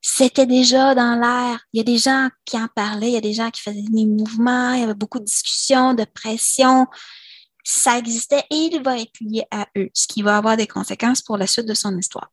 C'était 0.01 0.47
déjà 0.47 0.95
dans 0.95 1.19
l'air. 1.19 1.59
Il 1.73 1.78
y 1.78 1.82
a 1.82 1.84
des 1.84 1.97
gens 1.97 2.30
qui 2.45 2.57
en 2.57 2.67
parlaient, 2.76 3.09
il 3.09 3.13
y 3.13 3.17
a 3.17 3.21
des 3.21 3.34
gens 3.34 3.51
qui 3.51 3.61
faisaient 3.61 3.82
des 3.82 4.05
mouvements, 4.05 4.73
il 4.73 4.82
y 4.82 4.84
avait 4.84 4.95
beaucoup 4.95 5.19
de 5.19 5.26
discussions, 5.26 5.93
de 5.93 6.05
pression. 6.05 6.88
Ça 7.68 7.97
existait 7.97 8.45
et 8.51 8.55
il 8.55 8.84
va 8.84 8.99
être 8.99 9.20
lié 9.20 9.43
à 9.49 9.68
eux, 9.76 9.89
ce 9.93 10.07
qui 10.07 10.22
va 10.22 10.38
avoir 10.38 10.55
des 10.55 10.68
conséquences 10.68 11.24
pour 11.24 11.36
la 11.36 11.47
suite 11.47 11.66
de 11.66 11.74
son 11.74 11.97
histoire. 11.97 12.32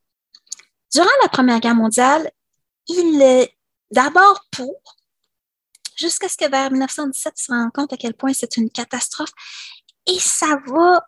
Durant 0.93 1.09
la 1.23 1.29
Première 1.29 1.59
Guerre 1.59 1.73
mondiale, 1.73 2.31
il 2.87 3.19
est 3.19 3.57
d'abord 3.89 4.45
pour, 4.51 4.75
jusqu'à 5.95 6.29
ce 6.29 6.37
que 6.37 6.47
vers 6.47 6.69
1917, 6.69 7.33
il 7.35 7.43
se 7.43 7.51
rende 7.51 7.71
compte 7.71 7.91
à 7.93 7.97
quel 7.97 8.13
point 8.13 8.31
c'est 8.31 8.57
une 8.57 8.69
catastrophe. 8.69 9.31
Et 10.05 10.19
ça 10.19 10.59
va 10.67 11.03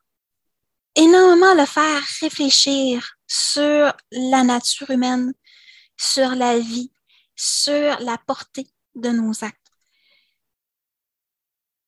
énormément 0.96 1.54
le 1.54 1.66
faire 1.68 2.02
réfléchir 2.22 3.18
sur 3.28 3.94
la 4.12 4.44
nature 4.44 4.90
humaine, 4.90 5.34
sur 5.98 6.30
la 6.30 6.58
vie, 6.58 6.92
sur 7.36 8.00
la 8.00 8.18
portée 8.26 8.68
de 8.96 9.10
nos 9.10 9.44
actes. 9.44 9.60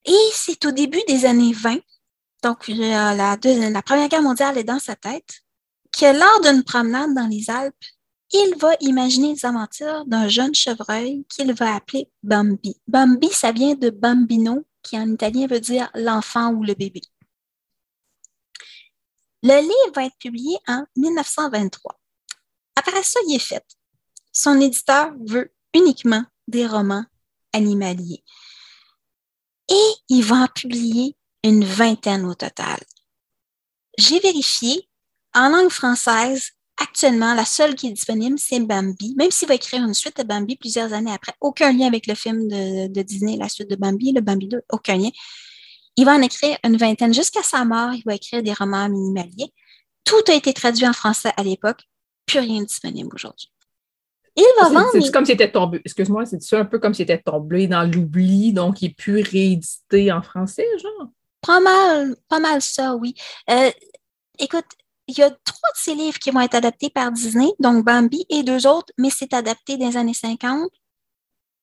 Et 0.06 0.30
c'est 0.34 0.66
au 0.66 0.72
début 0.72 1.02
des 1.08 1.26
années 1.26 1.54
20, 1.54 1.80
donc 2.48 2.68
la, 2.70 3.82
Première 3.82 4.08
Guerre 4.08 4.22
mondiale 4.22 4.58
est 4.58 4.64
dans 4.64 4.80
sa 4.80 4.96
tête, 4.96 5.42
que 5.92 6.06
lors 6.18 6.42
d'une 6.42 6.64
promenade 6.64 7.14
dans 7.14 7.28
les 7.28 7.50
Alpes, 7.50 7.76
il 8.32 8.56
va 8.58 8.74
imaginer 8.80 9.34
les 9.34 9.46
aventures 9.46 10.06
d'un 10.06 10.30
jeune 10.30 10.56
chevreuil 10.56 11.26
qu'il 11.30 11.54
va 11.54 11.76
appeler 11.76 12.10
Bambi. 12.24 12.80
Bambi, 12.88 13.30
ça 13.30 13.52
vient 13.52 13.76
de 13.76 13.90
bambino, 13.90 14.66
qui 14.82 14.98
en 14.98 15.10
italien 15.12 15.48
veut 15.48 15.60
dire 15.60 15.90
l'enfant 15.94 16.52
ou 16.54 16.64
le 16.64 16.74
bébé. 16.74 17.02
Le 19.44 19.62
livre 19.62 19.94
va 19.94 20.06
être 20.06 20.18
publié 20.18 20.58
en 20.68 20.86
1923. 20.96 22.00
Après 22.78 23.04
ça, 23.04 23.20
il 23.28 23.36
est 23.36 23.40
fait. 23.40 23.66
Son 24.32 24.60
éditeur 24.62 25.12
veut 25.26 25.54
uniquement 25.74 26.24
des 26.48 26.66
romans 26.66 27.06
animaliers. 27.54 28.24
Et 29.70 29.92
il 30.10 30.24
va 30.24 30.38
en 30.38 30.48
publier 30.48 31.18
une 31.44 31.64
vingtaine 31.64 32.26
au 32.26 32.34
total. 32.34 32.78
J'ai 33.98 34.20
vérifié, 34.20 34.88
en 35.34 35.50
langue 35.50 35.70
française, 35.70 36.52
actuellement, 36.78 37.34
la 37.34 37.46
seule 37.46 37.76
qui 37.76 37.88
est 37.88 37.92
disponible, 37.92 38.38
c'est 38.38 38.60
Bambi. 38.60 39.16
Même 39.18 39.32
s'il 39.32 39.48
va 39.48 39.56
écrire 39.56 39.84
une 39.84 39.94
suite 39.94 40.18
de 40.18 40.24
Bambi 40.24 40.56
plusieurs 40.56 40.94
années 40.94 41.12
après, 41.12 41.34
aucun 41.42 41.74
lien 41.74 41.88
avec 41.88 42.08
le 42.08 42.16
film 42.16 42.48
de, 42.48 43.02
Disney, 43.02 43.38
la 43.38 43.50
suite 43.50 43.70
de 43.70 43.76
Bambi, 43.76 44.12
le 44.12 44.22
Bambi 44.22 44.48
2, 44.48 44.62
aucun 44.72 44.98
lien. 44.98 45.10
Il 45.96 46.06
va 46.06 46.14
en 46.14 46.22
écrire 46.22 46.58
une 46.64 46.78
vingtaine. 46.78 47.14
Jusqu'à 47.14 47.42
sa 47.42 47.66
mort, 47.66 47.94
il 47.94 48.04
va 48.06 48.14
écrire 48.14 48.44
des 48.44 48.54
romans 48.54 48.88
minimaliers. 48.88 49.52
Tout 50.04 50.24
a 50.28 50.34
été 50.34 50.54
traduit 50.54 50.88
en 50.88 50.94
français 50.94 51.32
à 51.36 51.44
l'époque, 51.44 51.82
plus 52.28 52.40
rien 52.40 52.62
disponible 52.62 53.10
aujourd'hui. 53.14 53.52
Il 54.36 54.46
va 54.62 54.70
vendre. 54.70 54.92
C'est 54.92 55.12
comme 55.12 55.26
c'était 55.26 55.52
tombé? 55.52 55.82
Excuse-moi, 55.84 56.26
c'est 56.26 56.56
un 56.56 56.66
peu 56.66 56.78
comme 56.78 56.94
si 56.94 57.00
c'était 57.02 57.18
tombé 57.18 57.68
dans 57.68 57.84
l'oubli, 57.84 58.54
donc 58.54 58.84
il 58.84 58.92
est 58.92 58.96
plus 58.96 59.24
réédité 59.24 60.12
en 60.12 60.22
français, 60.22 60.68
genre? 60.78 61.10
Pas 61.42 61.60
mal, 61.60 62.16
pas 62.28 62.40
mal 62.40 62.62
ça, 62.62 62.96
oui. 62.96 63.16
Euh, 63.50 63.72
écoute, 64.40 64.66
il 65.08 65.18
y 65.18 65.22
a 65.22 65.30
trois 65.30 65.70
de 65.74 65.78
ces 65.78 65.96
livres 65.96 66.20
qui 66.20 66.32
vont 66.32 66.42
être 66.42 66.56
adaptés 66.56 66.90
par 66.90 67.12
Disney, 67.12 67.50
donc 67.60 67.86
Bambi 67.86 68.26
et 68.30 68.44
deux 68.44 68.68
autres, 68.68 68.92
mais 68.98 69.10
c'est 69.10 69.34
adapté 69.34 69.78
dans 69.78 69.88
les 69.88 69.98
années 69.98 70.14
50, 70.14 70.70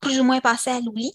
plus 0.00 0.20
ou 0.20 0.24
moins 0.24 0.40
passé 0.40 0.70
à 0.70 0.80
l'oubli. 0.80 1.12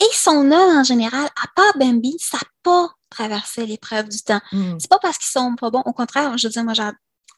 Et 0.00 0.14
son 0.14 0.50
œuvre 0.50 0.78
en 0.78 0.84
général, 0.84 1.26
à 1.26 1.46
part 1.54 1.76
Bambi, 1.78 2.16
ça 2.18 2.38
n'a 2.38 2.48
pas 2.62 2.88
traversé 3.10 3.66
l'épreuve 3.66 4.08
du 4.08 4.20
temps. 4.22 4.40
Ce 4.50 4.56
hmm. 4.56 4.78
C'est 4.80 4.90
pas 4.90 4.98
parce 4.98 5.18
qu'ils 5.18 5.30
sont 5.30 5.54
pas 5.56 5.70
bons, 5.70 5.82
au 5.84 5.92
contraire, 5.92 6.36
je 6.36 6.48
veux 6.48 6.52
dire, 6.52 6.64
moi 6.64 6.74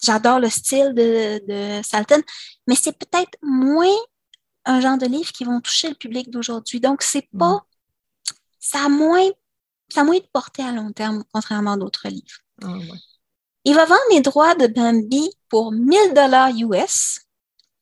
j'adore 0.03 0.41
le 0.41 0.49
style 0.49 0.95
de, 0.95 1.41
de 1.47 1.83
Salton, 1.83 2.23
mais 2.67 2.75
c'est 2.75 2.97
peut-être 2.97 3.37
moins 3.43 3.97
un 4.65 4.81
genre 4.81 4.99
de 4.99 5.07
livre 5.07 5.33
qui 5.33 5.45
vont 5.45 5.61
toucher 5.61 5.89
le 5.89 5.95
public 5.95 6.31
d'aujourd'hui. 6.31 6.81
Donc, 6.81 7.03
c'est 7.03 7.29
pas. 7.39 7.55
Hmm. 7.55 7.61
Ça 8.59 8.85
a 8.85 8.89
moins. 8.89 9.29
Ça 9.93 10.03
a 10.03 10.05
moins 10.05 10.19
de 10.19 10.27
portée 10.33 10.63
à 10.63 10.73
long 10.73 10.93
terme, 10.93 11.25
contrairement 11.33 11.73
à 11.73 11.77
d'autres 11.77 12.09
livres. 12.09 12.39
Ah, 12.63 12.77
il 13.65 13.75
va 13.75 13.85
vendre 13.85 14.01
les 14.11 14.21
droits 14.21 14.55
de 14.55 14.67
Bambi 14.67 15.31
pour 15.49 15.73
1000 15.73 16.15
dollars 16.15 16.51
US 16.57 17.21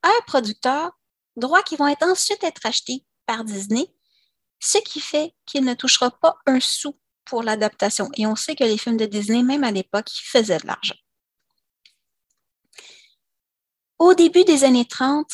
à 0.02 0.08
un 0.08 0.24
producteur, 0.26 0.98
droits 1.36 1.62
qui 1.62 1.76
vont 1.76 1.86
être 1.86 2.04
ensuite 2.04 2.42
être 2.42 2.64
achetés 2.66 3.04
par 3.26 3.44
Disney, 3.44 3.86
ce 4.58 4.78
qui 4.78 5.00
fait 5.00 5.34
qu'il 5.46 5.64
ne 5.64 5.74
touchera 5.74 6.10
pas 6.10 6.36
un 6.46 6.60
sou 6.60 6.98
pour 7.24 7.42
l'adaptation. 7.42 8.10
Et 8.16 8.26
on 8.26 8.34
sait 8.34 8.56
que 8.56 8.64
les 8.64 8.78
films 8.78 8.96
de 8.96 9.06
Disney, 9.06 9.42
même 9.42 9.64
à 9.64 9.70
l'époque, 9.70 10.08
faisaient 10.10 10.58
de 10.58 10.66
l'argent. 10.66 10.96
Au 13.98 14.14
début 14.14 14.44
des 14.44 14.64
années 14.64 14.86
30, 14.86 15.30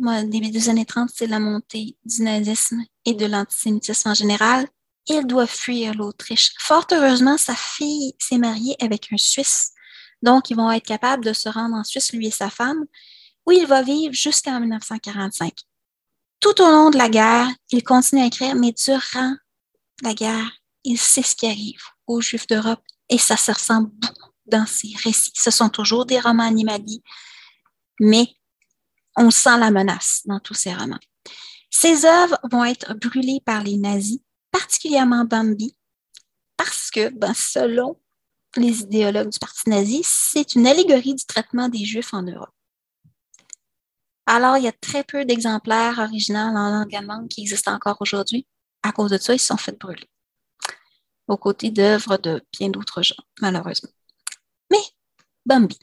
au 0.00 0.22
début 0.24 0.50
des 0.50 0.68
années 0.68 0.84
30, 0.84 1.10
c'est 1.12 1.26
la 1.26 1.38
montée 1.38 1.96
du 2.04 2.22
nazisme 2.22 2.82
et 3.04 3.14
de 3.14 3.26
l'antisémitisme 3.26 4.08
en 4.08 4.14
général 4.14 4.68
il 5.08 5.26
doit 5.26 5.46
fuir 5.46 5.94
l'Autriche. 5.94 6.52
Fort 6.58 6.86
heureusement, 6.92 7.38
sa 7.38 7.54
fille 7.54 8.14
s'est 8.18 8.38
mariée 8.38 8.76
avec 8.80 9.12
un 9.12 9.16
Suisse, 9.16 9.72
donc 10.22 10.50
ils 10.50 10.56
vont 10.56 10.70
être 10.70 10.86
capables 10.86 11.24
de 11.24 11.32
se 11.32 11.48
rendre 11.48 11.76
en 11.76 11.84
Suisse, 11.84 12.12
lui 12.12 12.28
et 12.28 12.30
sa 12.30 12.50
femme, 12.50 12.84
où 13.46 13.52
il 13.52 13.66
va 13.66 13.82
vivre 13.82 14.14
jusqu'en 14.14 14.60
1945. 14.60 15.52
Tout 16.40 16.60
au 16.60 16.70
long 16.70 16.90
de 16.90 16.98
la 16.98 17.08
guerre, 17.08 17.48
il 17.70 17.82
continue 17.82 18.22
à 18.22 18.26
écrire, 18.26 18.54
mais 18.54 18.72
durant 18.72 19.34
la 20.02 20.14
guerre, 20.14 20.50
il 20.84 20.98
sait 20.98 21.22
ce 21.22 21.34
qui 21.34 21.46
arrive 21.46 21.82
aux 22.06 22.20
Juifs 22.20 22.46
d'Europe 22.46 22.82
et 23.08 23.18
ça 23.18 23.36
se 23.36 23.52
ressent 23.52 23.82
beaucoup 23.82 24.30
dans 24.46 24.66
ses 24.66 24.92
récits. 25.02 25.32
Ce 25.34 25.50
sont 25.50 25.68
toujours 25.68 26.06
des 26.06 26.20
romans 26.20 26.46
animaliers, 26.46 27.02
mais 28.00 28.28
on 29.16 29.30
sent 29.30 29.58
la 29.58 29.70
menace 29.70 30.22
dans 30.26 30.40
tous 30.40 30.54
ces 30.54 30.74
romans. 30.74 30.98
Ses 31.70 32.04
œuvres 32.04 32.38
vont 32.50 32.64
être 32.64 32.94
brûlées 32.94 33.40
par 33.44 33.62
les 33.62 33.76
nazis 33.76 34.20
particulièrement 34.54 35.24
Bambi, 35.24 35.76
parce 36.56 36.90
que, 36.92 37.08
ben, 37.10 37.34
selon 37.34 38.00
les 38.56 38.82
idéologues 38.82 39.30
du 39.30 39.38
Parti 39.40 39.68
nazi, 39.68 40.02
c'est 40.04 40.54
une 40.54 40.68
allégorie 40.68 41.16
du 41.16 41.24
traitement 41.24 41.68
des 41.68 41.84
Juifs 41.84 42.14
en 42.14 42.22
Europe. 42.22 42.54
Alors, 44.26 44.56
il 44.56 44.62
y 44.62 44.68
a 44.68 44.72
très 44.72 45.02
peu 45.02 45.24
d'exemplaires 45.24 45.98
originaux 45.98 46.38
en 46.38 46.70
langue 46.70 46.94
allemande 46.94 47.28
qui 47.28 47.40
existent 47.40 47.74
encore 47.74 47.96
aujourd'hui. 48.00 48.46
à 48.84 48.92
cause 48.92 49.10
de 49.10 49.18
ça, 49.18 49.34
ils 49.34 49.40
se 49.40 49.46
sont 49.46 49.56
fait 49.56 49.76
brûler. 49.78 50.08
Aux 51.26 51.36
côtés 51.36 51.70
d'œuvres 51.70 52.16
de 52.18 52.40
bien 52.52 52.68
d'autres 52.68 53.02
gens, 53.02 53.22
malheureusement. 53.40 53.90
Mais 54.70 54.78
Bambi. 55.44 55.78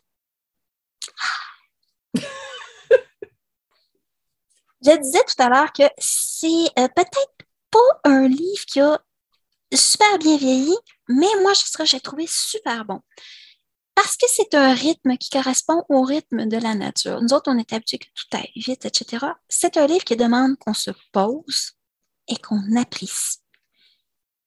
Je 4.84 4.98
disais 4.98 5.24
tout 5.28 5.44
à 5.44 5.50
l'heure 5.50 5.74
que 5.74 5.84
c'est 5.98 6.70
euh, 6.80 6.88
peut-être 6.96 7.51
pas 7.72 8.10
un 8.10 8.28
livre 8.28 8.66
qui 8.68 8.80
a 8.80 9.00
super 9.74 10.18
bien 10.20 10.38
vieilli, 10.38 10.76
mais 11.08 11.30
moi, 11.42 11.54
je 11.54 11.86
j'ai 11.86 12.00
trouvé 12.00 12.26
super 12.28 12.86
bon. 12.86 13.02
Parce 13.96 14.16
que 14.16 14.26
c'est 14.28 14.56
un 14.56 14.74
rythme 14.74 15.18
qui 15.18 15.30
correspond 15.30 15.84
au 15.90 16.02
rythme 16.02 16.48
de 16.48 16.58
la 16.58 16.76
nature. 16.76 17.22
Nous 17.22 17.34
autres, 17.34 17.52
on 17.52 17.58
est 17.58 17.74
habitués 17.74 18.00
que 18.00 18.08
tout 18.16 18.38
aille 18.38 18.52
vite, 18.56 18.86
etc. 18.86 19.26
C'est 19.50 19.78
un 19.78 19.86
livre 19.86 20.04
qui 20.04 20.16
demande 20.16 20.58
qu'on 20.58 20.74
se 20.74 20.92
pose 21.12 21.74
et 22.28 22.38
qu'on 22.38 22.76
apprécie. 22.78 23.38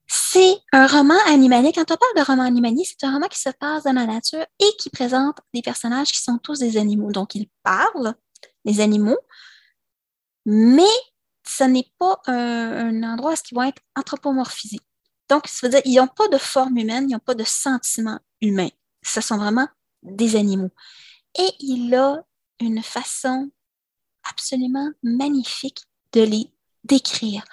C'est 0.06 0.58
un 0.72 0.86
roman 0.86 1.18
animalier. 1.26 1.72
Quand 1.72 1.90
on 1.90 1.96
parle 1.96 2.16
de 2.16 2.22
roman 2.22 2.42
animalier, 2.42 2.84
c'est 2.84 3.04
un 3.06 3.12
roman 3.12 3.28
qui 3.28 3.38
se 3.38 3.50
passe 3.50 3.84
dans 3.84 3.92
la 3.92 4.06
nature 4.06 4.44
et 4.58 4.70
qui 4.78 4.90
présente 4.90 5.38
des 5.52 5.62
personnages 5.62 6.12
qui 6.12 6.22
sont 6.22 6.38
tous 6.38 6.58
des 6.58 6.76
animaux. 6.76 7.12
Donc, 7.12 7.34
ils 7.34 7.48
parlent, 7.62 8.14
les 8.64 8.80
animaux, 8.80 9.18
mais 10.46 10.82
ce 11.46 11.64
n'est 11.64 11.90
pas 11.98 12.20
un, 12.26 13.02
endroit 13.02 13.32
où 13.32 13.36
ils 13.50 13.54
vont 13.54 13.62
être 13.62 13.82
anthropomorphisés. 13.96 14.80
Donc, 15.28 15.46
ça 15.46 15.66
veut 15.66 15.70
dire 15.70 15.82
qu'ils 15.82 15.96
n'ont 15.96 16.06
pas 16.06 16.28
de 16.28 16.38
forme 16.38 16.78
humaine, 16.78 17.08
ils 17.08 17.12
n'ont 17.12 17.18
pas 17.18 17.34
de 17.34 17.44
sentiment 17.44 18.18
humain. 18.40 18.68
Ce 19.02 19.20
sont 19.20 19.36
vraiment 19.36 19.68
des 20.02 20.36
animaux. 20.36 20.70
Et 21.38 21.50
il 21.60 21.94
a 21.94 22.22
une 22.60 22.82
façon 22.82 23.50
absolument 24.28 24.90
magnifique 25.02 25.82
de 26.12 26.22
les 26.22 26.50
décrire. 26.84 27.44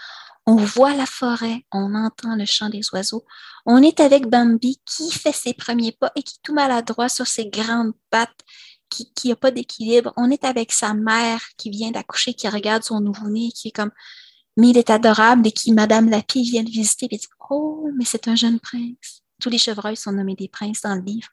On 0.46 0.56
voit 0.56 0.96
la 0.96 1.06
forêt, 1.06 1.66
on 1.72 1.94
entend 1.94 2.36
le 2.36 2.46
chant 2.46 2.70
des 2.70 2.82
oiseaux. 2.94 3.26
On 3.66 3.82
est 3.84 4.00
avec 4.00 4.28
Bambi 4.28 4.82
qui 4.86 5.12
fait 5.12 5.32
ses 5.32 5.54
premiers 5.54 5.92
pas 5.92 6.12
et 6.16 6.24
qui 6.24 6.40
tout 6.42 6.54
maladroit 6.54 7.10
sur 7.10 7.28
ses 7.28 7.48
grandes 7.48 7.94
pattes 8.10 8.42
qui 8.92 9.30
n'a 9.30 9.36
pas 9.36 9.52
d'équilibre. 9.52 10.14
On 10.18 10.30
est 10.30 10.44
avec 10.44 10.72
sa 10.72 10.94
mère 10.94 11.42
qui 11.58 11.70
vient 11.70 11.92
d'accoucher, 11.92 12.34
qui 12.34 12.48
regarde 12.48 12.84
son 12.84 13.02
nouveau-né, 13.02 13.52
qui 13.52 13.70
est 13.70 13.72
comme, 13.72 13.92
mais 14.58 14.70
il 14.70 14.78
est 14.78 14.90
adorable 14.90 15.48
et 15.48 15.52
qui, 15.52 15.72
Madame 15.72 16.10
Lapie, 16.10 16.44
vient 16.44 16.64
le 16.64 16.70
visiter 16.70 17.08
et 17.10 17.18
dit, 17.18 17.28
oh, 17.50 17.90
mais 17.98 18.06
c'est 18.06 18.28
un 18.28 18.36
jeune 18.36 18.60
prince. 18.60 19.24
Tous 19.42 19.50
les 19.50 19.58
chevreuils 19.58 19.98
sont 19.98 20.12
nommés 20.12 20.36
des 20.36 20.50
princes 20.50 20.82
dans 20.82 20.96
le 20.96 21.02
livre. 21.02 21.30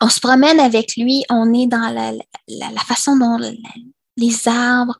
On 0.00 0.08
se 0.08 0.20
promène 0.20 0.60
avec 0.60 0.96
lui, 0.96 1.24
on 1.30 1.52
est 1.52 1.66
dans 1.66 1.92
la, 2.48 2.80
façon 2.80 3.16
dont 3.16 3.38
les 4.16 4.48
arbres, 4.48 4.98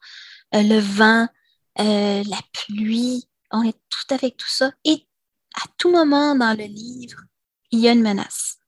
euh, 0.54 0.62
le 0.62 0.78
vent, 0.78 1.26
euh, 1.78 2.22
la 2.24 2.38
pluie, 2.52 3.28
on 3.50 3.62
est 3.62 3.76
tout 3.88 4.14
avec 4.14 4.36
tout 4.36 4.48
ça. 4.48 4.72
Et 4.84 5.06
à 5.56 5.64
tout 5.78 5.90
moment 5.90 6.34
dans 6.34 6.56
le 6.56 6.64
livre, 6.64 7.20
il 7.70 7.80
y 7.80 7.88
a 7.88 7.92
une 7.92 8.02
menace. 8.02 8.58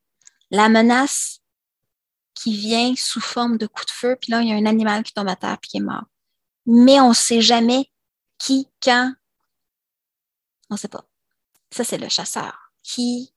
La 0.51 0.69
menace, 0.69 1.41
qui 2.43 2.57
vient 2.57 2.95
sous 2.97 3.21
forme 3.21 3.57
de 3.57 3.67
coup 3.67 3.85
de 3.85 3.91
feu, 3.91 4.17
puis 4.21 4.33
là, 4.33 4.43
il 4.43 4.49
y 4.49 4.53
a 4.53 4.57
un 4.57 4.67
animal 4.67 5.05
qui 5.05 5.13
tombe 5.13 5.29
à 5.29 5.37
terre 5.37 5.59
puis 5.61 5.71
qui 5.71 5.77
est 5.77 5.81
mort. 5.81 6.05
Mais 6.67 7.01
on 7.01 7.11
ne 7.11 7.15
sait 7.15 7.41
jamais 7.41 7.91
qui, 8.39 8.69
quand. 8.83 9.15
On 10.71 10.75
ne 10.75 10.79
sait 10.79 10.89
pas. 10.89 11.05
Ça, 11.71 11.85
c'est 11.85 11.99
le 11.99 12.09
chasseur 12.09 12.73
qui 12.83 13.33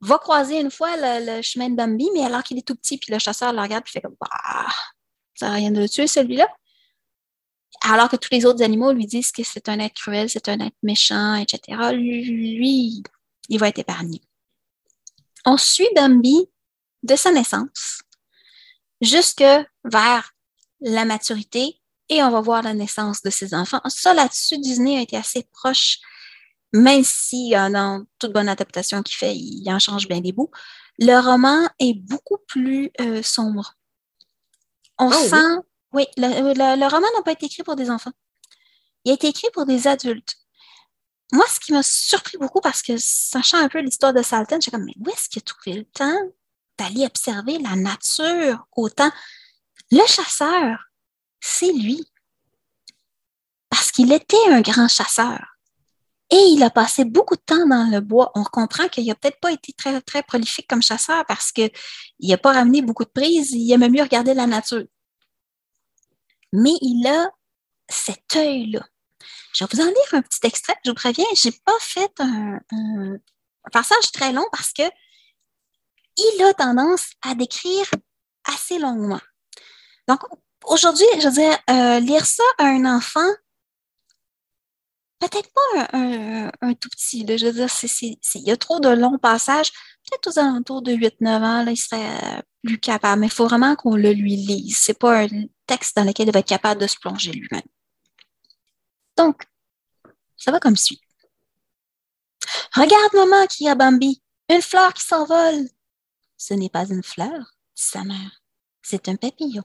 va 0.00 0.18
croiser 0.18 0.60
une 0.60 0.70
fois 0.70 0.96
le, 0.96 1.40
chemin 1.42 1.70
de 1.70 1.76
Bambi, 1.76 2.08
mais 2.14 2.24
alors 2.24 2.42
qu'il 2.42 2.58
est 2.58 2.66
tout 2.66 2.74
petit, 2.74 2.98
puis 2.98 3.12
le 3.12 3.18
chasseur 3.18 3.52
le 3.52 3.60
regarde, 3.60 3.84
puis 3.84 3.92
fait 3.92 4.00
comme 4.00 4.16
bah, 4.20 4.66
ça 5.34 5.48
n'a 5.48 5.54
rien 5.54 5.70
de 5.70 5.86
tuer 5.86 6.06
celui-là. 6.06 6.48
Alors 7.82 8.08
que 8.08 8.16
tous 8.16 8.30
les 8.32 8.44
autres 8.44 8.62
animaux 8.62 8.92
lui 8.92 9.06
disent 9.06 9.30
que 9.30 9.44
c'est 9.44 9.68
un 9.68 9.78
être 9.78 9.94
cruel, 9.94 10.28
c'est 10.28 10.48
un 10.48 10.58
être 10.60 10.76
méchant, 10.82 11.34
etc. 11.36 11.92
Lui, 11.92 13.02
il 13.48 13.58
va 13.58 13.68
être 13.68 13.78
épargné. 13.78 14.20
On 15.44 15.56
suit 15.56 15.88
Bambi 15.94 16.48
de 17.04 17.16
sa 17.16 17.30
naissance 17.30 18.00
jusque 19.00 19.44
vers 19.84 20.34
la 20.80 21.04
maturité 21.04 21.80
et 22.08 22.22
on 22.22 22.30
va 22.30 22.40
voir 22.40 22.62
la 22.62 22.74
naissance 22.74 23.22
de 23.22 23.30
ses 23.30 23.54
enfants. 23.54 23.80
Ça, 23.88 24.12
là-dessus, 24.14 24.58
Disney 24.58 24.98
a 24.98 25.02
été 25.02 25.16
assez 25.16 25.46
proche, 25.52 25.98
même 26.72 27.04
si 27.04 27.54
euh, 27.54 27.70
dans 27.70 28.04
toute 28.18 28.32
bonne 28.32 28.48
adaptation 28.48 29.02
qu'il 29.02 29.16
fait, 29.16 29.34
il 29.34 29.68
en 29.70 29.78
change 29.78 30.08
bien 30.08 30.20
des 30.20 30.32
bouts. 30.32 30.50
Le 30.98 31.18
roman 31.18 31.68
est 31.78 31.94
beaucoup 31.94 32.38
plus 32.46 32.90
euh, 33.00 33.22
sombre. 33.22 33.74
On 34.98 35.10
ah 35.10 35.28
sent, 35.28 35.66
oui, 35.92 36.06
le, 36.16 36.88
roman 36.88 37.06
n'a 37.16 37.22
pas 37.22 37.32
été 37.32 37.46
écrit 37.46 37.62
pour 37.62 37.76
des 37.76 37.90
enfants. 37.90 38.12
Il 39.04 39.10
a 39.10 39.14
été 39.14 39.28
écrit 39.28 39.48
pour 39.52 39.66
des 39.66 39.86
adultes. 39.86 40.36
Moi, 41.32 41.44
ce 41.48 41.58
qui 41.58 41.72
m'a 41.72 41.82
surpris 41.82 42.36
beaucoup, 42.38 42.60
parce 42.60 42.82
que 42.82 42.96
sachant 42.96 43.58
un 43.58 43.68
peu 43.68 43.80
l'histoire 43.80 44.12
de 44.12 44.22
Salton, 44.22 44.58
j'ai 44.60 44.70
comme, 44.70 44.84
mais 44.84 44.94
où 45.00 45.08
est-ce 45.08 45.28
qu'il 45.28 45.40
a 45.40 45.42
trouvé 45.42 45.78
le 45.78 45.84
temps? 45.84 46.30
D'aller 46.78 47.04
observer 47.04 47.58
la 47.58 47.76
nature 47.76 48.66
autant. 48.76 49.10
Le 49.90 50.06
chasseur, 50.06 50.78
c'est 51.40 51.72
lui. 51.72 52.04
Parce 53.70 53.90
qu'il 53.90 54.12
était 54.12 54.48
un 54.48 54.60
grand 54.60 54.88
chasseur. 54.88 55.54
Et 56.30 56.48
il 56.52 56.62
a 56.62 56.70
passé 56.70 57.04
beaucoup 57.04 57.36
de 57.36 57.42
temps 57.44 57.66
dans 57.66 57.90
le 57.90 58.00
bois. 58.00 58.32
On 58.34 58.44
comprend 58.44 58.88
qu'il 58.88 59.06
n'a 59.06 59.14
peut-être 59.14 59.40
pas 59.40 59.52
été 59.52 59.72
très, 59.72 60.00
très 60.00 60.22
prolifique 60.22 60.66
comme 60.68 60.82
chasseur 60.82 61.24
parce 61.26 61.52
qu'il 61.52 61.70
n'a 62.20 62.38
pas 62.38 62.52
ramené 62.52 62.82
beaucoup 62.82 63.04
de 63.04 63.10
prises. 63.10 63.52
Il 63.52 63.70
aimait 63.72 63.90
mieux 63.90 64.02
regarder 64.02 64.34
la 64.34 64.46
nature. 64.46 64.84
Mais 66.52 66.72
il 66.80 67.06
a 67.06 67.30
cet 67.88 68.36
œil-là. 68.36 68.84
Je 69.52 69.64
vais 69.64 69.68
vous 69.72 69.80
en 69.80 69.86
lire 69.86 70.12
un 70.12 70.22
petit 70.22 70.40
extrait. 70.44 70.74
Je 70.84 70.90
vous 70.90 70.94
préviens, 70.94 71.26
je 71.36 71.48
n'ai 71.48 71.54
pas 71.64 71.78
fait 71.80 72.12
un, 72.20 72.58
un, 72.72 73.18
passage 73.72 74.12
très 74.12 74.32
long 74.32 74.44
parce 74.52 74.72
que 74.72 74.82
il 76.16 76.42
a 76.42 76.54
tendance 76.54 77.10
à 77.22 77.34
décrire 77.34 77.86
assez 78.44 78.78
longuement. 78.78 79.20
Donc, 80.08 80.20
aujourd'hui, 80.64 81.06
je 81.18 81.28
veux 81.28 81.34
dire, 81.34 81.58
euh, 81.70 82.00
lire 82.00 82.26
ça 82.26 82.42
à 82.58 82.66
un 82.66 82.84
enfant, 82.84 83.28
peut-être 85.20 85.50
pas 85.52 85.88
un, 85.92 86.74
tout 86.74 86.88
petit, 86.90 87.26
je 87.26 87.46
veux 87.46 87.52
dire, 87.52 87.68
il 88.34 88.42
y 88.42 88.50
a 88.50 88.56
trop 88.56 88.80
de 88.80 88.88
longs 88.88 89.18
passages, 89.18 89.72
peut-être 89.72 90.28
aux 90.28 90.38
alentours 90.38 90.82
de 90.82 90.92
8-9 90.92 91.28
ans, 91.28 91.64
là, 91.64 91.70
il 91.70 91.76
serait 91.76 92.42
plus 92.62 92.78
capable, 92.78 93.20
mais 93.20 93.26
il 93.26 93.32
faut 93.32 93.46
vraiment 93.46 93.76
qu'on 93.76 93.96
le 93.96 94.12
lui 94.12 94.36
lise. 94.36 94.78
Ce 94.78 94.90
n'est 94.90 94.96
pas 94.96 95.22
un 95.22 95.28
texte 95.66 95.96
dans 95.96 96.04
lequel 96.04 96.28
il 96.28 96.32
va 96.32 96.40
être 96.40 96.48
capable 96.48 96.80
de 96.80 96.86
se 96.86 96.98
plonger 96.98 97.32
lui-même. 97.32 97.62
Donc, 99.16 99.44
ça 100.36 100.50
va 100.50 100.60
comme 100.60 100.76
suit. 100.76 101.00
Regarde, 102.74 103.14
maman, 103.14 103.46
qui 103.46 103.68
a 103.68 103.74
Bambi, 103.74 104.22
une 104.48 104.62
fleur 104.62 104.92
qui 104.92 105.04
s'envole. 105.04 105.68
Ce 106.36 106.54
n'est 106.54 106.68
pas 106.68 106.86
une 106.86 107.02
fleur, 107.02 107.56
sa 107.74 108.04
mère. 108.04 108.42
C'est 108.82 109.08
un 109.08 109.16
papillon. 109.16 109.64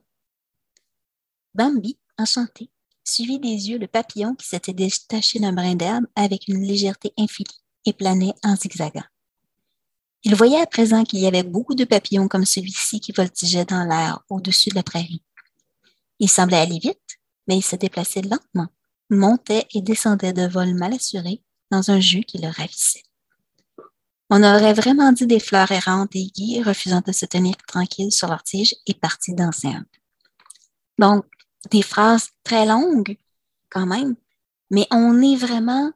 Bambi, 1.53 1.97
enchanté, 2.17 2.69
suivit 3.03 3.39
des 3.39 3.69
yeux 3.69 3.77
le 3.77 3.87
papillon 3.87 4.35
qui 4.35 4.47
s'était 4.47 4.73
détaché 4.73 5.39
d'un 5.39 5.53
brin 5.53 5.75
d'herbe 5.75 6.05
avec 6.15 6.47
une 6.47 6.61
légèreté 6.61 7.13
infinie 7.17 7.61
et 7.85 7.93
planait 7.93 8.33
en 8.43 8.55
zigzagant. 8.55 9.03
Il 10.23 10.35
voyait 10.35 10.61
à 10.61 10.67
présent 10.67 11.03
qu'il 11.03 11.19
y 11.19 11.27
avait 11.27 11.43
beaucoup 11.43 11.75
de 11.75 11.85
papillons 11.85 12.27
comme 12.27 12.45
celui-ci 12.45 12.99
qui 12.99 13.13
voltigeaient 13.13 13.65
dans 13.65 13.85
l'air 13.85 14.21
au-dessus 14.29 14.69
de 14.69 14.75
la 14.75 14.83
prairie. 14.83 15.23
Il 16.19 16.29
semblait 16.29 16.57
aller 16.57 16.79
vite, 16.79 17.19
mais 17.47 17.57
il 17.57 17.63
se 17.63 17.77
déplaçait 17.77 18.21
lentement, 18.21 18.67
montait 19.09 19.65
et 19.73 19.81
descendait 19.81 20.33
de 20.33 20.45
vol 20.47 20.73
mal 20.75 20.93
assuré 20.93 21.41
dans 21.71 21.89
un 21.89 21.99
jus 21.99 22.23
qui 22.23 22.37
le 22.37 22.49
ravissait. 22.49 23.03
On 24.29 24.43
aurait 24.43 24.73
vraiment 24.73 25.11
dit 25.11 25.25
des 25.25 25.39
fleurs 25.39 25.71
errantes 25.71 26.15
et 26.15 26.25
guies, 26.25 26.61
refusant 26.61 27.01
de 27.05 27.11
se 27.11 27.25
tenir 27.25 27.55
tranquilles 27.67 28.11
sur 28.11 28.27
leur 28.27 28.43
tige 28.43 28.75
et 28.85 28.93
partis 28.93 29.33
danser 29.33 29.73
Donc, 30.99 31.25
des 31.71 31.81
phrases 31.81 32.29
très 32.43 32.65
longues 32.65 33.17
quand 33.69 33.85
même, 33.85 34.15
mais 34.69 34.87
on 34.91 35.21
est 35.21 35.35
vraiment 35.35 35.91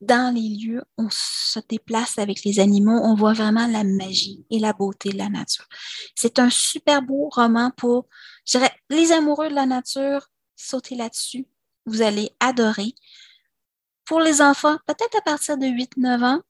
dans 0.00 0.34
les 0.34 0.56
lieux, 0.56 0.82
on 0.98 1.08
se 1.10 1.60
déplace 1.68 2.18
avec 2.18 2.42
les 2.44 2.58
animaux, 2.58 2.98
on 3.04 3.14
voit 3.14 3.34
vraiment 3.34 3.68
la 3.68 3.84
magie 3.84 4.44
et 4.50 4.58
la 4.58 4.72
beauté 4.72 5.10
de 5.10 5.18
la 5.18 5.28
nature. 5.28 5.66
C'est 6.16 6.40
un 6.40 6.50
super 6.50 7.02
beau 7.02 7.28
roman 7.30 7.70
pour, 7.76 8.08
je 8.44 8.58
dirais, 8.58 8.72
les 8.90 9.12
amoureux 9.12 9.48
de 9.48 9.54
la 9.54 9.66
nature, 9.66 10.28
sautez 10.56 10.96
là-dessus, 10.96 11.46
vous 11.86 12.02
allez 12.02 12.30
adorer. 12.40 12.94
Pour 14.04 14.20
les 14.20 14.42
enfants, 14.42 14.76
peut-être 14.86 15.16
à 15.16 15.22
partir 15.22 15.56
de 15.56 15.66
8-9 15.66 16.24
ans, 16.24 16.42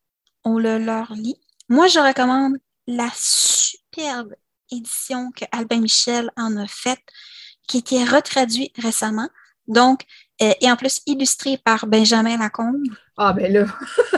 on 0.45 0.59
le 0.59 0.79
leur 0.79 1.13
lit. 1.15 1.41
Moi, 1.69 1.87
je 1.87 1.99
recommande 1.99 2.57
la 2.87 3.09
superbe 3.15 4.35
édition 4.71 5.31
que 5.33 5.45
Albin 5.53 5.81
Michel 5.81 6.31
en 6.37 6.57
a 6.57 6.67
faite, 6.67 7.03
qui 7.69 7.79
a 7.79 7.81
été 7.81 8.05
retraduite 8.05 8.75
récemment. 8.79 9.29
Donc, 9.69 10.03
euh, 10.43 10.53
et 10.61 10.71
en 10.71 10.77
plus 10.77 11.01
illustrée 11.07 11.59
par 11.59 11.87
Benjamin 11.87 12.37
Lacombe. 12.37 12.83
Ah, 13.17 13.33
ben 13.33 13.53
là. 13.53 13.67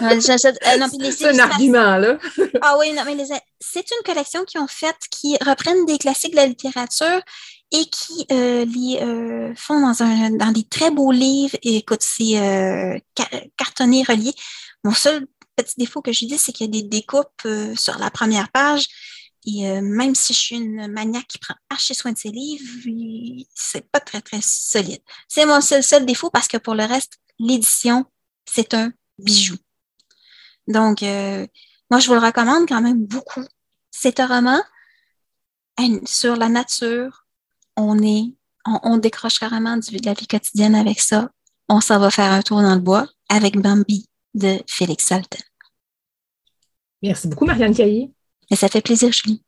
Euh, 0.03 0.21
c'est 0.21 1.29
un 1.29 1.39
argument, 1.39 1.99
là. 1.99 2.17
ah 2.63 2.77
oui, 2.79 2.93
non, 2.93 3.03
mais 3.05 3.17
c'est 3.61 3.91
une 3.91 4.05
collection 4.05 4.45
qu'ils 4.45 4.61
ont 4.61 4.69
faite 4.69 4.97
qui 5.11 5.37
reprennent 5.45 5.85
des 5.85 5.99
classiques 5.99 6.33
de 6.33 6.37
la 6.37 6.47
littérature 6.47 7.21
et 7.73 7.85
qui 7.87 8.27
les 8.31 9.53
font 9.57 9.81
dans, 9.81 10.03
un, 10.03 10.31
dans 10.31 10.53
des 10.53 10.65
très 10.65 10.91
beaux 10.91 11.13
livres. 11.13 11.57
Et 11.63 11.79
écoute, 11.79 12.03
c'est 12.03 13.03
cartonné, 13.57 14.05
relié. 14.05 14.33
Mon 14.85 14.93
seul 14.93 15.27
petit 15.57 15.75
défaut 15.79 16.03
que 16.03 16.13
je 16.13 16.27
dis, 16.27 16.39
c'est 16.39 16.53
qu'il 16.53 16.67
y 16.67 16.79
a 16.79 16.83
des 16.83 16.89
découpes 16.89 17.47
sur 17.77 17.99
la 17.99 18.11
première 18.11 18.51
page. 18.51 18.87
Et 19.47 19.81
même 19.83 20.15
si 20.15 20.33
je 20.33 20.39
suis 20.39 20.57
une 20.57 20.89
maniaque 20.89 21.27
qui 21.27 21.39
prend 21.39 21.55
archi 21.69 21.95
soin 21.95 22.13
de 22.13 22.19
ses 22.19 22.31
livres, 22.31 22.65
c'est 23.55 23.91
pas 23.91 24.01
très, 24.01 24.23
très 24.23 24.41
solide. 24.41 25.03
C'est 25.29 25.45
mon 25.45 25.61
seul, 25.61 25.83
seul 25.83 26.07
défaut 26.07 26.31
parce 26.31 26.49
que 26.49 26.57
pour 26.57 26.75
le 26.75 26.85
reste, 26.85 27.19
l'édition, 27.39 28.07
c'est 28.47 28.73
un 28.73 28.91
bijou. 29.19 29.57
Donc, 30.67 31.03
moi, 31.91 32.01
je 32.01 32.07
vous 32.09 32.15
le 32.15 32.21
recommande 32.21 32.67
quand 32.67 32.81
même 32.81 33.05
beaucoup. 33.05 33.45
C'est 33.91 34.19
un 34.19 34.27
roman 34.27 34.63
sur 36.07 36.37
la 36.37 36.49
nature. 36.49 37.27
On 37.77 38.03
est, 38.03 38.35
on, 38.65 38.97
décroche 38.97 39.39
carrément 39.39 39.77
de 39.77 40.07
la 40.07 40.15
vie 40.15 40.27
quotidienne 40.27 40.75
avec 40.75 41.01
ça. 41.01 41.31
On 41.69 41.81
s'en 41.81 41.99
va 41.99 42.11
faire 42.11 42.33
un 42.33 42.43
tour 42.43 42.63
dans 42.63 42.75
le 42.75 42.81
bois 42.81 43.07
avec 43.29 43.61
Bambi 43.61 44.09
de 44.35 44.59
Félix 44.67 45.07
Salten. 45.07 45.41
Merci 47.03 47.29
beaucoup, 47.29 47.45
Marianne 47.45 47.75
Caillé. 47.75 48.11
Et 48.51 48.57
ça 48.57 48.69
fait 48.69 48.81
plaisir, 48.81 49.11
Julie. 49.13 49.43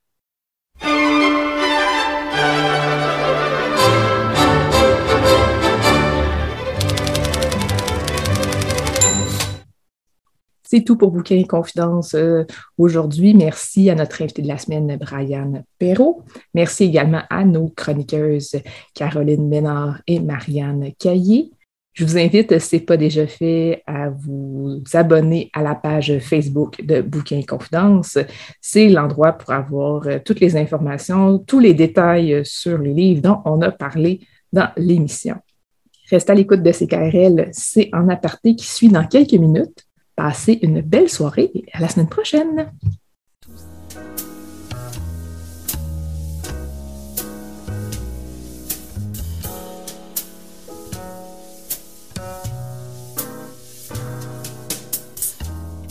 C'est 10.68 10.82
tout 10.82 10.96
pour 10.96 11.12
Bouquin 11.12 11.36
et 11.36 11.46
Confidence 11.46 12.14
euh, 12.14 12.44
aujourd'hui. 12.76 13.34
Merci 13.34 13.88
à 13.88 13.94
notre 13.94 14.20
invité 14.20 14.42
de 14.42 14.48
la 14.48 14.58
semaine, 14.58 14.96
Brian 15.00 15.64
Perrault. 15.78 16.24
Merci 16.54 16.84
également 16.84 17.22
à 17.30 17.44
nos 17.44 17.68
chroniqueuses 17.68 18.56
Caroline 18.92 19.48
Ménard 19.48 20.02
et 20.08 20.18
Marianne 20.18 20.90
Caillé. 20.98 21.52
Je 21.96 22.04
vous 22.04 22.18
invite, 22.18 22.58
si 22.58 22.68
ce 22.68 22.76
n'est 22.76 22.82
pas 22.82 22.98
déjà 22.98 23.26
fait, 23.26 23.82
à 23.86 24.10
vous 24.10 24.82
abonner 24.92 25.50
à 25.54 25.62
la 25.62 25.74
page 25.74 26.18
Facebook 26.18 26.84
de 26.84 27.00
Bouquin 27.00 27.40
Confidence. 27.40 28.18
C'est 28.60 28.88
l'endroit 28.88 29.32
pour 29.32 29.50
avoir 29.54 30.06
euh, 30.06 30.18
toutes 30.22 30.40
les 30.40 30.58
informations, 30.58 31.38
tous 31.38 31.58
les 31.58 31.72
détails 31.72 32.44
sur 32.44 32.76
les 32.76 32.92
livres 32.92 33.22
dont 33.22 33.40
on 33.46 33.62
a 33.62 33.70
parlé 33.70 34.20
dans 34.52 34.68
l'émission. 34.76 35.36
Restez 36.10 36.32
à 36.32 36.34
l'écoute 36.34 36.62
de 36.62 36.70
CKRL, 36.70 37.48
c'est 37.52 37.88
en 37.94 38.10
aparté 38.10 38.54
qui 38.54 38.66
suit 38.66 38.88
dans 38.88 39.06
quelques 39.06 39.32
minutes. 39.32 39.86
Passez 40.14 40.58
une 40.60 40.82
belle 40.82 41.08
soirée 41.08 41.50
et 41.54 41.64
à 41.72 41.80
la 41.80 41.88
semaine 41.88 42.10
prochaine. 42.10 42.72